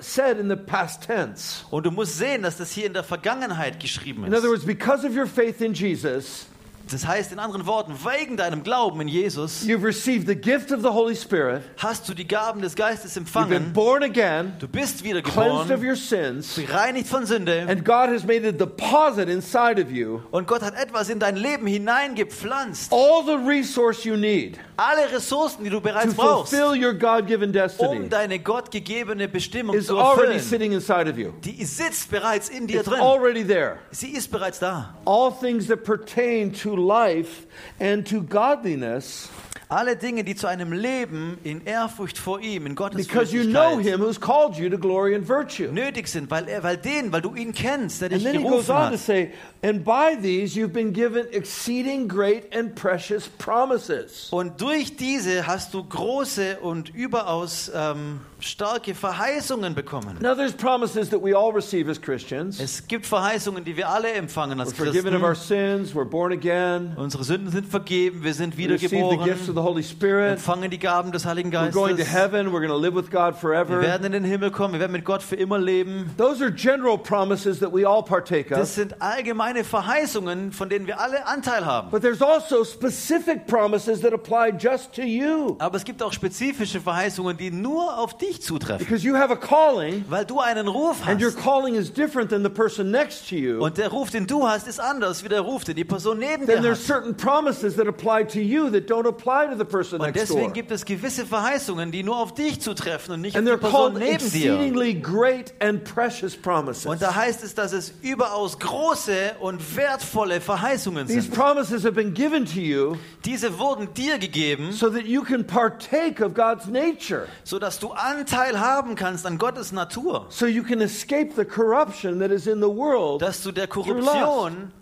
said 0.00 0.38
in 0.38 0.48
the 0.48 0.56
past 0.56 1.06
tense. 1.06 1.64
Und 1.70 1.86
du 1.86 1.90
musst 1.90 2.18
sehen, 2.18 2.42
dass 2.42 2.56
das 2.56 2.70
hier 2.72 2.86
in 2.86 2.92
der 2.94 3.04
Vergangenheit 3.04 3.80
geschrieben 3.80 4.24
In 4.24 4.34
other 4.34 4.44
ist. 4.44 4.50
words, 4.50 4.66
because 4.66 5.06
of 5.06 5.14
your 5.16 5.26
faith 5.26 5.60
in 5.60 5.72
Jesus, 5.72 6.46
Das 6.92 7.06
heißt 7.06 7.32
in 7.32 7.38
anderen 7.38 7.66
Worten, 7.66 7.94
wegen 8.04 8.36
deinem 8.36 8.62
Glauben 8.62 9.00
in 9.00 9.08
Jesus 9.08 9.64
you've 9.66 9.82
received 9.84 10.26
the 10.26 10.34
gift 10.36 10.70
of 10.72 10.82
the 10.82 10.88
Holy 10.88 11.16
Spirit. 11.16 11.62
hast 11.78 12.08
du 12.08 12.14
die 12.14 12.26
Gaben 12.28 12.60
des 12.60 12.74
Geistes 12.76 13.14
You've 13.14 13.24
been 13.48 13.52
empfangen. 13.62 13.72
born 13.72 14.02
again, 14.02 14.52
Du 14.58 14.68
bist 14.68 15.02
cleansed 15.02 15.24
of 15.26 15.34
wiedergeboren, 15.34 15.84
your 15.84 15.96
sins, 15.96 16.54
bereinigt 16.54 17.08
von 17.08 17.24
Sünde. 17.26 17.66
and 17.68 17.84
God 17.84 18.10
has 18.10 18.24
made 18.24 18.46
a 18.46 18.52
deposit 18.52 19.28
inside 19.28 19.80
of 19.82 19.90
you 19.90 20.20
Und 20.30 20.46
Gott 20.46 20.62
hat 20.62 20.74
etwas 20.74 21.08
in 21.08 21.18
dein 21.18 21.36
Leben 21.36 21.66
hineingepflanzt. 21.66 22.92
all 22.92 23.24
the 23.24 23.36
resource 23.48 24.04
you 24.04 24.16
need 24.16 24.58
Alle 24.76 25.12
Ressourcen, 25.12 25.62
die 25.64 25.70
du 25.70 25.76
to 25.76 25.80
bereits 25.82 26.14
brauchst, 26.14 26.52
fulfill 26.52 26.74
your 26.82 26.92
God 26.94 27.26
given 27.26 27.50
um 27.50 27.52
destiny 27.52 28.08
deine 28.08 28.38
gottgegebene 28.40 29.28
Bestimmung 29.28 29.76
is 29.76 29.86
zu 29.86 29.96
already 29.98 30.32
erfüllen. 30.34 30.40
sitting 30.40 30.72
inside 30.72 31.08
of 31.08 31.16
you. 31.16 31.32
Die 31.44 31.64
sitzt 31.64 32.10
bereits 32.10 32.48
in 32.48 32.66
dir 32.66 32.80
It's 32.80 32.88
drin. 32.88 33.00
already 33.00 33.44
there. 33.46 33.78
Sie 33.92 34.10
ist 34.10 34.30
bereits 34.32 34.58
da. 34.58 34.94
All 35.04 35.30
things 35.30 35.68
that 35.68 35.84
pertain 35.84 36.52
to 36.52 36.74
life 36.86 37.46
and 37.80 38.06
to 38.08 38.22
godliness 38.22 39.28
Alle 39.68 39.96
Dinge, 39.96 40.22
die 40.22 40.34
zu 40.34 40.48
einem 40.48 40.70
Leben 40.70 41.38
in 41.44 41.64
Ehrfurcht 41.64 42.18
vor 42.18 42.40
ihm, 42.40 42.66
in 42.66 42.74
Gottes 42.74 43.06
because 43.06 43.34
you 43.34 43.42
know 43.44 43.78
him 43.78 44.02
who's 44.02 44.20
called 44.20 44.54
you 44.54 44.68
to 44.68 44.76
glory 44.76 45.14
and 45.14 45.26
virtue. 45.26 45.72
nötig 45.72 46.08
sind, 46.08 46.30
weil 46.30 46.46
er, 46.46 46.62
weil 46.62 46.76
den, 46.76 47.10
weil 47.10 47.22
du 47.22 47.34
ihn 47.34 47.54
kennst, 47.54 48.02
der 48.02 48.10
And 48.12 48.16
dich 48.16 48.22
then 48.24 48.34
he 48.34 48.42
goes 48.42 48.66
gerufen 48.66 48.70
on 48.76 48.86
to 48.88 48.92
hat. 48.92 49.00
say, 49.00 49.30
and 49.62 49.82
by 49.82 50.14
these 50.20 50.54
you've 50.54 50.74
been 50.74 50.92
given 50.92 51.26
exceeding 51.32 52.06
great 52.06 52.54
and 52.54 52.74
precious 52.74 53.26
promises. 53.38 54.28
Und 54.30 54.60
durch 54.60 54.94
diese 54.98 55.46
hast 55.46 55.72
du 55.72 55.82
große 55.82 56.58
und 56.60 56.94
überaus 56.94 57.70
ähm, 57.74 58.20
starke 58.44 58.94
Verheißungen 58.94 59.74
bekommen. 59.74 60.18
Now 60.20 60.34
there's 60.34 60.52
promises 60.52 61.10
that 61.10 61.22
we 61.22 61.34
all 61.36 61.52
receive 61.52 61.90
as 61.90 62.00
Christians. 62.00 62.60
Es 62.60 62.86
gibt 62.86 63.06
Verheißungen, 63.06 63.64
die 63.64 63.76
wir 63.76 63.88
alle 63.88 64.12
empfangen 64.12 64.60
als 64.60 64.72
We're 64.74 64.84
forgiven 64.86 65.14
of 65.14 65.22
our 65.22 65.30
Christen. 65.34 65.84
sins, 65.86 65.94
we're 65.94 66.04
born 66.04 66.32
again, 66.32 66.92
Unsere 66.96 67.24
Sünden 67.24 67.50
sind 67.50 67.66
vergeben, 67.68 68.22
wir 68.22 68.34
sind 68.34 68.56
we 68.58 68.68
receive 68.68 68.90
the 68.90 69.16
gifts 69.16 69.48
of 69.48 69.54
wiedergeboren, 69.54 69.54
the 69.54 69.60
Holy 69.62 69.82
Spirit, 69.82 70.32
empfangen 70.32 70.70
die 70.70 70.78
Gaben 70.78 71.12
des 71.12 71.24
Heiligen 71.24 71.50
we're 71.52 71.70
going 71.70 71.96
to 71.96 72.02
Geistes. 72.02 72.14
heaven, 72.14 72.46
we're 72.48 72.60
going 72.60 72.68
to 72.68 72.76
live 72.78 72.94
with 72.94 73.10
God 73.10 73.34
Wir 73.34 73.40
forever. 73.40 73.80
werden 73.80 74.04
in 74.06 74.12
den 74.12 74.24
Himmel 74.24 74.50
kommen, 74.50 74.74
wir 74.74 74.80
werden 74.80 74.92
mit 74.92 75.04
Gott 75.04 75.22
für 75.22 75.36
immer 75.36 75.58
leben. 75.58 76.10
Those 76.18 76.42
are 76.42 76.50
general 76.52 76.98
promises 76.98 77.58
that 77.60 77.72
we 77.72 77.86
all 77.88 78.02
partake 78.02 78.48
Das 78.50 78.60
of. 78.70 78.74
sind 78.74 79.00
allgemeine 79.02 79.64
Verheißungen, 79.64 80.52
von 80.52 80.68
denen 80.68 80.86
wir 80.86 81.00
alle 81.00 81.26
Anteil 81.26 81.64
haben. 81.64 81.90
But 81.90 82.02
there's 82.02 82.22
also 82.22 82.64
specific 82.64 83.46
promises 83.46 84.00
that 84.00 84.12
apply 84.12 84.52
just 84.58 84.92
to 84.94 85.02
you. 85.02 85.56
Aber 85.58 85.76
es 85.76 85.84
gibt 85.84 86.02
auch 86.02 86.12
spezifische 86.12 86.80
Verheißungen, 86.80 87.36
die 87.36 87.50
nur 87.50 87.98
auf 87.98 88.16
dich 88.18 88.31
zutreffen. 88.40 88.78
Because 88.86 89.04
you 89.04 89.16
have 89.16 89.30
a 89.32 89.36
calling, 89.36 90.04
Weil 90.08 90.24
du 90.24 90.38
einen 90.40 90.68
Ruf 90.68 91.06
and 91.06 91.20
your 91.20 91.30
hast. 91.30 91.38
calling 91.42 91.74
is 91.74 91.92
different 91.92 92.30
than 92.30 92.42
the 92.42 92.48
person 92.50 92.90
next 92.90 93.28
to 93.28 93.34
you. 93.36 93.62
Und 93.62 93.78
der 93.78 93.88
Ruf, 93.88 94.10
den 94.10 94.26
du 94.26 94.46
hast, 94.48 94.66
ist 94.68 94.80
anders 94.80 95.24
wie 95.24 95.28
der 95.28 95.40
Ruf, 95.40 95.64
den 95.64 95.76
die 95.76 95.84
Person 95.84 96.18
neben 96.18 96.46
Then 96.46 96.56
dir 96.56 96.62
there's 96.62 96.78
hat. 96.80 96.86
certain 96.86 97.16
promises 97.16 97.76
that 97.76 97.86
apply 97.86 98.24
to 98.26 98.38
you 98.38 98.70
that 98.70 98.88
don't 98.88 99.06
apply 99.08 99.46
to 99.50 99.56
the 99.58 99.64
person 99.64 100.00
Und 100.00 100.06
next 100.14 100.30
door. 100.30 100.36
deswegen 100.36 100.52
gibt 100.52 100.70
es 100.70 100.84
gewisse 100.84 101.26
Verheißungen, 101.26 101.90
die 101.92 102.02
nur 102.02 102.16
auf 102.16 102.34
dich 102.34 102.60
zutreffen 102.60 103.14
und 103.14 103.20
nicht 103.22 103.34
auf 103.34 103.38
And 103.38 103.48
die 103.48 103.52
they're 103.52 103.56
Person 103.58 103.94
neben 103.94 104.18
dir. 104.30 104.52
exceedingly 104.54 104.94
great 104.94 105.52
and 105.60 105.82
precious 105.84 106.36
promises. 106.36 106.86
Und 106.86 107.02
da 107.02 107.14
heißt 107.14 107.42
es, 107.42 107.54
dass 107.54 107.72
es 107.72 107.92
überaus 108.02 108.58
große 108.58 109.36
und 109.40 109.76
wertvolle 109.76 110.40
Verheißungen 110.40 111.06
These 111.06 111.22
sind. 111.22 111.34
promises 111.34 111.84
have 111.84 111.92
been 111.94 112.14
given 112.14 112.44
to 112.44 112.60
you 112.60 112.96
Diese 113.24 113.58
wurden 113.58 113.92
dir 113.94 114.18
gegeben, 114.18 114.72
so 114.72 114.88
that 114.90 115.04
you 115.04 115.22
can 115.22 115.46
partake 115.46 116.20
of 116.24 116.34
God's 116.34 116.66
nature, 116.66 117.26
sodass 117.44 117.78
du 117.78 117.92
Anteil 118.22 118.60
haben 118.60 118.94
kannst 118.94 119.26
an 119.26 119.38
Gottes 119.38 119.72
Natur. 119.72 120.26
so 120.28 120.46
you 120.46 120.62
can 120.62 120.80
escape 120.80 121.34
the 121.36 121.44
corruption 121.44 122.18
that 122.20 122.30
is 122.30 122.46
in 122.46 122.60
the 122.60 122.68
world. 122.68 123.20
Dass 123.20 123.42
du 123.42 123.52
der 123.52 123.66
Korruption 123.66 124.72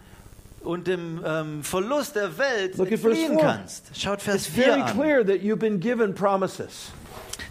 und 0.63 0.87
dem 0.87 1.23
ähm, 1.25 1.63
Verlust 1.63 2.17
der 2.17 2.37
Welt 2.37 2.77
Look 2.77 2.91
entfliehen 2.93 3.39
kannst. 3.39 3.91
Schaut 3.97 4.21
Vers 4.21 4.47
It's 4.47 4.55
4 4.55 4.65
very 4.65 4.81
an. 4.83 4.93
clear 4.95 5.25
that 5.27 5.43
you've 5.43 5.57
been 5.57 5.81
given 5.81 6.15
promises. 6.15 6.91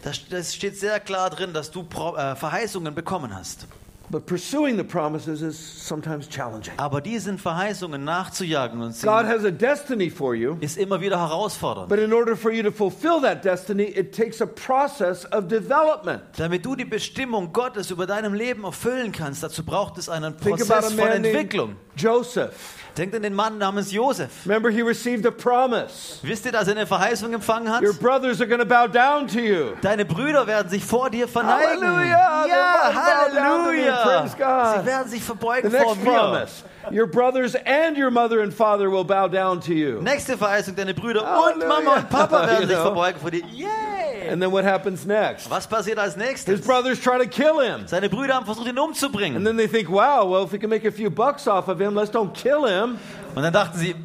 Das, 0.04 0.22
das 0.30 0.54
steht 0.56 0.80
sehr 0.80 1.00
klar 1.00 1.30
drin, 1.30 1.52
dass 1.54 1.72
du 1.72 1.84
Pro, 1.84 2.16
äh, 2.16 2.36
Verheißungen 2.36 2.94
bekommen 2.94 3.36
hast. 3.36 3.68
But 4.12 4.26
pursuing 4.26 4.78
the 4.78 4.84
promises 4.84 5.42
is 5.42 5.58
sometimes 5.58 6.28
challenging. 6.28 6.74
Aber 6.78 7.00
diesen 7.00 7.38
Verheißungen 7.38 8.04
nachzujagen 8.04 8.82
und 8.82 9.00
God 9.02 9.26
has 9.26 9.46
a 9.46 9.52
destiny 9.52 10.10
for 10.10 10.34
you, 10.34 10.58
ist 10.62 10.78
immer 10.78 11.00
wieder 11.00 11.20
herausfordernd. 11.20 11.90
but 11.90 12.00
in 12.00 12.12
order 12.12 12.36
for 12.36 12.52
you 12.52 12.64
to 12.64 12.72
fulfill 12.72 13.22
that 13.22 13.44
destiny, 13.44 13.84
it 13.84 14.16
takes 14.16 14.42
a 14.42 14.48
process 14.48 15.26
of 15.32 15.48
development. 15.48 16.22
Damit 16.38 16.66
du 16.66 16.76
die 16.76 16.86
Bestimmung 16.86 17.54
Gottes 17.54 17.92
über 17.92 18.08
deinem 18.08 18.34
Leben 18.34 18.64
erfüllen 18.64 19.12
kannst, 19.12 19.44
dazu 19.44 19.64
braucht 19.64 19.98
es 20.00 20.10
einen 20.10 20.36
Prozess 20.36 20.94
von 20.94 21.08
Entwicklung. 21.08 21.76
Joseph. 21.96 22.78
Denkt 22.98 23.16
an 23.16 23.22
den 23.22 23.34
Mann 23.34 23.58
namens 23.58 23.92
Josef. 23.92 24.30
Remember, 24.46 24.70
he 24.70 24.82
received 24.82 25.26
a 25.26 25.32
promise. 25.32 26.20
Wisst 26.22 26.46
ihr, 26.46 26.52
dass 26.52 26.68
er 26.68 26.76
eine 26.76 26.86
Verheißung 26.88 27.34
empfangen 27.34 27.72
hat? 27.72 27.82
Your 27.82 27.94
brothers 27.94 28.42
are 28.42 28.48
going 28.48 28.60
to 28.60 28.66
bow 28.66 28.88
down 28.88 29.28
to 29.28 29.40
you. 29.40 29.74
Deine 29.82 30.04
Brüder 30.06 30.46
werden 30.48 30.70
sich 30.70 30.84
vor 30.84 31.10
dir 31.10 31.28
verneigen. 31.28 31.82
Halleluja! 31.82 32.46
Ja. 32.48 32.94
Halleluja! 32.94 33.96
Praise 34.04 34.36
God. 34.38 34.82
Sie 34.82 34.86
werden 34.86 35.10
sich 35.10 35.20
The 35.22 35.26
verbeugen 35.26 35.72
vor 35.72 35.80
next 35.96 36.04
mir. 36.04 36.12
promise 36.12 36.52
your 36.92 37.06
brothers 37.08 37.56
and 37.66 37.98
your 37.98 38.10
mother 38.10 38.42
and 38.42 38.54
father 38.54 38.90
will 38.92 39.04
bow 39.04 39.28
down 39.28 39.60
to 39.62 39.72
you. 39.74 40.02
Nächste 40.02 40.38
Verheißung, 40.38 40.76
deine 40.76 40.94
Brüder 40.94 41.22
und 41.22 41.28
Halleluja. 41.64 41.68
Mama 41.68 41.96
und 41.98 42.10
Papa 42.10 42.42
werden 42.48 42.62
You 42.64 42.68
sich 42.68 42.76
know. 42.76 42.84
verbeugen 42.84 43.22
vor 43.22 43.32
dir. 43.32 43.44
Yay! 43.54 43.68
And 44.28 44.42
then 44.42 44.52
what 44.52 44.64
happens 44.64 45.06
next? 45.06 45.50
Was 45.50 45.68
passiert 45.68 45.98
als 45.98 46.16
nächstes? 46.16 46.60
His 46.60 46.66
brothers 46.66 47.00
try 47.00 47.18
to 47.18 47.28
kill 47.28 47.60
him. 47.60 47.88
Seine 47.88 48.10
Brüder 48.10 48.34
haben 48.34 48.46
versucht, 48.46 48.68
ihn 48.68 49.36
And 49.36 49.46
then 49.46 49.58
they 49.58 49.68
think, 49.68 49.90
wow, 49.90 50.26
well, 50.26 50.44
if 50.44 50.52
we 50.52 50.60
can 50.60 50.70
make 50.70 50.86
a 50.86 50.92
few 50.92 51.10
bucks 51.10 51.48
off 51.48 51.68
of 51.68 51.80
him, 51.80 51.96
let's 51.96 52.12
don't 52.12 52.34
kill 52.34 52.66
him. 52.66 53.00
Und 53.36 53.44
dann 53.44 53.54
dachten 53.54 53.78
sie, 53.78 53.96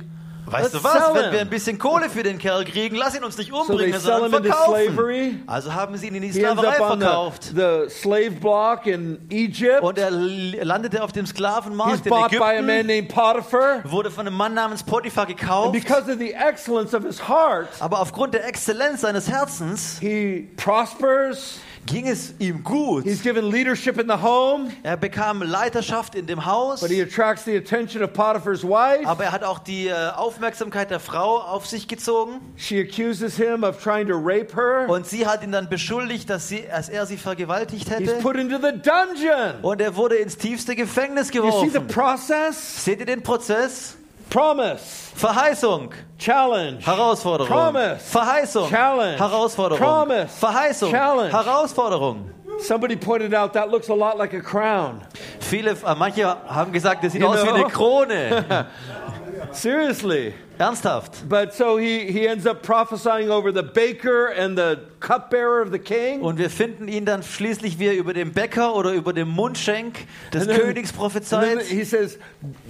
weißt 0.46 0.72
Let's 0.74 0.82
du 0.82 0.84
was, 0.84 1.14
wenn 1.14 1.32
wir 1.32 1.40
ein 1.40 1.48
bisschen 1.50 1.78
Kohle 1.78 2.08
für 2.10 2.22
den 2.22 2.38
Kerl 2.38 2.64
kriegen, 2.64 2.96
lass 2.96 3.14
ihn 3.16 3.24
uns 3.24 3.36
nicht 3.38 3.50
So 3.50 3.60
umbringen, 3.60 3.92
him 3.94 4.00
sondern 4.00 4.42
verkaufen. 4.44 5.42
Also 5.46 5.72
haben 5.74 5.96
sie 5.96 6.08
ihn 6.08 6.14
in 6.16 6.22
die 6.22 6.32
Sklaverei 6.32 6.74
verkauft. 6.74 7.44
the, 7.44 7.84
the 7.86 7.90
slave 7.90 8.32
block 8.32 8.86
in 8.86 9.18
Egypt. 9.30 9.82
Und 9.82 9.98
er 9.98 10.10
landete 10.10 11.02
auf 11.02 11.12
dem 11.12 11.24
He's 11.24 11.30
Sklavenmarkt 11.30 12.06
in 12.06 12.10
bought 12.10 12.30
by 12.30 12.36
a 12.36 12.62
man 12.62 12.70
Ägypten, 12.70 12.86
named 12.86 13.08
Potiphar. 13.08 13.80
wurde 13.84 14.10
von 14.10 14.26
einem 14.26 14.36
Mann 14.36 14.54
namens 14.54 14.82
Potiphar 14.82 15.26
And 15.26 15.36
gekauft. 15.38 15.72
because 15.72 16.10
of 16.10 16.18
the 16.18 16.32
excellence 16.34 16.94
of 16.94 17.04
his 17.04 17.28
heart, 17.28 17.68
Aber 17.80 18.00
aufgrund 18.00 18.34
der 18.34 18.46
Exzellenz 18.46 19.00
seines 19.02 19.28
Herzens 19.28 19.98
he 20.00 20.48
prospers. 20.56 21.58
Ging 21.86 22.08
es 22.08 22.34
ihm 22.38 22.62
gut. 22.64 23.04
He's 23.04 23.22
given 23.22 23.50
leadership 23.50 23.98
in 24.00 24.06
the 24.08 24.20
home, 24.22 24.70
Er 24.82 24.96
bekam 24.96 25.42
Leiterschaft 25.42 26.14
in 26.14 26.26
dem 26.26 26.44
Haus, 26.44 26.80
but 26.80 26.90
he 26.90 27.00
attracts 27.02 27.44
the 27.44 27.56
attention 27.56 28.02
of 28.02 28.12
Potiphar's 28.12 28.62
wife. 28.64 29.06
aber 29.06 29.24
er 29.24 29.32
hat 29.32 29.44
auch 29.44 29.58
die 29.58 29.88
äh, 29.88 30.10
Aufmerksamkeit 30.16 30.90
der 30.90 31.00
Frau 31.00 31.38
auf 31.40 31.66
sich 31.66 31.88
gezogen. 31.88 32.40
She 32.56 32.80
accuses 32.80 33.36
him 33.36 33.64
of 33.64 33.82
trying 33.82 34.08
to 34.08 34.14
rape 34.16 34.54
her. 34.56 34.88
Und 34.88 35.06
sie 35.06 35.26
hat 35.26 35.42
ihn 35.42 35.52
dann 35.52 35.68
beschuldigt, 35.68 36.28
dass, 36.30 36.48
sie, 36.48 36.64
dass 36.70 36.88
er 36.88 37.06
sie 37.06 37.16
vergewaltigt 37.16 37.88
He's 37.88 37.98
hätte. 37.98 38.14
put 38.22 38.36
into 38.36 38.56
the 38.56 38.72
dungeon. 38.72 39.62
Und 39.62 39.80
er 39.80 39.96
wurde 39.96 40.16
ins 40.16 40.36
tiefste 40.36 40.74
Gefängnis 40.76 41.32
You 41.32 41.42
see 41.50 41.68
the 41.68 41.78
geworfen. 41.80 41.86
process? 41.88 42.84
Seht 42.84 43.00
ihr 43.00 43.06
den 43.06 43.22
Prozess? 43.22 43.96
Promise, 44.30 45.12
Verheißung, 45.14 45.90
challenge, 46.18 46.78
Herausforderung. 46.84 47.48
Promise. 47.48 48.00
Verheißung, 48.00 48.68
Challenge. 48.68 49.18
Herausforderung. 49.18 49.78
Promise. 49.78 50.28
Verheißung, 50.38 50.90
Challenge. 50.90 51.30
Herausforderung. 51.32 52.30
Somebody 52.60 52.96
pointed 52.96 53.34
out 53.34 53.52
that 53.52 53.70
looks 53.70 53.88
a 53.88 53.94
lot 53.94 54.16
like 54.16 54.32
a 54.32 54.40
crown. 54.40 55.00
Viele, 55.40 55.72
äh, 55.72 55.94
manche 55.96 56.24
haben 56.26 56.72
gesagt, 56.72 57.04
das 57.04 57.12
sieht 57.12 57.20
You 57.20 57.28
aus 57.28 57.44
wie 57.44 57.48
eine 57.48 57.64
Krone. 57.64 58.66
Seriously. 59.52 60.34
Ernsthaft. 60.58 61.28
But 61.28 61.52
so 61.54 61.76
he, 61.78 62.10
he 62.10 62.26
ends 62.26 62.46
up 62.46 62.62
prophesying 62.62 63.30
over 63.30 63.52
the 63.52 63.62
baker 63.62 64.26
and 64.28 64.56
the 64.56 64.78
cupbearer 65.00 65.60
of 65.62 65.70
the 65.72 65.78
king. 65.78 66.20
Und 66.22 66.38
wir 66.38 66.48
finden 66.50 66.88
ihn 66.88 67.04
dann 67.04 67.22
schließlich, 67.22 67.78
wie 67.78 67.86
er 67.86 67.94
über 67.96 68.14
dem 68.14 68.32
Bäcker 68.32 68.74
oder 68.74 68.92
über 68.92 69.12
dem 69.12 69.28
Mundschenk 69.28 70.06
des 70.32 70.42
And 70.42 70.50
then- 70.52 70.60
Königs 70.60 70.92
prophezeit. 70.92 71.62
he 71.62 71.84
says, 71.84 72.18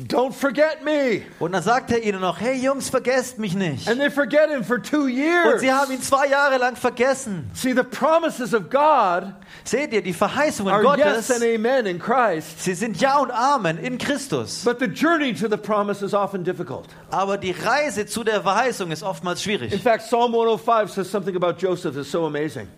Don't 0.09 0.33
forget 0.33 0.85
me. 0.85 1.23
Und 1.39 1.53
dann 1.53 1.63
sagt 1.63 1.91
er 1.93 2.03
ihnen 2.03 2.21
noch, 2.21 2.41
hey 2.41 2.55
Jungs, 2.57 2.89
vergesst 2.89 3.39
mich 3.39 3.55
nicht. 3.55 3.89
And 3.89 4.01
they 4.01 4.11
forget 4.11 4.51
him 4.51 4.65
for 4.65 4.83
two 4.83 5.03
Und 5.05 5.11
years. 5.13 5.61
sie 5.61 5.71
haben 5.73 5.93
ihn 5.93 6.01
zwei 6.03 6.27
Jahre 6.29 6.59
lang 6.59 6.77
vergessen. 6.77 7.51
See, 7.55 7.73
the 7.75 7.83
promises 7.85 8.55
of 8.55 8.71
God 8.71 9.35
Seht 9.63 9.93
ihr, 9.93 10.03
die 10.03 10.13
Verheißungen 10.13 10.73
are 10.73 10.83
yes 10.97 11.29
Gottes, 11.29 11.31
and 11.31 11.43
amen 11.45 11.87
in 11.87 11.99
Christ. 11.99 12.63
sie 12.63 12.75
sind 12.75 13.01
Ja 13.01 13.19
und 13.19 13.31
Amen 13.31 13.79
in 13.79 13.99
Christus. 13.99 14.63
But 14.65 14.79
the 14.81 14.87
journey 14.87 15.33
to 15.35 15.49
the 15.49 15.57
promise 15.57 16.05
is 16.05 16.13
often 16.15 16.43
difficult. 16.45 16.87
Aber 17.11 17.39
die 17.39 17.53
Reise 17.53 17.74
zu 18.07 18.25
der 18.25 18.43
Verheißung 18.43 18.91
ist 18.91 19.03
oftmals 19.03 19.41
In 19.41 19.45
schwierig. 19.59 19.83
fact, 19.83 20.05
Psalm 20.07 20.33
105 20.35 20.91
says 20.91 21.11
something 21.11 21.37
about 21.37 21.55
Joseph 21.59 21.95
that's 21.95 22.11
so 22.11 22.27
amazing. 22.27 22.69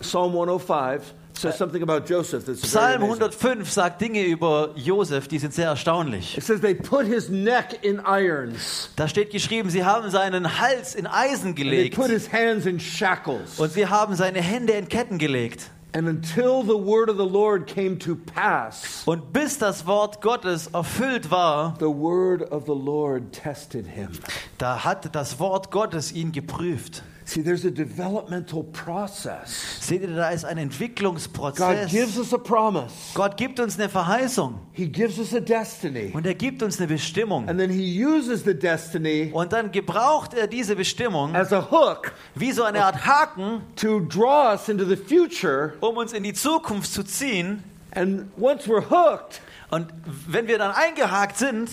Psalm 0.00 0.32
105 0.34 1.12
says 1.34 1.58
something 1.58 1.82
about 1.82 2.06
Joseph 2.08 2.44
that's 2.46 2.62
Psalm 2.62 3.02
amazing. 3.02 3.20
105 3.22 3.70
sagt 3.70 4.00
Dinge 4.00 4.22
über 4.24 4.70
Josef, 4.74 5.28
die 5.28 5.38
sind 5.38 5.52
sehr 5.52 5.68
erstaunlich. 5.68 6.36
It 6.36 6.44
says 6.44 6.60
they 6.60 6.74
put 6.74 7.04
his 7.06 7.28
neck 7.28 7.78
in 7.84 8.00
irons. 8.06 8.90
Da 8.96 9.06
steht 9.06 9.30
geschrieben, 9.30 9.68
sie 9.70 9.84
haben 9.84 10.10
seinen 10.10 10.58
Hals 10.60 10.94
in 10.94 11.06
Eisen 11.06 11.48
And 11.48 11.56
they 11.56 11.64
gelegt 11.64 11.94
put 11.96 12.08
his 12.08 12.32
hands 12.32 12.64
in 12.66 12.80
shackles. 12.80 13.58
und 13.60 13.70
sie 13.72 13.86
haben 13.86 14.14
seine 14.16 14.40
Hände 14.40 14.72
in 14.72 14.88
Ketten 14.88 15.18
gelegt. 15.18 15.70
And 15.92 16.08
until 16.08 16.62
the 16.62 16.76
word 16.76 17.08
of 17.08 17.16
the 17.16 17.24
Lord 17.24 17.66
came 17.66 17.98
to 18.00 18.16
pass, 18.16 19.02
Und 19.06 19.32
bis 19.32 19.58
das 19.58 19.86
Wort 19.86 20.20
Gottes 20.20 20.66
erfüllt 20.74 21.30
war, 21.30 21.74
the 21.78 21.86
word 21.86 22.42
of 22.52 22.64
the 22.66 22.74
Lord 22.74 23.32
tested 23.32 23.86
him. 23.86 24.10
da 24.58 24.84
hat 24.84 25.14
das 25.14 25.38
Wort 25.38 25.70
Gottes 25.70 26.12
ihn 26.12 26.32
geprüft. 26.32 27.02
See, 27.28 27.42
there's 27.42 27.64
a 27.64 27.72
developmental 27.72 28.62
process. 28.62 29.50
Seht 29.80 30.02
ihr, 30.02 30.14
da 30.14 30.30
ist 30.30 30.44
ein 30.44 30.54
God 30.58 30.62
Entwicklungsprozess. 30.62 31.90
gives 31.90 32.16
us 32.18 32.32
a 32.32 32.38
promise. 32.38 32.92
Gott 33.14 33.36
gibt 33.36 33.58
uns 33.58 33.76
eine 33.78 33.88
Verheißung 33.88 34.60
He 34.72 34.86
gives 34.86 35.18
us 35.18 35.34
a 35.34 35.40
destiny. 35.40 36.12
und 36.14 36.24
er 36.24 36.34
gibt 36.34 36.62
uns 36.62 36.78
eine 36.78 36.86
Bestimmung. 36.86 37.48
And 37.48 37.58
then 37.58 37.68
he 37.68 38.04
uses 38.04 38.44
the 38.44 38.54
destiny 38.54 39.30
Und 39.34 39.52
dann 39.52 39.72
gebraucht 39.72 40.34
er 40.34 40.46
diese 40.46 40.76
Bestimmung 40.76 41.34
as 41.34 41.52
a 41.52 41.68
hook 41.68 42.12
wie 42.36 42.52
so 42.52 42.62
eine 42.62 42.84
Art 42.84 43.04
Haken, 43.04 43.62
to 43.74 43.98
draw 43.98 44.52
us 44.52 44.68
into 44.68 44.84
the 44.84 44.96
future. 44.96 45.72
um 45.80 45.96
uns 45.96 46.12
in 46.12 46.22
die 46.22 46.32
Zukunft 46.32 46.92
zu 46.92 47.02
ziehen. 47.02 47.64
And 47.90 48.26
once 48.38 48.68
we're 48.68 48.88
hooked, 48.88 49.40
Und 49.70 49.88
wenn 50.28 50.46
wir 50.46 50.58
dann 50.58 50.70
eingehakt 50.70 51.38
sind, 51.38 51.70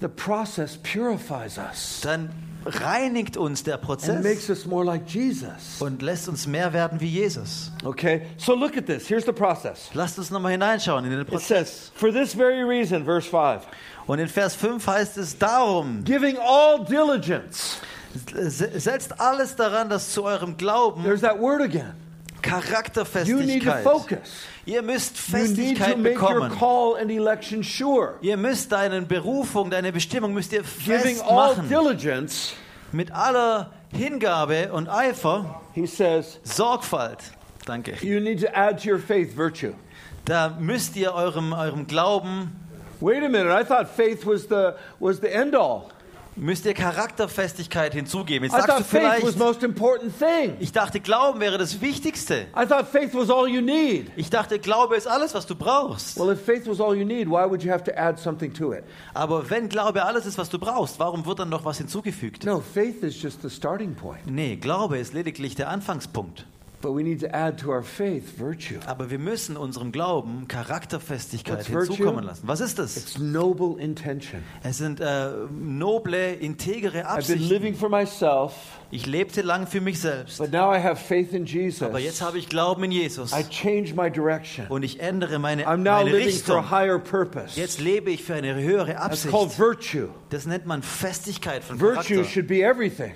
the 0.00 0.08
process 0.08 0.78
purifies 0.78 1.58
us 1.58 2.00
dann 2.02 2.30
reinigt 2.66 3.36
uns 3.36 3.62
der 3.62 3.74
and 3.74 3.82
Prozess 3.82 4.22
makes 4.22 4.48
us 4.50 4.66
more 4.66 4.84
like 4.84 5.08
Jesus. 5.08 5.80
und 5.80 6.02
lässt 6.02 6.28
uns 6.28 6.46
mehr 6.46 6.72
werden 6.72 7.00
wie 7.00 7.08
Jesus. 7.08 7.72
Okay, 7.84 8.22
so 8.36 8.54
look 8.54 8.76
at 8.76 8.86
this. 8.86 9.08
Here's 9.08 9.24
the 9.24 9.32
process. 9.32 9.90
Lasst 9.94 10.18
uns 10.18 10.30
nochmal 10.30 10.52
hineinschauen 10.52 11.04
in 11.04 11.10
den 11.10 11.20
It 11.20 11.28
Prozess. 11.28 11.48
says, 11.48 11.92
For 11.94 12.12
this 12.12 12.34
very 12.34 12.62
reason, 12.62 13.04
verse 13.04 13.28
5, 13.28 13.66
Und 14.06 14.18
in 14.18 14.28
Vers 14.28 14.54
5 14.54 14.86
heißt 14.86 15.16
es 15.18 15.36
darum, 15.38 16.02
giving 16.04 16.36
all 16.38 16.84
diligence. 16.84 17.78
se- 18.48 18.78
setzt 18.80 19.20
alles 19.20 19.54
daran, 19.56 19.88
dass 19.88 20.12
zu 20.12 20.24
eurem 20.24 20.56
Glauben 20.56 21.02
There's 21.04 21.20
that 21.22 21.38
word 21.38 21.60
again. 21.62 21.94
You 21.94 22.42
need 22.42 22.44
to 22.44 23.70
Charakterfestigkeit. 23.70 23.82
focus. 23.82 24.18
Ihr 24.68 24.82
müsst 24.82 25.16
Festigkeit 25.16 26.02
bekommen. 26.02 26.52
sure. 27.62 28.16
Ihr 28.20 28.36
müsst 28.36 28.70
deine 28.70 29.00
Berufung, 29.00 29.70
deine 29.70 29.92
Bestimmung 29.92 30.34
müsst 30.34 30.52
ihr 30.52 30.62
festmachen. 30.62 31.70
Mit 32.92 33.10
aller 33.10 33.72
Hingabe 33.90 34.70
und 34.70 34.90
Eifer, 34.90 35.62
says, 35.86 36.38
Sorgfalt. 36.44 37.18
Danke. 37.64 37.94
you 38.02 38.20
need 38.20 38.40
to 38.40 38.48
add 38.54 38.82
to 38.82 38.90
your 38.90 38.98
faith 38.98 39.34
virtue. 39.34 39.72
Da 40.26 40.54
müsst 40.58 40.96
ihr 40.96 41.14
eurem, 41.14 41.54
eurem 41.54 41.86
Glauben, 41.86 42.52
Wait 43.00 43.22
a 43.22 43.28
minute, 43.28 43.50
I 43.50 43.62
thought 43.62 43.88
faith 43.88 44.26
was 44.26 44.48
the, 44.48 44.76
was 45.00 45.20
the 45.20 45.34
end 45.34 45.54
all. 45.54 45.92
Müsst 46.38 46.64
ihr 46.66 46.74
Charakterfestigkeit 46.74 47.94
hinzugeben. 47.94 48.44
Jetzt 48.48 48.54
I 48.54 48.66
sagst 48.66 48.68
du 48.68 48.72
thought 48.72 48.86
faith 48.86 49.02
was 49.02 49.34
vielleicht, 49.34 49.38
most 49.38 49.62
important 49.62 50.12
thing. 50.18 50.56
ich 50.60 50.72
dachte, 50.72 51.00
Glauben 51.00 51.40
wäre 51.40 51.58
das 51.58 51.80
Wichtigste. 51.80 52.46
I 52.56 52.66
thought 52.66 52.88
faith 52.88 53.14
was 53.14 53.30
all 53.30 53.48
you 53.48 53.60
need. 53.60 54.10
Ich 54.16 54.30
dachte, 54.30 54.58
Glaube 54.58 54.96
ist 54.96 55.06
alles, 55.06 55.34
was 55.34 55.46
du 55.46 55.54
brauchst. 55.54 56.18
Well, 56.18 56.32
if 56.32 56.44
faith 56.44 56.66
was 56.66 56.80
all 56.80 56.94
you 56.94 57.04
need, 57.04 57.28
why 57.28 57.48
would 57.48 57.62
you 57.62 57.70
have 57.70 57.84
to 57.84 57.92
add 57.96 58.18
something 58.20 58.52
to 58.54 58.72
it? 58.72 58.84
Aber 59.14 59.48
wenn 59.50 59.68
Glaube 59.68 60.04
alles 60.04 60.26
ist, 60.26 60.38
was 60.38 60.48
du 60.48 60.58
brauchst, 60.58 60.98
warum 60.98 61.26
wird 61.26 61.40
dann 61.40 61.48
noch 61.48 61.64
was 61.64 61.78
hinzugefügt? 61.78 62.44
No, 62.44 62.60
faith 62.60 63.02
is 63.02 63.20
just 63.20 63.42
the 63.42 63.50
starting 63.50 63.94
point. 63.94 64.26
Nee, 64.26 64.56
Glaube 64.56 64.98
ist 64.98 65.12
lediglich 65.14 65.54
der 65.54 65.68
Anfangspunkt. 65.68 66.46
But 66.80 66.94
we 66.94 67.02
need 67.02 67.20
to 67.22 67.26
add 67.34 67.58
to 67.62 67.70
our 67.70 67.82
faith 67.82 68.38
virtue. 68.38 68.78
Aber 68.86 69.10
wir 69.10 69.18
müssen 69.18 69.56
unserem 69.56 69.90
Glauben 69.90 70.46
Charakterfestigkeit 70.46 71.58
What's 71.58 71.70
virtue? 71.72 71.94
hinzukommen 71.96 72.24
lassen. 72.24 72.42
Was 72.46 72.60
ist 72.60 72.78
das? 72.78 72.96
It's 72.96 73.18
noble 73.18 73.82
intention. 73.82 74.42
Es 74.62 74.78
sind 74.78 75.00
äh, 75.00 75.30
noble, 75.50 76.34
integere 76.34 77.04
I've 77.08 77.26
been 77.26 77.40
living 77.48 77.74
Absichten. 77.74 77.74
for 77.74 77.88
myself, 77.88 78.52
Ich 78.92 79.06
lebte 79.06 79.42
lang 79.42 79.66
für 79.66 79.80
mich 79.80 80.00
selbst. 80.00 80.38
but 80.38 80.52
now 80.52 80.72
I 80.72 80.78
have 80.80 80.96
faith 80.96 81.32
in 81.32 81.46
Jesus. 81.46 81.82
Aber 81.82 81.98
jetzt 81.98 82.22
habe 82.22 82.38
ich 82.38 82.48
Glauben 82.48 82.84
in 82.84 82.92
Jesus. 82.92 83.32
I 83.32 83.42
change 83.42 83.94
my 83.94 84.08
direction. 84.08 84.66
Und 84.68 84.84
ich 84.84 85.00
ändere 85.00 85.40
meine, 85.40 85.66
I'm 85.66 85.78
now 85.78 86.04
meine 86.04 86.10
living 86.12 86.32
for 86.38 86.56
a 86.56 86.60
Richtung. 86.60 86.70
higher 86.70 86.98
purpose. 87.00 87.58
Jetzt 87.58 87.80
lebe 87.80 88.10
ich 88.12 88.22
für 88.22 88.34
eine 88.34 88.54
höhere 88.54 88.92
That's 88.94 89.24
called 89.28 89.46
Absicht. 89.46 89.58
virtue. 89.58 90.08
Das 90.30 90.46
nennt 90.46 90.66
man 90.66 90.82
Festigkeit 90.82 91.64
von 91.64 91.80
Virtue 91.80 91.94
Charakter. 92.18 92.24
should 92.24 92.46
be 92.46 92.62
everything 92.62 93.12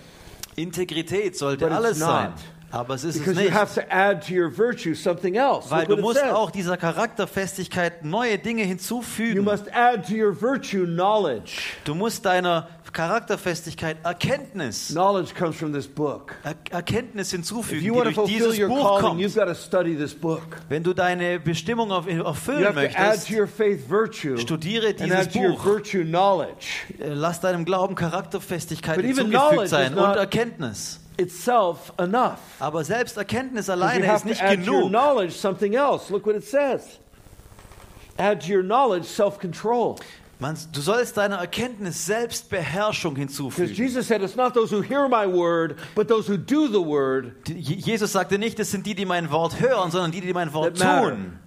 Integrität 0.56 1.36
sollte 1.38 1.64
But 1.64 1.68
it's 1.72 1.76
alles 1.78 1.98
sein. 2.00 2.32
Aber 2.72 2.94
es 2.94 3.04
ist 3.04 3.16
es 3.16 3.20
because 3.20 3.38
you 3.38 3.44
nicht. 3.50 3.54
have 3.54 3.74
to 3.74 3.86
add 3.90 4.26
to 4.26 4.32
your 4.34 4.50
virtue 4.56 4.94
something 4.94 5.34
else. 5.34 5.70
Weil 5.70 5.86
Look 5.86 5.98
du 5.98 6.02
musst 6.02 6.24
auch 6.24 6.50
dieser 6.50 6.76
Charakterfestigkeit 6.78 8.04
neue 8.04 8.38
Dinge 8.38 8.62
You 8.62 8.68
hinzufügen. 8.68 9.44
must 9.44 9.72
add 9.74 10.02
to 10.08 10.14
your 10.14 10.40
virtue 10.40 10.86
knowledge. 10.86 11.52
Du 11.84 11.94
musst 11.94 12.24
deiner 12.24 12.68
Charakterfestigkeit 12.92 13.96
Erkenntnis, 14.04 14.88
Knowledge 14.88 15.32
comes 15.38 15.56
from 15.56 15.72
this 15.72 15.86
book. 15.86 16.34
er 16.44 16.54
Erkenntnis 16.70 17.30
hinzufügen, 17.30 17.84
you 17.84 17.94
die 18.04 18.12
durch 18.14 18.26
dieses 18.28 18.58
Buch 18.68 19.00
calling, 19.00 19.18
you've 19.18 19.34
kommt. 19.34 19.46
got 19.46 19.46
to 19.48 19.54
study 19.54 19.96
this 19.96 20.14
book. 20.14 20.42
Wenn 20.68 20.82
du 20.82 20.92
deine 20.92 21.40
Bestimmung 21.40 21.90
auf- 21.92 22.06
You 22.08 22.22
erfüllen 22.22 22.74
möchtest, 22.74 23.28
to 23.28 23.34
your 23.34 23.46
faith 23.46 23.88
virtue 23.88 24.36
Studiere 24.38 24.94
dieses 24.94 25.16
add 25.16 25.30
to 25.32 25.38
your 25.38 25.50
Buch. 25.52 25.64
virtue 25.64 26.04
knowledge. 26.04 26.66
äh, 26.98 27.08
lass 27.08 27.40
deinem 27.40 27.64
Glauben 27.64 27.94
Charakterfestigkeit 27.94 29.00
hinzugefügt 29.00 29.68
sein 29.68 29.94
und 29.94 30.16
Erkenntnis. 30.16 31.00
Itself 31.18 31.92
enough. 31.98 32.38
Aber 32.58 32.84
selbst 32.84 33.16
Erkenntnis 33.16 33.66
'Cause 33.66 33.72
alleine 33.72 34.14
ist 34.14 34.24
nicht 34.24 34.42
add 34.42 34.56
to 34.64 34.70
your 34.72 34.78
genug. 34.84 34.90
knowledge 34.90 35.32
something 35.32 35.74
else. 35.74 36.10
Look 36.12 36.26
what 36.26 36.34
it 36.36 36.44
says. 36.44 36.98
Add 38.18 38.40
to 38.46 38.52
your 38.54 38.62
knowledge 38.62 39.06
self-control. 39.06 39.96
Man, 40.38 40.56
du 40.72 40.80
sollst 40.80 41.16
deiner 41.16 41.36
Erkenntnis 41.38 42.04
Selbstbeherrschung 42.06 43.14
hinzufügen. 43.16 43.72
Jesus 43.74 44.08
said, 44.08 44.22
it's 44.22 44.34
not 44.34 44.54
those 44.54 44.74
who 44.74 44.82
hear 44.82 45.06
my 45.08 45.24
word, 45.26 45.76
but 45.94 46.08
those 46.08 46.26
who 46.30 46.36
do 46.36 46.66
the 46.66 46.84
word. 46.84 47.32
Die- 47.46 47.54
Je- 47.60 47.76
Jesus 47.76 48.12
sagte 48.12 48.38
nicht, 48.38 48.58
es 48.58 48.70
sind 48.72 48.84
die, 48.84 48.94
die 48.96 49.04
mein 49.06 49.30
Wort 49.30 49.60
hören, 49.60 49.90
sondern 49.92 50.10
die, 50.10 50.20
die 50.20 50.32
mein 50.32 50.52
Wort 50.52 50.78
tun. 50.80 51.38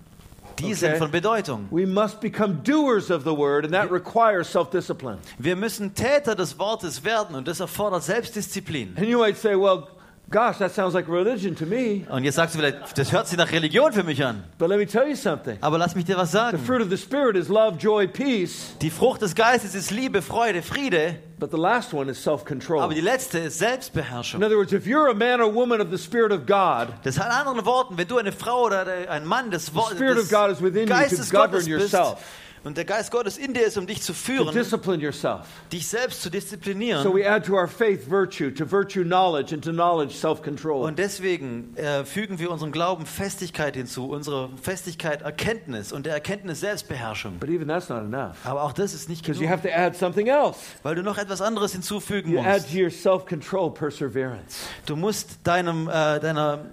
Die 0.59 0.65
Okay. 0.65 0.73
sind 0.75 0.97
von 0.97 1.11
Bedeutung. 1.11 1.67
We 1.71 1.85
must 1.85 2.21
become 2.21 2.59
doers 2.63 3.11
of 3.11 3.23
the 3.23 3.35
word, 3.35 3.65
and 3.65 3.73
that 3.73 3.91
requires 3.91 4.49
self-discipline. 4.51 5.17
Wir 5.37 5.55
müssen 5.55 5.93
Täter 5.93 6.35
des 6.35 6.57
Wortes 6.57 7.03
werden 7.03 7.35
und 7.35 7.47
das 7.47 7.59
erfordert 7.59 8.03
Selbstdisziplin. 8.03 8.95
And 8.97 9.07
you 9.07 9.19
might 9.19 9.37
say, 9.37 9.55
well, 9.55 9.83
gosh, 10.29 10.57
that 10.57 10.71
sounds 10.73 10.93
like 10.93 11.07
religion 11.07 11.55
to 11.55 11.65
me. 11.65 12.05
Und 12.09 12.23
jetzt 12.23 12.35
sagst 12.35 12.55
du 12.55 12.59
vielleicht, 12.59 12.97
das 12.97 13.11
hört 13.11 13.27
sich 13.27 13.37
nach 13.37 13.51
Religion 13.51 13.93
für 13.93 14.03
mich 14.03 14.23
an. 14.23 14.43
But 14.57 14.69
let 14.69 14.77
me 14.79 14.85
tell 14.85 15.07
you 15.07 15.15
something. 15.15 15.57
Aber 15.61 15.77
lass 15.77 15.95
mich 15.95 16.05
dir 16.05 16.17
was 16.17 16.31
The 16.31 16.37
sagen. 16.37 16.59
fruit 16.59 16.81
of 16.81 16.89
the 16.89 16.97
Spirit 16.97 17.35
is 17.35 17.47
love, 17.47 17.77
joy, 17.77 18.07
peace. 18.07 18.75
Die 18.81 18.89
Frucht 18.89 19.21
des 19.21 19.35
Geistes 19.35 19.75
ist 19.75 19.91
Liebe, 19.91 20.21
Freude, 20.21 20.61
Friede. 20.61 21.15
But 21.37 21.51
the 21.51 21.57
last 21.57 21.93
one 21.93 22.09
is 22.09 22.21
self-control. 22.23 22.81
Aber 22.81 22.93
die 22.93 23.01
letzte 23.01 23.39
ist 23.39 23.59
Selbstbeherrschung. 23.59 24.39
In 24.39 24.45
other 24.45 24.55
words, 24.57 24.71
if 24.71 24.85
you're 24.85 25.09
a 25.09 25.13
man 25.13 25.41
or 25.41 25.53
woman 25.53 25.81
of 25.81 25.87
the 25.91 25.97
Spirit 25.97 26.31
of 26.31 26.45
God, 26.45 26.87
Das 27.03 27.17
heißt 27.19 27.27
in 27.27 27.33
anderen 27.33 27.65
Worten, 27.65 27.97
wenn 27.97 28.07
du 28.07 28.17
eine 28.17 28.31
Frau 28.31 28.63
oder 28.67 28.85
ein 29.09 29.25
Mann 29.25 29.51
des, 29.51 29.73
Wo- 29.75 29.89
des 29.89 30.29
Geistes 30.29 31.29
Gottes 31.29 31.65
bist 31.65 31.67
yourself. 31.67 32.17
Und 32.65 32.75
der 32.75 32.83
Geist 32.83 33.11
Gottes 33.11 33.37
in 33.37 33.53
dir 33.53 33.65
ist, 33.65 33.77
um 33.77 33.87
dich 33.87 34.01
zu 34.01 34.11
to 34.11 34.17
führen, 34.19 34.53
discipline 34.53 35.01
yourself. 35.01 35.45
dich 35.71 35.87
selbst 35.87 36.21
zu 36.21 36.29
disziplinieren. 36.29 37.01
So 37.03 37.15
we 37.15 37.25
add 37.25 37.45
to 37.47 37.53
our 37.53 37.67
faith 37.67 38.09
virtue, 38.09 38.51
to 38.51 38.69
virtue 38.69 39.03
knowledge, 39.05 39.53
and 39.55 39.63
to 39.63 39.71
knowledge 39.71 40.13
self-control. 40.13 40.83
Und 40.85 40.99
deswegen 40.99 41.77
äh, 41.77 42.03
fügen 42.03 42.37
wir 42.39 42.51
unserem 42.51 42.73
Glauben 42.73 43.05
Festigkeit 43.05 43.75
hinzu, 43.77 44.09
unsere 44.09 44.49
Festigkeit 44.61 45.21
Erkenntnis 45.21 45.93
und 45.93 46.05
der 46.05 46.13
Erkenntnis 46.13 46.59
Selbstbeherrschung. 46.59 47.37
But 47.39 47.49
even 47.49 47.67
that's 47.69 47.87
not 47.87 47.99
enough. 48.01 48.35
Aber 48.43 48.63
auch 48.63 48.73
das 48.73 48.93
ist 48.93 49.07
nicht 49.07 49.21
Because 49.21 49.39
you 49.41 49.47
genug, 49.47 49.57
have 49.63 49.67
to 49.67 49.73
add 49.73 49.95
something 49.97 50.27
else. 50.27 50.57
weil 50.83 50.95
du 50.95 51.03
noch 51.03 51.17
etwas 51.17 51.41
anderes 51.41 51.71
hinzufügen 51.71 52.31
You 52.33 52.39
add 52.39 52.61
musst. 52.61 52.71
to 52.73 52.77
your 52.79 52.89
self-control 52.89 53.71
perseverance. 53.73 54.65
Du 54.87 54.95
musst 54.95 55.37
deinem, 55.43 55.87
äh, 55.87 56.19
deiner 56.19 56.65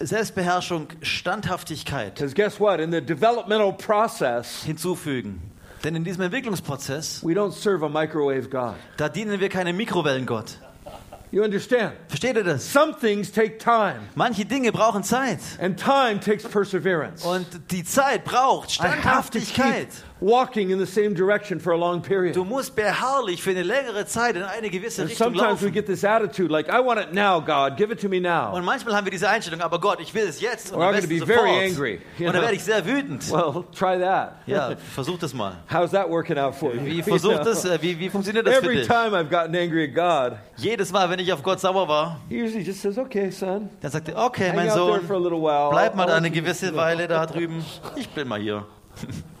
Selbstbeherrschung 0.00 0.88
Standhaftigkeit 1.02 2.14
Because 2.14 2.34
guess 2.34 2.58
what? 2.60 2.80
In 2.80 2.90
the 2.92 3.00
developmental 3.00 3.72
process, 3.72 4.62
hinzufügen. 4.64 5.40
Denn 5.84 5.94
in 5.96 6.04
diesem 6.04 6.22
Entwicklungsprozess, 6.22 7.22
we 7.22 7.32
don't 7.34 7.52
serve 7.52 7.84
a 7.84 7.88
microwave 7.88 8.48
God. 8.48 8.74
da 8.96 9.08
dienen 9.08 9.38
wir 9.40 9.48
keinem 9.48 9.76
Mikrowellengott. 9.76 10.58
You 11.30 11.42
understand? 11.42 11.94
Versteht 12.08 12.36
ihr 12.36 12.44
das? 12.44 12.72
Some 12.72 12.94
things 12.96 13.32
take 13.32 13.58
time, 13.58 13.96
Manche 14.14 14.44
Dinge 14.44 14.70
brauchen 14.70 15.02
Zeit. 15.02 15.40
and 15.60 15.76
time 15.78 16.20
takes 16.20 16.44
perseverance. 16.44 17.24
Und 17.26 17.46
die 17.72 17.82
Zeit 17.82 18.24
braucht 18.24 18.70
I 18.78 18.82
have 18.84 19.30
to 19.30 19.38
keep 19.40 19.48
Standhaftigkeit. 19.48 19.88
Walking 20.20 20.70
in 20.70 20.78
the 20.78 20.86
same 20.86 21.14
direction 21.14 21.58
for 21.58 21.72
a 21.72 21.76
long 21.76 22.00
period. 22.00 22.34
Du 22.34 22.44
musst 22.44 22.74
beharrlich 22.76 23.42
für 23.42 23.50
eine 23.50 23.62
längere 23.62 24.06
Zeit 24.06 24.36
in 24.36 24.42
eine 24.42 24.70
gewisse 24.70 25.02
And 25.02 25.10
Richtung 25.10 25.34
sometimes 25.34 25.62
we 25.62 25.70
get 25.70 25.86
this 25.86 26.04
attitude 26.04 26.50
like, 26.50 26.68
I 26.68 26.80
want 26.80 27.00
it 27.00 27.12
now, 27.12 27.40
God, 27.40 27.76
give 27.76 27.92
it 27.92 28.00
to 28.00 28.08
me 28.08 28.20
now. 28.20 28.54
Und 28.54 28.64
manchmal 28.64 28.94
haben 28.94 29.04
wir 29.04 29.10
diese 29.10 29.28
Einstellung, 29.28 29.60
aber 29.60 29.80
Gott, 29.80 30.00
ich 30.00 30.14
will 30.14 30.24
es 30.24 30.40
jetzt 30.40 30.72
und 30.72 30.78
Or 30.78 30.84
am 30.84 30.94
I'm 30.94 30.96
besten 30.96 31.18
be 31.18 31.26
very 31.26 31.48
sofort. 31.48 31.64
angry, 31.64 32.00
Und 32.18 32.26
dann 32.34 32.42
werde 32.42 32.54
ich 32.54 32.64
sehr 32.64 32.86
wütend. 32.86 33.30
Well, 33.30 33.64
try 33.76 33.98
that. 33.98 34.36
Ja, 34.46 34.76
versuch 34.94 35.18
das 35.18 35.34
mal. 35.34 35.56
How's 35.70 35.90
that 35.90 36.08
working 36.08 36.38
out 36.38 36.54
for 36.54 36.72
you? 36.74 36.84
Wie 36.84 37.02
versucht 37.14 37.44
das, 37.44 37.64
äh, 37.64 37.78
wie, 37.82 37.98
wie 37.98 38.08
funktioniert 38.08 38.46
das 38.46 38.56
für 38.56 38.68
dich? 38.68 38.86
time 38.86 39.16
I've 39.16 39.28
gotten 39.28 39.54
angry 39.56 39.84
at 39.84 39.94
God, 39.94 40.38
Jedes 40.56 40.92
Mal, 40.92 41.10
wenn 41.10 41.18
ich 41.18 41.32
auf 41.32 41.42
Gott 41.42 41.60
sauer 41.60 41.88
war, 41.88 42.20
he 42.28 42.42
usually 42.42 42.64
just 42.64 42.80
says, 42.80 42.96
okay, 42.96 43.30
son, 43.30 43.68
dann 43.80 43.90
sagt 43.90 44.08
er, 44.08 44.24
okay, 44.24 44.52
mein 44.54 44.70
Sohn, 44.70 45.00
bleib 45.06 45.96
mal 45.96 46.08
eine 46.10 46.30
gewisse 46.30 46.74
Weile 46.76 47.08
da 47.08 47.26
drüben. 47.26 47.64
Ich 47.96 48.08
bin 48.08 48.28
mal 48.28 48.40
hier. 48.40 48.64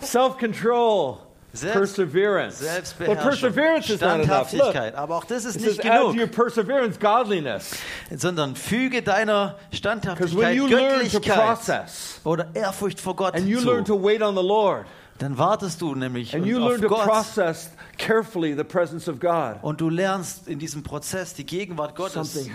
Self-control, 0.00 1.18
Selbst- 1.52 1.72
perseverance. 1.96 2.64
But 2.98 3.18
perseverance 3.20 3.88
is 3.90 4.00
not 4.00 4.20
enough. 4.20 4.52
Look. 4.52 4.74
Aber 4.74 5.16
auch 5.16 5.24
das 5.24 5.44
ist 5.44 5.60
nicht 5.60 5.76
says, 5.76 5.84
add 5.90 6.00
to 6.12 6.20
your 6.20 6.26
perseverance 6.26 6.98
godliness. 6.98 7.72
sondern 8.14 8.56
füge 8.56 9.02
deiner 9.02 9.56
Because 9.70 9.70
when 9.70 9.76
Standhaftigkeit 9.78 10.54
you 10.56 10.66
learn 10.66 11.08
to 11.10 11.20
Göttlichkeit 11.20 11.36
process 11.36 12.20
oder 12.24 12.46
Ehrfurcht 12.54 13.00
vor 13.00 13.14
Gott 13.14 13.34
and 13.34 13.46
you 13.46 13.60
learn 13.60 13.78
hinzu. 13.84 13.96
to 13.96 14.02
wait 14.02 14.20
on 14.22 14.34
the 14.34 14.42
Lord 14.42 14.84
Dann 15.18 15.38
wartest 15.38 15.80
du 15.80 15.94
nämlich 15.94 16.34
and 16.34 16.44
you 16.44 16.60
auf 16.60 16.70
learn 16.70 16.80
to 16.82 16.88
Gott 16.88 17.04
process 17.04 17.70
carefully 17.98 18.54
the 18.56 18.64
presence 18.64 19.08
of 19.08 19.20
God, 19.20 19.56
und 19.62 19.80
du 19.80 19.88
lernst 19.88 20.48
in 20.48 20.58
diesem 20.58 20.82
Prozess 20.82 21.34
die 21.34 21.44
Gegenwart 21.44 21.94
Gottes 21.96 22.34
you. 22.46 22.52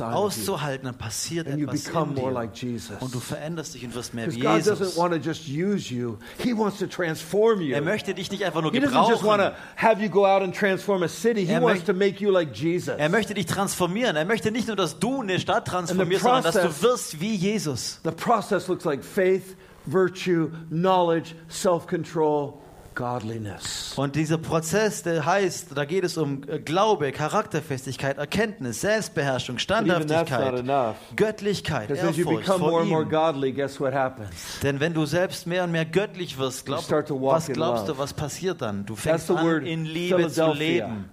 auszuhalten, 0.00 0.86
dann 0.86 0.98
passiert 0.98 1.46
And 1.48 1.58
you 1.58 1.66
etwas 1.66 1.84
become 1.84 2.10
in 2.12 2.14
more 2.20 2.30
dir. 2.30 2.34
like 2.34 2.54
Jesus. 2.62 2.96
Und 3.00 3.14
du 3.14 3.20
veränderst 3.20 3.74
dich 3.74 3.84
und 3.84 3.94
wirst 3.94 4.14
mehr 4.14 4.32
wie 4.32 4.40
God 4.40 4.50
doesn't 4.50 4.70
Jesus. 4.80 4.96
want 4.96 5.12
to 5.14 5.18
just 5.20 5.48
use 5.48 5.92
you, 5.92 6.16
He 6.38 6.56
wants 6.56 6.78
to 6.78 6.86
transform 6.86 7.60
you. 7.60 7.74
Er 7.74 7.82
möchte 7.82 8.14
dich 8.14 8.30
nicht 8.30 8.44
einfach 8.44 8.62
nur 8.62 8.72
He 8.72 8.78
doesn't 8.80 9.08
just 9.08 9.22
want 9.24 9.42
to 9.42 9.48
gebrauchen. 9.50 9.54
have 9.76 10.02
you 10.02 10.08
go 10.08 10.26
out 10.26 10.42
and 10.42 10.54
transform 10.54 11.02
a 11.02 11.08
city. 11.08 11.44
He 11.46 11.52
Er 11.52 11.62
wants 11.62 11.84
to 11.84 11.92
make 11.92 12.22
you 12.22 12.30
like 12.30 12.54
Jesus. 12.56 12.94
Er 12.96 13.08
möchte 13.08 13.34
dich 13.34 13.46
transformieren. 13.46 14.16
Er 14.16 14.24
möchte 14.24 14.50
nicht 14.50 14.66
nur, 14.66 14.76
dass 14.76 14.98
du 14.98 15.20
eine 15.20 15.38
Stadt 15.40 15.66
transformierst, 15.66 16.22
sondern 16.22 16.42
dass 16.44 16.54
process- 16.56 16.80
du 16.80 16.82
wirst 16.82 17.20
wie 17.20 17.34
Jesus. 17.34 18.00
The 18.04 18.10
process 18.10 18.68
looks 18.68 18.84
like 18.84 19.04
faith, 19.04 19.56
virtue, 19.86 20.50
knowledge, 20.70 21.34
self 21.48 21.86
control, 21.86 22.54
godliness. 22.96 23.92
Und 23.96 24.16
dieser 24.16 24.38
Prozess, 24.38 25.04
der 25.04 25.24
heißt, 25.24 25.68
da 25.76 25.84
geht 25.84 26.02
es 26.02 26.16
um 26.16 26.42
äh, 26.48 26.58
Glaube, 26.58 27.12
Charakterfestigkeit, 27.12 28.18
Erkenntnis, 28.18 28.80
Selbstbeherrschung, 28.80 29.58
Standhaftigkeit. 29.58 30.64
Göttlichkeit, 31.14 31.90
you 31.90 31.96
Ehrfurcht 31.96 32.40
become 32.40 32.58
more 32.58 32.70
vor 32.70 32.80
and 32.80 32.90
more 32.90 33.02
ihm. 33.02 33.08
godly, 33.08 33.52
guess 33.52 33.78
what 33.78 33.92
happens? 33.92 34.58
Denn 34.62 34.80
wenn 34.80 34.94
du 34.94 35.06
selbst 35.06 35.46
mehr 35.46 35.62
und 35.62 35.70
mehr 35.70 35.84
göttlich 35.84 36.36
wirst, 36.38 36.66
glaub, 36.66 36.90
was 36.90 37.46
glaubst 37.46 37.88
du, 37.88 37.96
was 37.96 38.12
passiert 38.12 38.62
dann? 38.62 38.84
Du 38.84 38.96
fängst 38.96 39.30
an, 39.30 39.64
in 39.64 39.84
Liebe 39.84 40.28
zu 40.28 40.52
leben. 40.52 41.10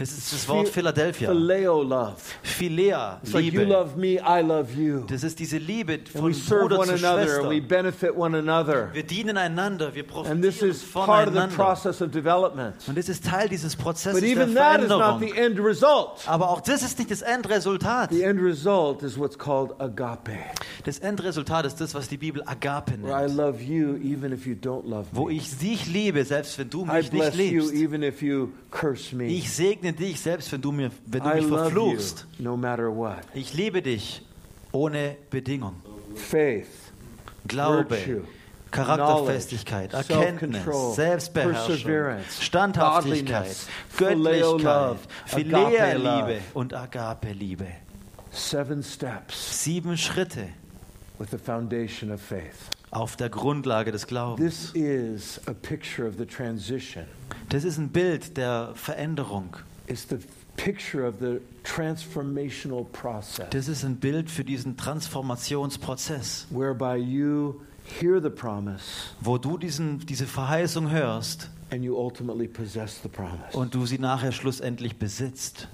Das 0.00 0.10
ist 0.12 0.32
das 0.32 0.48
Wort 0.48 0.68
Philadelphia. 0.68 1.28
Phileo 1.30 1.82
love. 1.82 2.16
Philea, 2.42 3.20
It's 3.22 3.34
like 3.34 3.44
you 3.44 3.50
Liebe. 3.60 3.64
love 3.70 3.96
me, 3.98 4.14
I 4.18 4.40
love 4.42 4.72
you. 4.74 5.04
Das 5.06 5.22
ist 5.22 5.38
diese 5.38 5.58
Liebe 5.58 5.98
von 6.10 6.30
we 6.30 6.34
serve 6.34 6.68
Bruder 6.68 6.78
one 6.78 6.86
zu 6.96 7.06
another 7.06 7.40
and 7.40 7.50
we 7.50 7.56
Schwester. 7.58 7.68
benefit 7.68 8.16
one 8.16 8.36
another. 8.38 8.88
Wir 8.94 9.02
dienen 9.02 9.36
einander, 9.36 9.94
wir 9.94 10.04
And 10.24 10.42
this 10.42 10.58
profitieren 10.60 10.70
is 10.70 10.82
part 10.92 11.28
of 11.28 11.34
the 11.34 11.54
process 11.54 12.00
of 12.00 12.10
development. 12.10 12.76
Und 12.88 12.96
das 12.96 13.10
ist 13.10 13.26
Teil 13.26 13.50
dieses 13.50 13.76
Prozesses 13.76 14.20
But 14.20 14.22
der 14.22 14.30
even 14.42 14.54
that 14.54 14.80
is 14.82 14.88
not 14.88 15.20
the 15.20 15.36
end 15.36 15.58
result. 15.60 16.22
Aber 16.26 16.48
auch 16.48 16.62
das 16.62 16.82
ist 16.82 16.98
nicht 16.98 17.10
das 17.10 17.20
Endresultat. 17.20 18.10
The 18.10 18.22
end 18.22 18.40
result 18.40 19.02
is 19.02 19.18
what's 19.18 19.38
called 19.38 19.78
agape, 19.78 20.32
Das 20.84 20.98
Endresultat 20.98 21.66
ist 21.66 21.78
das, 21.78 21.94
was 21.94 22.08
die 22.08 22.16
Bibel 22.16 22.42
Agape 22.46 22.92
where 23.02 23.12
I 23.22 23.26
nennt. 23.26 23.36
love 23.36 23.62
you 23.62 23.96
even 23.96 24.32
if 24.32 24.46
you 24.46 24.54
don't 24.54 24.88
love 24.88 25.08
Wo 25.12 25.26
me. 25.26 25.34
ich 25.34 25.58
dich 25.58 25.86
liebe, 25.88 26.24
selbst 26.24 26.58
wenn 26.58 26.70
du 26.70 26.84
I 26.84 26.86
mich 26.86 27.12
nicht 27.12 27.32
bless 27.32 27.36
you 27.36 27.60
liebst. 27.60 27.74
even 27.74 28.02
if 28.02 28.22
you 28.22 28.48
curse 28.70 29.14
me. 29.14 29.26
Ich 29.26 29.52
segne 29.52 29.89
dich, 29.92 30.20
selbst 30.20 30.50
wenn 30.52 30.60
du, 30.60 30.72
mir, 30.72 30.90
wenn 31.06 31.22
du 31.22 31.28
I 31.30 31.34
mich 31.34 31.44
love 31.44 31.52
you 31.52 31.58
verfluchst. 31.58 32.26
no 32.38 32.56
matter 32.56 32.94
what. 32.94 33.18
Ich 33.34 33.54
liebe 33.54 33.82
dich 33.82 34.22
ohne 34.72 35.16
Bedingung. 35.30 35.76
Faith, 36.14 36.66
Glaube, 37.46 37.88
virtue, 37.90 38.22
Charakterfestigkeit, 38.70 39.92
Erkenntnis, 39.92 40.62
Selbstbeherrschung, 40.94 41.76
Standhaftigkeit, 42.40 43.56
Göttlichkeit. 43.96 44.96
Philea-Liebe 45.26 46.40
und 46.54 46.74
Agape-Liebe. 46.74 47.66
Sieben 48.32 49.96
Schritte 49.96 50.48
with 51.18 51.30
the 51.30 51.38
foundation 51.38 52.12
of 52.12 52.20
faith. 52.20 52.70
auf 52.90 53.16
der 53.16 53.28
Grundlage 53.28 53.92
des 53.92 54.06
Glaubens. 54.06 54.72
This 54.72 54.72
is 54.74 55.40
a 55.46 55.52
picture 55.52 56.08
of 56.08 56.16
the 56.18 56.26
transition. 56.26 57.04
Das 57.48 57.64
ist 57.64 57.78
ein 57.78 57.90
Bild 57.90 58.36
der 58.36 58.72
Veränderung. 58.74 59.56
It's 59.90 60.06
the 60.08 60.18
picture 60.56 61.04
of 61.04 61.16
the 61.18 61.40
transformational 61.64 62.84
process 62.92 63.48
Das 63.50 63.66
ist 63.66 63.84
ein 63.84 63.96
Bild 63.96 64.30
für 64.30 64.44
diesen 64.44 64.76
Transformationsprozess, 64.76 66.46
whereby 66.50 66.96
you 66.96 67.60
hear 68.00 68.22
the 68.22 68.30
promise 68.30 68.84
wo 69.20 69.36
du 69.36 69.58
diesen, 69.58 69.98
diese 70.06 70.26
Verheißung 70.26 70.90
hörst 70.90 71.50
and 71.72 71.82
you 71.82 71.96
ultimately 71.96 72.46
possess 72.46 73.00
the 73.02 73.08
promise. 73.08 73.56
und 73.56 73.74
du 73.74 73.84
sie 73.84 73.98
nachher 73.98 74.30
schlussendlich 74.32 74.96
besitzt. 74.96 75.66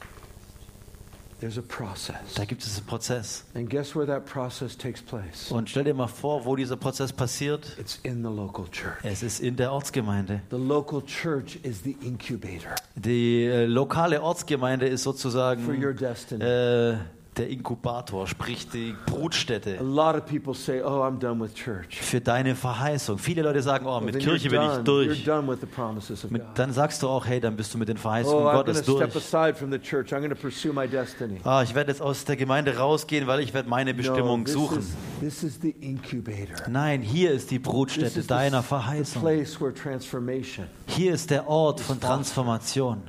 There's 1.39 1.59
a 1.59 1.63
process. 1.63 2.35
Da 2.35 2.47
gibt 2.47 2.63
es 2.63 2.79
einen 2.79 2.87
Prozess. 2.87 3.45
And 3.55 3.69
guess 3.69 3.95
where 3.95 4.07
that 4.07 4.25
process 4.25 4.77
takes 4.77 5.03
place? 5.03 5.51
Und 5.51 5.69
stell 5.69 5.85
dir 5.85 5.93
mal 5.93 6.07
vor, 6.07 6.47
wo 6.47 6.57
dieser 6.57 6.77
Prozess 6.77 7.13
passiert. 7.13 7.77
It's 7.79 8.01
in 8.03 8.23
the 8.23 8.31
local 8.31 8.65
church. 8.71 8.97
Es 9.03 9.23
ist 9.23 9.41
in 9.41 9.57
der 9.57 9.71
Ortsgemeinde. 9.73 10.41
The 10.51 10.57
local 10.57 11.03
church 11.05 11.57
is 11.63 11.83
the 11.83 11.97
incubator 12.01 12.75
Die 12.95 13.45
äh, 13.45 13.67
lokale 13.67 14.23
Ortsgemeinde 14.23 14.87
ist 14.87 15.03
for 15.05 15.13
sozusagen 15.13 15.67
your 15.83 15.93
destiny. 15.93 16.43
äh, 16.43 16.97
der 17.37 17.49
Inkubator, 17.51 18.27
sprich 18.27 18.69
die 18.69 18.95
A 19.07 19.11
Brutstätte 19.11 19.77
lot 19.83 20.15
of 20.17 20.25
people 20.27 20.55
say, 20.55 20.81
"Oh, 20.83 21.03
I'm 21.03 21.19
done 21.19 21.43
with 21.43 21.55
church." 21.55 21.99
für 22.01 22.21
deine 22.21 22.55
Verheißung. 22.55 23.19
Viele 23.19 23.43
Leute 23.43 23.63
sagen, 23.63 23.87
oh, 23.87 23.97
Well, 23.97 24.05
mit 24.07 24.15
then 24.15 24.23
Kirche 24.23 24.49
bin 24.49 24.61
ich 24.63 24.67
done. 24.69 24.81
You're 24.81 25.07
durch. 25.07 25.25
done 25.25 25.49
with 25.49 25.61
the 25.61 25.67
promises 25.67 26.25
of 26.25 26.31
Mit, 26.31 26.43
God. 26.43 26.51
dann 26.59 26.73
sagst 26.73 27.03
du 27.03 27.09
auch, 27.09 27.27
hey, 27.27 27.41
dann 27.41 27.57
bist 27.57 27.75
du 27.75 27.79
mit 27.79 27.89
den 27.89 27.97
Verheißungen 27.97 28.47
Oh, 28.47 28.53
Gottes 28.53 28.83
to 28.83 28.97
step 28.97 29.13
durch. 29.13 29.17
aside 29.25 29.55
from 29.55 29.71
the 29.71 29.79
church. 29.79 30.13
I'm 30.13 30.35
pursue 30.35 30.73
my 30.73 30.87
destiny. 30.89 31.41
Ah, 31.45 31.63
ich 31.63 31.75
werde 31.75 31.91
jetzt 31.91 32.01
aus 32.03 32.25
der 32.25 32.37
Gemeinde 32.37 32.77
rausgehen, 32.77 33.27
weil 33.27 33.41
ich 33.41 33.53
werde 33.55 33.69
meine 33.69 33.93
No, 33.93 33.97
Bestimmung 33.97 34.45
this 34.45 34.55
suchen. 34.55 34.79
is, 34.79 34.95
this 35.21 35.43
is 35.43 35.59
the 35.61 35.71
incubator. 35.71 36.57
Nein, 36.69 37.03
hier 37.03 37.33
ist 37.33 37.51
die 37.51 37.59
Brutstätte 37.59 38.21
is 38.21 38.27
deiner 38.27 38.59
the, 38.59 38.63
the 38.65 38.69
Verheißung. 38.69 39.23
place 39.23 39.61
where 39.61 39.73
transformation 39.75 40.67
Hier 40.87 41.13
ist 41.15 41.31
der 41.31 41.49
Ort 41.49 41.81
von 41.81 42.01
Transformation 42.01 43.03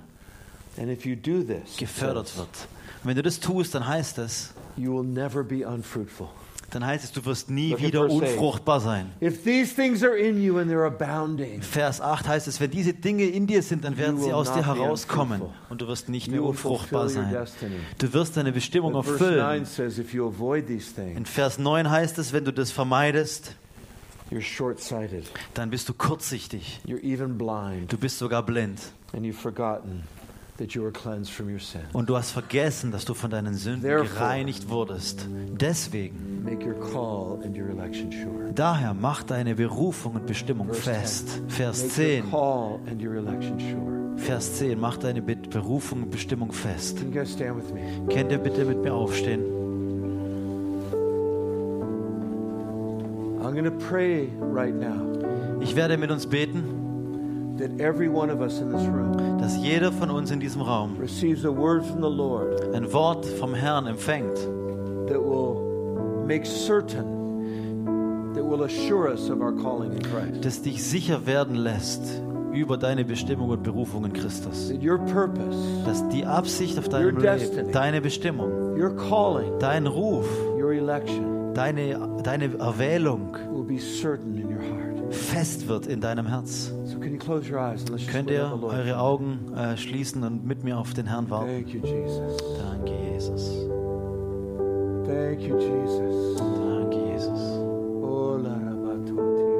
and 0.77 0.89
if 0.89 1.05
you 1.05 1.15
do 1.15 1.43
this, 1.43 1.77
gefördert 1.77 2.35
wird. 2.37 2.49
Und 3.03 3.09
wenn 3.09 3.15
du 3.15 3.23
das 3.23 3.39
tust, 3.39 3.75
dann 3.75 3.87
heißt 3.87 4.17
es, 4.17 4.53
you 4.75 4.93
will 4.95 5.05
never 5.05 5.43
be 5.43 5.67
unfruitful. 5.67 6.27
dann 6.71 6.85
heißt 6.85 7.05
es, 7.05 7.11
du 7.13 7.23
wirst 7.25 7.49
nie 7.49 7.69
Look 7.71 7.81
wieder 7.81 8.09
unfruchtbar 8.09 8.81
sein. 8.81 9.11
If 9.21 9.43
these 9.43 9.73
things 9.73 10.03
are 10.03 10.17
in 10.17 10.41
you 10.41 10.57
and 10.57 10.69
they're 10.69 10.85
abounding, 10.85 11.61
Vers 11.61 12.01
8 12.01 12.27
heißt 12.27 12.47
es, 12.47 12.59
wenn 12.59 12.71
diese 12.71 12.93
Dinge 12.93 13.23
in 13.23 13.47
dir 13.47 13.61
sind, 13.63 13.85
dann 13.85 13.97
werden 13.97 14.19
sie 14.19 14.33
aus 14.33 14.51
dir 14.51 14.65
herauskommen 14.65 15.41
und 15.69 15.81
du 15.81 15.87
wirst 15.87 16.09
nicht 16.09 16.29
mehr 16.29 16.43
unfruchtbar 16.43 17.07
sein. 17.07 17.33
Du 17.97 18.13
wirst 18.13 18.35
deine 18.35 18.51
Bestimmung 18.51 18.93
But 18.93 19.05
verse 19.05 19.23
9 19.23 19.33
erfüllen. 19.61 19.65
says, 19.65 19.97
In 21.15 21.25
Vers 21.25 21.57
9 21.57 21.89
heißt 21.89 22.17
es, 22.17 22.33
wenn 22.33 22.43
du 22.43 22.51
das 22.51 22.71
vermeidest, 22.71 23.55
you're 24.29 24.41
short-sighted. 24.41 25.23
dann 25.53 25.69
bist 25.69 25.87
du 25.87 25.93
kurzsichtig. 25.93 26.81
You're 26.85 27.01
even 27.01 27.37
blind, 27.37 27.91
Du 27.93 27.97
bist 27.97 28.17
sogar 28.17 28.43
blind. 28.43 28.81
and 29.13 29.23
you've 29.25 29.39
forgotten 29.39 30.03
Und 31.93 32.09
du 32.09 32.17
hast 32.17 32.31
vergessen, 32.31 32.91
dass 32.91 33.05
du 33.05 33.13
von 33.13 33.29
deinen 33.29 33.53
Sünden 33.53 33.81
gereinigt 33.89 34.69
wurdest. 34.69 35.27
Deswegen, 35.59 36.43
Make 36.43 36.65
your 36.65 36.79
call 36.79 37.39
and 37.43 37.57
your 37.57 37.69
election 37.69 38.11
sure. 38.11 38.51
daher 38.55 38.93
mach 38.93 39.23
deine 39.23 39.53
Berufung 39.55 40.15
und 40.15 40.25
Bestimmung 40.25 40.73
fest. 40.73 41.29
10. 41.29 41.49
Vers 41.49 41.81
Make 41.83 41.93
10. 41.93 42.23
your 42.23 42.31
call 42.31 42.79
and 42.89 43.01
your 43.03 43.15
election 43.15 43.59
sure. 43.59 44.17
Vers 44.17 44.55
10. 44.57 44.79
Mach 44.79 44.97
deine 44.97 45.21
Be- 45.21 45.35
Berufung 45.35 46.03
und 46.03 46.09
Bestimmung 46.11 46.51
fest. 46.51 46.97
Könnt 47.13 48.31
ihr 48.31 48.37
bitte 48.39 48.65
mit 48.65 48.81
mir 48.81 48.93
aufstehen? 48.93 49.41
I'm 53.41 53.53
going 53.53 53.65
to 53.65 53.71
pray 53.87 54.29
right 54.41 54.73
now 54.75 55.05
Ich 55.61 55.75
werde 55.75 55.97
mit 55.97 56.11
uns 56.11 56.27
beten, 56.27 56.63
dass 59.39 59.57
jeder 59.57 59.91
von 59.91 60.11
uns 60.11 60.31
in 60.31 60.39
diesem 60.39 60.61
Raum 60.61 60.97
receives 60.99 61.45
a 61.45 61.49
word 61.49 61.85
from 61.85 62.01
the 62.01 62.09
Lord 62.09 62.73
ein 62.73 62.91
Wort 62.93 63.25
vom 63.25 63.53
Herrn 63.53 63.87
empfängt, 63.87 64.35
that 65.07 65.19
will 65.19 66.25
make 66.25 66.45
certain 66.45 68.33
that 68.33 68.43
will 68.43 68.63
assure 68.63 69.11
us 69.11 69.29
of 69.29 69.41
our 69.41 69.53
calling 69.53 69.93
in 69.93 70.01
Christ. 70.01 70.45
das 70.45 70.61
dich 70.61 70.83
sicher 70.83 71.25
werden 71.25 71.55
lässt 71.55 72.21
über 72.53 72.77
deine 72.77 73.05
Bestimmung 73.05 73.49
und 73.49 73.63
Berufung 73.63 74.05
in 74.05 74.13
Christus. 74.13 74.71
Dass 75.85 76.09
die 76.09 76.25
Absicht 76.25 76.79
auf 76.79 76.89
deinem 76.89 77.17
Leben, 77.17 77.71
deine 77.71 78.01
Bestimmung, 78.01 78.75
dein 79.59 79.87
Ruf, 79.87 80.27
deine, 81.53 81.99
deine 82.23 82.57
Erwählung 82.57 83.35
will 83.51 83.63
be 83.63 83.79
certain 83.79 84.35
in 84.37 84.47
your 84.47 84.61
heart. 84.61 85.13
fest 85.13 85.67
wird 85.67 85.87
in 85.87 86.01
deinem 86.01 86.27
Herz. 86.27 86.71
You 86.99 87.17
Könnt 88.11 88.31
ihr 88.31 88.59
eure 88.63 88.99
Augen 88.99 89.53
äh, 89.55 89.77
schließen 89.77 90.23
und 90.23 90.45
mit 90.45 90.63
mir 90.63 90.77
auf 90.79 90.93
den 90.93 91.05
Herrn 91.05 91.29
warten? 91.29 91.67
You, 91.67 91.79
Jesus. 91.79 92.37
Danke, 92.57 92.91
Jesus. 93.13 93.51
You, 95.39 95.57
Jesus. 95.57 96.37
Danke, 96.37 96.97
Jesus. 97.11 97.39
Rabatotia 98.43 99.57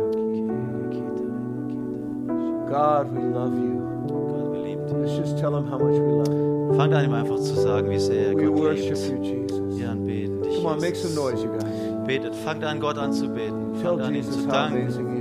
God, 2.70 3.12
we 3.14 3.22
love 3.22 3.56
you. 3.56 3.78
Gott, 4.08 4.54
wir 4.54 4.64
lieben 4.64 4.88
dich. 4.88 4.98
Let's 4.98 5.18
just 5.18 5.38
tell 5.38 5.56
him 5.56 5.70
how 5.70 5.78
much 5.78 5.94
we 5.94 6.12
love 6.12 6.32
him. 6.32 6.76
Fangt 6.76 6.94
an, 6.94 7.06
ihm 7.06 7.14
einfach 7.14 7.38
zu 7.38 7.54
sagen, 7.54 7.90
wie 7.90 8.00
sehr 8.00 8.30
er 8.30 8.36
We 8.36 8.46
Gott 8.46 8.58
worship 8.58 8.96
liebt. 8.96 9.26
you, 9.26 9.42
Jesus. 9.42 9.78
Wir 9.78 9.92
anbeten 9.92 10.42
dich. 10.42 10.56
Come 10.56 10.70
on, 10.70 10.80
make 10.82 10.96
some 10.96 11.10
Jesus. 11.10 11.16
noise, 11.16 11.44
you 11.44 11.52
guys. 11.52 12.08
Betet, 12.08 12.36
fangt 12.36 12.64
an, 12.64 12.80
Gott 12.80 12.98
anzubeten. 12.98 13.74
Tell 13.74 13.84
Fangt 13.84 14.02
an, 14.02 14.10
ihn 14.10 14.16
Jesus 14.16 14.42
zu 14.42 14.48
danken. 14.48 15.16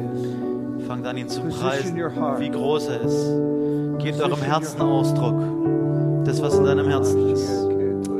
Fangt 0.97 1.09
an, 1.09 1.17
ihn 1.19 1.29
zu 1.29 1.43
preisen, 1.43 1.95
wie 1.95 2.49
groß 2.49 2.89
er 2.89 3.01
ist. 3.03 4.03
Gebt 4.03 4.19
eurem 4.19 4.41
Herzen. 4.41 4.81
Ausdruck. 4.81 5.35
Das, 6.25 6.41
was 6.41 6.57
in 6.57 6.65
deinem 6.65 6.89
Herzen 6.89 7.29
ist. 7.29 7.47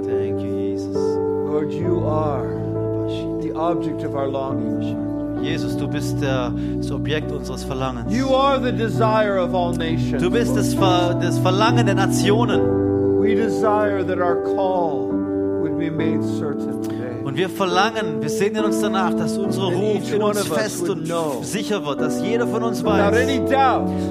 Thank 0.05 0.41
you, 0.41 0.55
Jesus. 0.55 0.95
Lord, 0.95 1.73
you 1.73 2.07
are 2.07 2.47
the 3.41 3.53
object 3.55 4.05
of 4.05 4.15
our 4.15 4.29
longing. 4.29 5.43
Jesus, 5.43 5.75
du 5.77 5.89
bist 5.89 6.21
der, 6.21 6.53
das 6.77 6.91
Objekt 6.91 7.33
unseres 7.33 7.65
Verlangens. 7.65 8.15
You 8.15 8.35
are 8.35 8.61
the 8.61 8.73
desire 8.73 9.39
of 9.39 9.55
all 9.55 9.75
nations. 9.75 10.23
Du 10.23 10.31
bist 10.31 10.55
das, 10.55 10.75
Ver, 10.75 11.19
das 11.19 11.39
Verlangen 11.39 11.87
der 11.87 11.95
Nationen. 11.95 12.61
We 13.23 13.35
desire 13.35 14.05
that 14.05 14.19
our 14.19 14.43
call 14.55 15.11
would 15.63 15.79
be 15.79 15.91
made 15.91 16.23
certain. 16.39 16.83
Und 17.37 17.41
wir 17.43 17.51
verlangen, 17.51 18.23
wir 18.23 18.31
sehnen 18.31 18.65
uns 18.65 18.81
danach, 18.81 19.13
dass 19.13 19.37
unser 19.37 19.69
That 19.69 19.75
Ruf 19.75 20.11
in 20.11 20.23
uns 20.23 20.41
fest 20.49 20.89
und 20.89 21.07
sicher 21.43 21.85
wird, 21.85 22.01
dass 22.01 22.23
jeder 22.23 22.47
von 22.47 22.63
uns 22.63 22.83
weiß, 22.83 23.15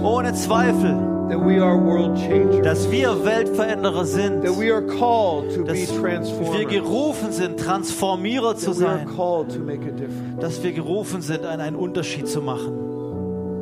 ohne 0.03 0.32
Zweifel, 0.36 0.91
that 1.28 1.39
we 1.43 1.59
are 1.59 1.76
world 1.76 2.15
changers. 2.19 2.61
dass 2.63 2.91
wir 2.91 3.26
Weltveränderer 3.26 4.05
sind, 4.05 4.43
that 4.43 4.55
we 4.59 4.71
are 4.71 4.84
called 4.86 5.51
to 5.55 5.63
be 5.63 5.69
dass 5.69 5.91
wir 5.91 6.01
transformers. 6.03 6.67
gerufen 6.69 7.32
sind, 7.32 7.59
Transformierer 7.59 8.55
zu 8.57 8.69
that 8.73 8.80
we 8.80 8.86
are 8.88 8.97
sein, 8.99 9.15
called 9.15 9.51
to 9.51 9.59
make 9.59 9.82
a 9.82 9.91
difference. 9.91 10.39
dass 10.39 10.61
wir 10.61 10.73
gerufen 10.73 11.23
sind, 11.23 11.45
einen 11.47 11.61
einen 11.61 11.76
Unterschied 11.76 12.28
zu 12.28 12.43
machen. 12.43 12.73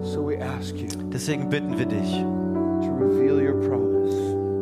So 0.03 0.27
we 0.27 0.39
ask 0.43 0.75
you 0.75 0.87
Deswegen 1.13 1.47
bitten 1.49 1.77
wir 1.77 1.85
dich, 1.85 2.11
to 2.11 2.91
reveal 2.99 3.39
your 3.41 3.61
promise. 3.61 3.92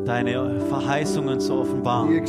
Deine 0.05 0.59
Verheißungen 0.69 1.39
zu 1.39 1.53
offenbaren. 1.59 2.25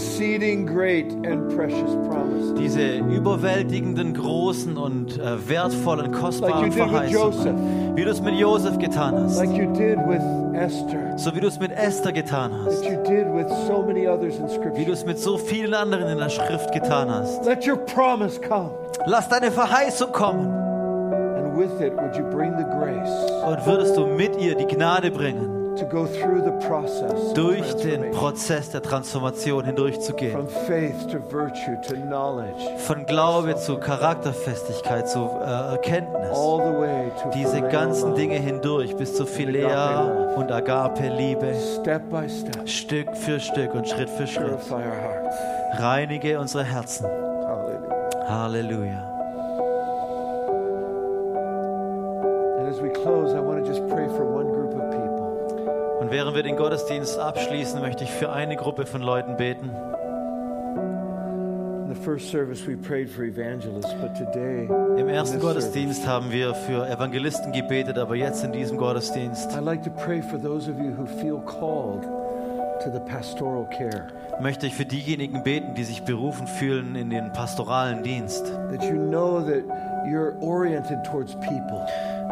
Diese 2.59 2.99
überwältigenden, 2.99 4.15
großen 4.15 4.77
und 4.77 5.19
äh, 5.19 5.49
wertvollen, 5.49 6.13
kostbaren 6.13 6.73
Verheißungen. 6.73 7.97
Wie 7.97 8.05
du 8.05 8.11
es 8.11 8.21
mit 8.23 8.35
Josef 8.35 8.79
getan 8.79 9.15
hast. 9.17 9.39
Like. 9.39 9.51
So 11.17 11.35
wie 11.35 11.41
du 11.41 11.47
es 11.47 11.59
mit 11.59 11.73
Esther 11.73 12.13
getan 12.13 12.53
hast. 12.65 12.85
So 12.85 12.91
Wie 14.75 14.85
du 14.85 14.93
es 14.93 15.05
mit 15.05 15.19
so 15.19 15.39
vielen 15.39 15.75
anderen 15.75 16.09
in 16.09 16.19
der 16.19 16.29
Schrift 16.29 16.73
getan 16.73 17.11
hast. 17.11 17.45
Let 17.45 17.67
your 17.67 17.79
promise 17.79 18.41
come. 18.41 18.71
Lass 19.07 19.29
deine 19.29 19.51
Verheißung 19.51 20.13
kommen. 20.13 20.47
Und 20.47 21.67
würdest 23.67 23.97
du 23.97 24.07
mit 24.07 24.41
ihr 24.41 24.55
die 24.55 24.67
Gnade 24.67 25.11
bringen, 25.11 25.62
to 25.77 25.85
go 25.87 26.07
through 26.07 26.43
the 26.45 26.67
process 26.67 27.13
of 27.13 27.35
durch 27.35 27.75
den. 27.77 28.11
Prozess 28.13 28.71
der 28.71 28.83
Transformation 28.83 29.65
hindurchzugehen. 29.65 30.33
From 30.33 30.49
faith 30.49 31.07
to 31.11 31.19
virtue 31.19 31.77
to 31.89 31.95
knowledge. 31.95 32.61
Von 32.79 33.07
Glaube 33.07 33.57
zu 33.57 33.79
Charakterfestigkeit, 33.79 35.09
zu 35.09 35.21
äh, 35.21 35.73
Erkenntnis. 35.73 36.31
All 36.31 36.59
the 36.59 36.79
way 36.79 37.11
to 37.23 37.31
Diese 37.35 37.63
ganzen. 37.63 38.15
Dinge 38.15 38.37
hindurch 38.37 38.97
bis 38.97 39.15
zu 39.15 39.27
Philea 39.27 40.35
und 40.37 40.49
by 40.49 42.29
step. 42.29 42.69
Stück 42.69 43.17
für 43.17 43.41
Stück 43.41 43.75
und 43.75 43.89
Schritt 43.89 44.11
für 44.11 44.27
Schritt. 44.27 44.59
Reinige 45.79 46.39
unsere 46.39 46.65
Herzen. 46.65 47.07
Halleluja. 48.29 49.09
And 52.59 52.69
as 52.69 52.81
we 52.81 52.91
close, 52.91 53.35
I 53.35 53.41
want 53.41 53.65
to 53.65 53.69
just 53.69 53.87
pray 53.89 54.07
for 54.07 54.25
one 54.25 54.47
group 54.47 54.75
of 54.75 54.91
people. 54.91 55.12
Und 56.03 56.11
während 56.11 56.35
wir 56.35 56.43
den 56.43 56.57
Gottesdienst 56.57 57.17
abschließen, 57.17 57.81
möchte 57.81 58.03
ich 58.03 58.11
für 58.11 58.33
eine 58.33 58.57
Gruppe 58.57 58.87
von 58.87 59.03
Leuten 59.03 59.37
beten. 59.37 59.71
Im 64.99 65.09
ersten 65.09 65.39
Gottesdienst 65.39 66.05
haben 66.05 66.33
wir 66.33 66.55
für 66.55 66.89
Evangelisten 66.89 67.53
gebetet, 67.53 67.99
aber 67.99 68.17
jetzt 68.17 68.43
in 68.43 68.51
diesem 68.51 68.79
Gottesdienst 68.79 69.57
möchte 74.41 74.67
ich 74.67 74.75
für 74.75 74.85
diejenigen 74.85 75.45
beten, 75.45 75.75
die 75.77 75.85
sich 75.85 76.03
berufen 76.03 76.49
fühlen 76.49 76.97
in 76.97 77.11
den 77.11 77.33
pastoralen 77.33 78.03
Dienst. 78.03 78.45
That 78.73 78.83
you 78.83 78.97
know 78.97 79.41
that 79.41 79.63
you're 80.05 80.35
oriented 80.41 81.05
towards 81.05 81.37
people. 81.37 81.87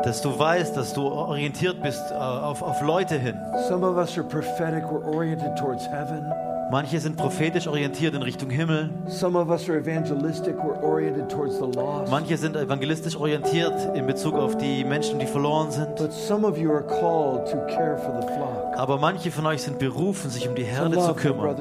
Dass 0.04 0.22
du 0.22 0.38
weißt, 0.38 0.76
dass 0.76 0.94
du 0.94 1.02
orientiert 1.02 1.82
bist 1.82 2.10
äh, 2.10 2.14
auf, 2.14 2.62
auf 2.62 2.80
Leute 2.82 3.16
hin. 3.16 3.36
Some 3.68 3.86
of 3.86 3.96
us 3.96 4.16
are 4.16 4.26
prophetic, 4.26 4.84
we're 4.84 5.04
oriented 5.04 5.56
towards 5.56 5.86
heaven. 5.86 6.24
Manche 6.70 7.00
sind 7.00 7.16
prophetisch 7.16 7.66
orientiert 7.66 8.14
in 8.14 8.22
Richtung 8.22 8.48
Himmel. 8.48 8.90
Some 9.08 9.36
of 9.36 9.48
us 9.50 9.68
are 9.68 9.76
evangelistic, 9.76 10.54
we're 10.54 10.80
oriented 10.80 11.28
towards 11.28 11.58
the 11.58 11.66
lost. 11.66 12.12
Manche 12.12 12.36
sind 12.36 12.54
evangelistisch 12.54 13.16
orientiert 13.16 13.74
in 13.94 14.06
Bezug 14.06 14.34
auf 14.34 14.56
die 14.56 14.84
Menschen, 14.84 15.18
die 15.18 15.26
verloren 15.26 15.72
sind. 15.72 15.96
But 15.96 16.12
some 16.12 16.46
of 16.46 16.56
you 16.56 16.70
are 16.70 16.84
called 16.84 17.50
to 17.50 17.56
care 17.66 17.98
for 17.98 18.20
the 18.20 18.26
flock. 18.28 18.78
Aber 18.78 18.98
manche 18.98 19.32
von 19.32 19.46
euch 19.46 19.62
sind 19.62 19.80
berufen, 19.80 20.30
sich 20.30 20.48
um 20.48 20.54
die 20.54 20.62
Herde 20.62 20.96
zu 20.96 21.14
kümmern, 21.14 21.56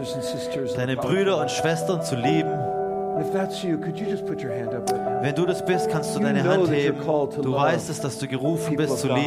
deine 0.76 0.96
Brüder 0.96 1.42
und 1.42 1.50
Schwestern 1.50 2.04
zu 2.04 2.16
lieben. 2.16 2.69
Wenn 5.22 5.36
du 5.36 5.46
das 5.46 5.66
bist, 5.66 5.90
kannst 5.90 6.16
du 6.16 6.20
deine 6.20 6.44
Hand 6.44 6.70
heben. 6.72 6.98
Du 7.42 7.54
weißt 7.54 7.90
es, 7.90 8.00
dass 8.02 8.18
du 8.18 8.28
gerufen 8.28 8.76
bist 8.76 9.00
zu 9.00 9.08
God. 9.08 9.18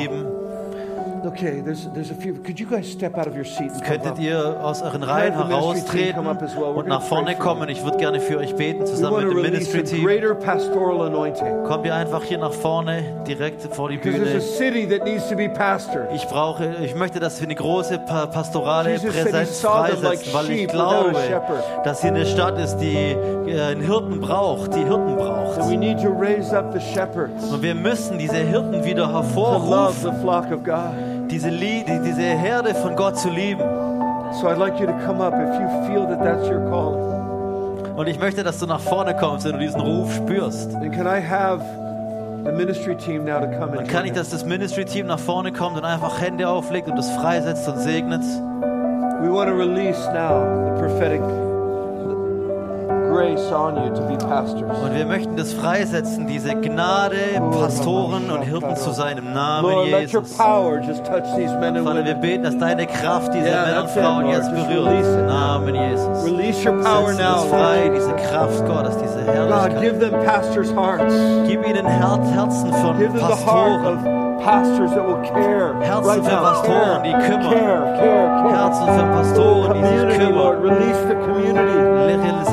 Okay, 1.24 1.62
there's 1.64 1.88
there's 1.94 2.10
a 2.10 2.14
few. 2.14 2.34
Could 2.34 2.58
you 2.58 2.66
guys 2.66 2.90
step 2.90 3.16
out 3.16 3.28
of 3.28 3.36
your 3.36 3.44
seat 3.44 3.70
Könntet 3.84 4.18
ihr 4.18 4.60
aus 4.60 4.82
euren 4.82 5.02
Reihen 5.04 5.34
heraustreten 5.34 6.24
well. 6.24 6.74
Und 6.74 6.88
nach 6.88 7.02
vorne 7.02 7.36
kommen? 7.36 7.68
Ich 7.68 7.82
würde 7.84 7.98
gerne 7.98 8.18
für 8.20 8.38
euch 8.38 8.54
beten, 8.56 8.84
zusammen 8.86 9.28
mit 9.28 9.36
dem 9.36 9.42
Ministry-Team. 9.42 10.04
Kommt 11.66 11.86
ihr 11.86 11.94
einfach 11.94 12.24
hier 12.24 12.38
nach 12.38 12.52
vorne, 12.52 13.22
direkt 13.26 13.62
vor 13.74 13.88
die 13.88 13.98
Bühne. 13.98 14.40
Ich 16.14 16.26
brauche, 16.26 16.74
ich 16.82 16.94
möchte, 16.96 17.20
dass 17.20 17.40
wir 17.40 17.46
eine 17.46 17.54
große 17.54 17.98
pa 18.00 18.26
pastorale 18.26 18.90
Jesus 18.90 19.14
Präsenz 19.14 19.60
freisetzen, 19.60 20.32
weil 20.32 20.50
ich 20.50 20.66
glaube, 20.68 21.12
dass 21.84 22.00
hier 22.00 22.10
eine 22.10 22.26
Stadt 22.26 22.58
ist, 22.58 22.78
die 22.78 22.96
äh, 22.96 23.60
einen 23.60 23.82
Hirten 23.82 24.20
braucht, 24.20 24.74
die 24.74 24.84
Hirten 24.84 25.14
braucht. 25.16 25.60
Und 25.60 25.70
wir 27.62 27.74
müssen 27.74 28.18
diese 28.18 28.36
Hirten 28.38 28.84
wieder 28.84 29.12
hervorrufen, 29.12 30.12
diese, 31.32 31.48
Lie 31.48 31.82
die, 31.84 31.98
diese 32.04 32.22
Herde 32.22 32.74
von 32.74 32.94
Gott 32.94 33.18
zu 33.18 33.30
lieben. 33.30 33.62
So 34.40 34.48
I'd 34.48 34.58
like 34.58 34.78
you 34.78 34.86
to 34.86 34.92
come 35.06 35.20
up 35.20 35.32
if 35.32 35.60
you 35.60 35.68
feel 35.86 36.06
that 36.06 36.22
that's 36.22 36.46
your 36.48 36.60
calling. 36.70 37.96
Und 37.96 38.06
ich 38.06 38.18
möchte, 38.18 38.42
dass 38.42 38.58
du 38.58 38.66
nach 38.66 38.80
vorne 38.80 39.14
kommst, 39.16 39.44
wenn 39.46 39.52
du 39.52 39.58
diesen 39.58 39.80
Ruf 39.80 40.14
spürst. 40.14 40.70
Then 40.72 40.90
can 40.92 41.06
I 41.06 41.20
have 41.20 41.62
the 42.44 42.52
ministry 42.52 42.94
team 42.96 43.24
now 43.24 43.40
to 43.40 43.46
come 43.46 43.72
Dann 43.72 43.80
and 43.80 43.88
kann 43.88 44.04
join 44.04 44.06
ich, 44.06 44.12
dass 44.12 44.30
das 44.30 44.44
Ministry-Team 44.44 45.06
nach 45.06 45.18
vorne 45.18 45.52
kommt 45.52 45.76
und 45.76 45.84
einfach 45.84 46.20
Hände 46.20 46.48
auflegt 46.48 46.88
und 46.88 46.96
das 46.96 47.10
freisetzt 47.12 47.68
und 47.68 47.78
segnet. 47.78 48.22
We 49.20 49.32
want 49.32 49.48
to 49.48 49.56
release 49.56 50.00
now 50.12 50.44
the 50.64 50.80
prophetic 50.80 51.20
Und 53.12 54.94
wir 54.94 55.06
möchten 55.06 55.36
das 55.36 55.52
freisetzen, 55.52 56.26
diese 56.26 56.54
Gnade, 56.54 57.16
Pastoren 57.50 58.30
und 58.30 58.42
Hirten 58.42 58.76
zu 58.76 58.90
sein 58.92 59.18
im 59.18 59.32
Namen 59.32 59.86
Jesus. 59.86 60.36
Vater, 60.36 62.04
wir 62.04 62.14
beten, 62.14 62.42
dass 62.44 62.58
deine 62.58 62.86
Kraft 62.86 63.34
diese 63.34 63.46
Yeah, 63.48 63.66
Männer 63.66 63.82
und 63.82 63.90
Frauen 63.90 64.26
jetzt 64.28 64.50
berührt. 64.50 65.04
Im. 65.04 65.26
Namen 65.26 65.74
Jesus. 65.74 66.24
Release 66.24 66.68
your 66.68 66.82
power 66.82 67.12
now, 67.12 67.38
frei, 67.48 67.90
diese 67.94 68.14
Kraft 68.14 68.64
Gottes, 68.66 68.96
diese 68.98 69.24
God, 69.24 69.34
Herrlichkeit. 69.34 69.80
give 69.82 69.98
them 69.98 70.24
pastors' 70.24 70.72
hearts. 70.74 71.14
Gib 71.46 71.66
ihnen 71.66 71.86
Her 71.86 72.18
Herzen 72.34 72.72
von 72.72 73.18
Pastoren. 73.18 74.21
Pastors 74.44 74.90
that 74.90 75.04
will 75.04 75.22
care. 75.22 75.74
Herzen 75.82 76.04
right 76.04 76.22
für 76.24 76.30
now. 76.30 76.42
Pastoren, 76.42 77.02
die 77.02 77.12
care, 77.12 77.28
kümmern. 77.28 77.52
Care, 77.52 77.82
care, 77.98 78.26
care. 78.42 78.52
Herzen 78.56 78.86
für 78.86 79.06
Pastoren, 79.16 79.74
die 79.74 79.82
sich 79.88 80.00
community, 80.00 80.32
Lord. 80.32 80.62
Release 80.62 81.00
the 81.08 81.14
community. 81.14 81.78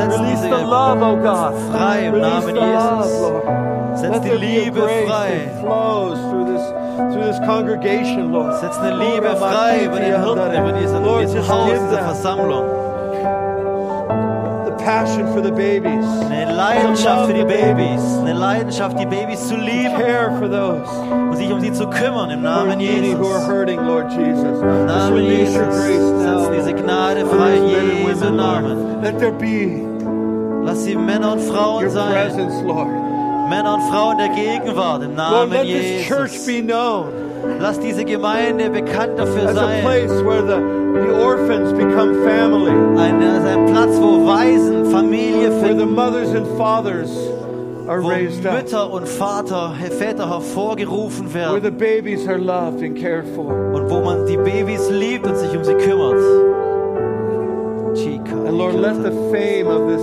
Release 0.10 0.42
diese 0.42 0.50
the 0.50 0.64
love, 0.66 1.02
oh 1.02 1.16
God. 1.18 1.54
frei 1.72 2.08
im 2.08 2.14
Release 2.14 2.30
Namen 2.30 2.56
the 2.56 2.62
love, 2.62 3.12
Lord. 3.22 3.98
Setz 3.98 4.12
Let 4.12 4.12
Let 4.12 4.24
die 4.24 4.30
there 4.30 4.40
be 4.40 4.46
a 4.46 4.64
Liebe 4.64 4.82
frei. 5.08 5.52
flows 5.60 6.20
through 6.30 6.46
this, 6.54 6.66
through 7.12 7.26
this 7.26 7.40
congregation, 7.40 8.32
Lord. 8.32 8.60
Setz 8.62 8.78
eine 8.78 8.96
Liebe 8.96 9.36
frei 9.36 9.86
über 9.86 10.00
den 10.00 10.22
Hirten, 10.24 10.52
über 10.54 10.72
diesen, 10.80 11.04
Lord, 11.04 11.28
Haus, 11.50 11.72
them 11.72 12.06
Versammlung. 12.06 12.66
Passion 14.84 15.28
for 15.34 15.42
the 15.42 15.52
babies. 15.52 16.06
Eine 16.30 16.54
Leidenschaft 16.54 17.28
für 17.28 17.34
die 17.34 17.44
Babys. 17.44 18.02
Eine 18.22 18.34
Leidenschaft, 18.34 19.00
die 19.00 19.06
Babys 19.06 19.48
zu 19.48 19.56
lieben 19.56 19.94
Care 19.96 20.32
for 20.40 20.50
those 20.50 20.90
und 21.12 21.36
sich 21.38 21.52
um 21.52 21.60
sie 21.62 21.72
zu 21.74 21.88
kümmern 21.88 22.30
im 22.32 22.42
Namen 22.42 22.78
needy, 22.78 23.14
who 23.18 23.28
are 23.28 23.40
Jesus. 23.40 23.48
hurting, 23.48 23.80
Lord 23.86 24.12
Jesus. 24.12 24.62
Im 24.62 24.86
Namen 24.86 25.24
Jesus. 25.24 25.76
Setz 25.76 26.50
diese 26.56 26.74
Gnade 26.74 27.26
frei, 27.26 27.58
and 27.58 28.08
Jesu 28.08 28.30
Namen. 28.32 28.78
Lord. 28.94 29.04
Let 29.04 29.20
there 29.20 29.32
be 29.32 29.86
Lass 30.66 30.84
sie 30.84 30.96
Männer 30.96 31.34
und 31.34 31.42
Frauen 31.42 31.90
sein. 31.90 32.12
presence, 32.12 32.62
Lord. 32.66 32.88
Männer 33.50 33.76
und 33.76 33.82
Frauen 33.90 34.18
der 34.18 34.30
Gegenwart 34.30 35.02
im 35.04 35.16
Lord, 35.16 35.50
Namen 35.50 35.52
let 35.52 35.64
this 35.66 36.08
church 36.08 36.32
Jesus. 36.34 36.46
be 36.48 36.62
known 36.62 37.06
Lass 37.60 37.80
diese 37.80 38.04
Gemeinde 38.06 38.70
bekannt 38.70 39.18
dafür 39.18 39.44
as 39.50 39.56
a 39.58 39.62
sein. 39.62 39.82
place 39.82 40.12
where 40.24 40.44
the, 40.46 40.58
the 41.08 41.24
orphans 41.24 41.72
become 41.74 42.24
family, 42.24 42.72
Ein, 43.00 43.22
also 43.22 43.48
ein 43.48 43.66
Platz, 43.68 43.98
wo 43.98 44.26
Waisen 44.26 44.92
Familie 44.92 45.50
where 45.50 45.60
the 45.60 45.68
finden, 45.68 45.96
mothers 45.96 46.30
and 46.34 46.46
fathers 46.58 47.10
are 47.88 48.02
wo 48.02 48.10
raised 48.10 48.46
up, 48.46 48.54
Mütter 48.56 48.92
und 48.92 49.08
Vater, 49.08 49.74
Väter 49.98 50.30
hervorgerufen 50.30 51.34
where 51.34 51.52
werden 51.52 51.64
the 51.64 51.72
babies 51.72 52.28
are 52.28 52.38
loved 52.38 52.84
and 52.84 52.96
cared 52.98 53.28
for. 53.36 53.54
und 53.74 53.90
wo 53.90 54.02
man 54.02 54.26
die 54.26 54.38
Babys 54.38 54.90
liebt 54.90 55.26
und 55.26 55.36
sich 55.38 55.56
um 55.56 55.64
sie 55.64 55.76
kümmert. 55.76 56.20
Chica, 57.96 58.36
And 58.48 58.58
Lord, 58.58 58.76
let 58.76 58.96
the 59.02 59.12
fame 59.32 59.68
of 59.68 59.88
this 59.88 60.02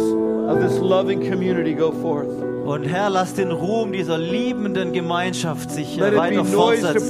of 0.49 0.61
this 0.61 0.79
loving 0.81 1.29
community 1.29 1.75
go 1.75 1.93
forth. 1.93 2.29
Und 2.67 2.85
Herr, 2.85 3.11
lass 3.11 3.35
den 3.35 3.53
Ruhm 3.53 3.93
dieser 3.93 4.19
liebenden 4.19 4.93
Gemeinschaft 4.93 5.71
sich 5.71 5.97
Let 5.97 6.05
äh, 6.05 6.09
it 6.09 6.13
be 6.15 6.19
weiter 6.19 6.45
fortsetzen. 6.45 7.09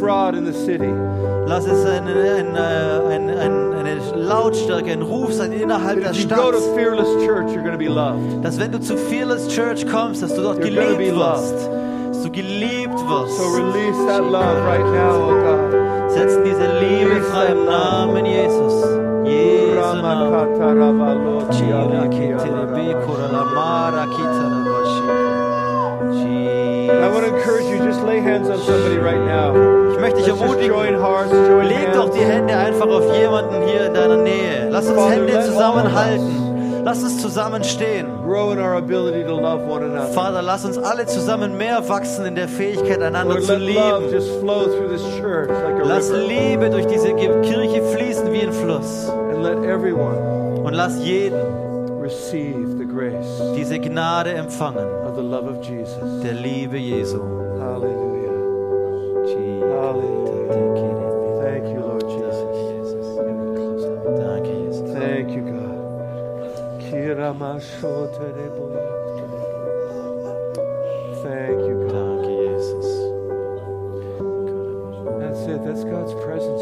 Lass 1.46 1.64
es 1.64 1.84
eine, 1.84 2.10
eine, 2.10 3.02
eine, 3.08 3.38
eine, 3.38 3.76
Lautstärke, 4.16 4.90
ein 4.90 5.02
Ruf 5.02 5.32
sein 5.32 5.52
innerhalb 5.52 6.02
der 6.02 6.12
Stadt. 6.12 6.38
Dass 8.42 8.58
wenn 8.58 8.72
du 8.72 8.80
zu 8.80 8.96
Fearless 8.96 9.48
Church 9.48 9.86
kommst, 9.86 10.22
dass 10.22 10.34
du 10.34 10.42
dort 10.42 10.58
You're 10.58 10.96
geliebt 10.96 11.16
wirst. 11.16 11.70
Dass 12.08 12.22
du 12.22 12.30
geliebt 12.30 12.94
wirst. 12.94 13.36
So 13.36 13.44
release 13.54 14.06
that 14.08 14.24
love 14.24 14.64
right 14.66 14.84
now, 14.84 15.30
oh 15.30 15.40
God. 15.40 16.10
Setzen 16.10 16.42
diese 16.44 16.66
Liebe 16.80 17.10
Release 17.10 17.30
frei 17.30 17.46
im. 17.52 17.64
Namen 17.64 18.26
Jesus. 18.26 18.84
Jesus. 19.24 19.56
Encourage 26.90 27.66
you, 27.66 27.84
just 27.84 28.02
lay 28.02 28.20
hands 28.20 28.48
on 28.48 28.58
somebody 28.58 28.96
right 28.96 29.20
now. 29.20 29.54
Ich 29.92 30.00
möchte 30.00 30.18
dich 30.18 30.28
ermutigen, 30.28 30.74
leg 31.62 31.92
doch 31.92 32.10
die. 32.10 32.20
Hände 32.20 32.56
einfach 32.56 32.88
auf 32.88 33.16
jemanden 33.16 33.62
hier 33.66 33.86
in 33.86 33.94
deiner 33.94 34.16
Nähe. 34.16 34.68
Lass 34.70 34.88
uns 34.88 35.08
Hände 35.08 35.40
zusammenhalten. 35.42 36.82
Lass 36.84 37.02
uns 37.02 37.20
zusammenstehen. 37.20 38.06
Vater, 40.14 40.42
lass 40.42 40.64
uns 40.64 40.78
alle 40.78 41.06
zusammen 41.06 41.56
mehr 41.56 41.88
wachsen 41.88 42.26
in 42.26 42.36
der 42.36 42.46
Fähigkeit, 42.48 43.02
einander 43.02 43.40
zu 43.40 43.56
lieben. 43.56 44.12
Lass. 45.82 46.10
Liebe 46.12 46.70
durch 46.70 46.86
diese 46.86 47.12
Kirche 47.14 47.82
fließen 47.82 48.32
wie 48.32 48.42
ein 48.42 48.52
Fluss. 48.52 49.08
Und 49.08 50.74
lass 50.74 50.98
jeden 50.98 51.40
receive 52.06 52.78
the 52.78 52.84
grace 52.84 53.42
diese 53.56 53.78
Gnade 53.80 54.32
empfangen, 54.34 54.88
of 55.04 55.16
the 55.16 55.22
love 55.22 55.48
of 55.48 55.60
Jesus. 55.60 56.22
der 56.22 56.34
Liebe 56.34 56.78
Jesu. 56.78 57.20
Hallelujah. 57.58 58.26
Thank 61.42 61.66
you, 61.68 61.80
Lord 61.80 62.06
Jesus. 62.06 62.36
Danke, 64.18 64.52
Jesus. 64.62 64.92
Thank 64.92 65.30
you, 65.30 65.42
God. 65.42 65.76
Thank 71.22 71.58
you, 71.66 71.76
God. 71.90 72.22
That's 75.20 75.42
it. 75.46 75.64
That's 75.64 75.84
God's 75.84 76.14
presence, 76.24 76.55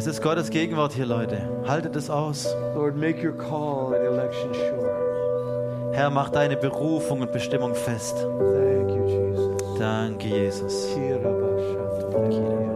Das 0.00 0.06
ist 0.06 0.22
Gottes 0.22 0.48
Gegenwart 0.48 0.94
hier, 0.94 1.04
Leute. 1.04 1.42
Haltet 1.66 1.94
es 1.94 2.08
aus. 2.08 2.48
Lord, 2.74 2.96
make 2.96 3.22
your 3.22 3.36
call 3.36 3.92
and 3.94 4.02
election 4.02 4.54
sure. 4.54 5.92
Herr, 5.92 6.08
mach 6.08 6.30
deine 6.30 6.56
Berufung 6.56 7.20
und 7.20 7.32
Bestimmung 7.32 7.74
fest. 7.74 8.16
Thank 8.16 8.88
you, 8.92 9.06
Jesus. 9.06 9.78
Danke, 9.78 10.26
Jesus. 10.26 10.88
Hallelujah, 10.96 12.69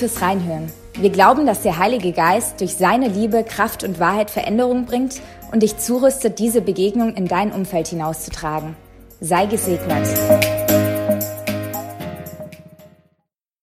fürs 0.00 0.20
Reinhören. 0.22 0.72
Wir 0.98 1.10
glauben, 1.10 1.46
dass 1.46 1.62
der 1.62 1.78
Heilige 1.78 2.12
Geist 2.12 2.60
durch 2.60 2.74
seine 2.74 3.08
Liebe, 3.08 3.44
Kraft 3.44 3.84
und 3.84 4.00
Wahrheit 4.00 4.30
Veränderung 4.30 4.86
bringt 4.86 5.20
und 5.52 5.62
dich 5.62 5.76
zurüstet, 5.76 6.38
diese 6.38 6.62
Begegnung 6.62 7.14
in 7.14 7.26
dein 7.26 7.52
Umfeld 7.52 7.88
hinauszutragen. 7.88 8.76
Sei 9.20 9.46
gesegnet. 9.46 10.08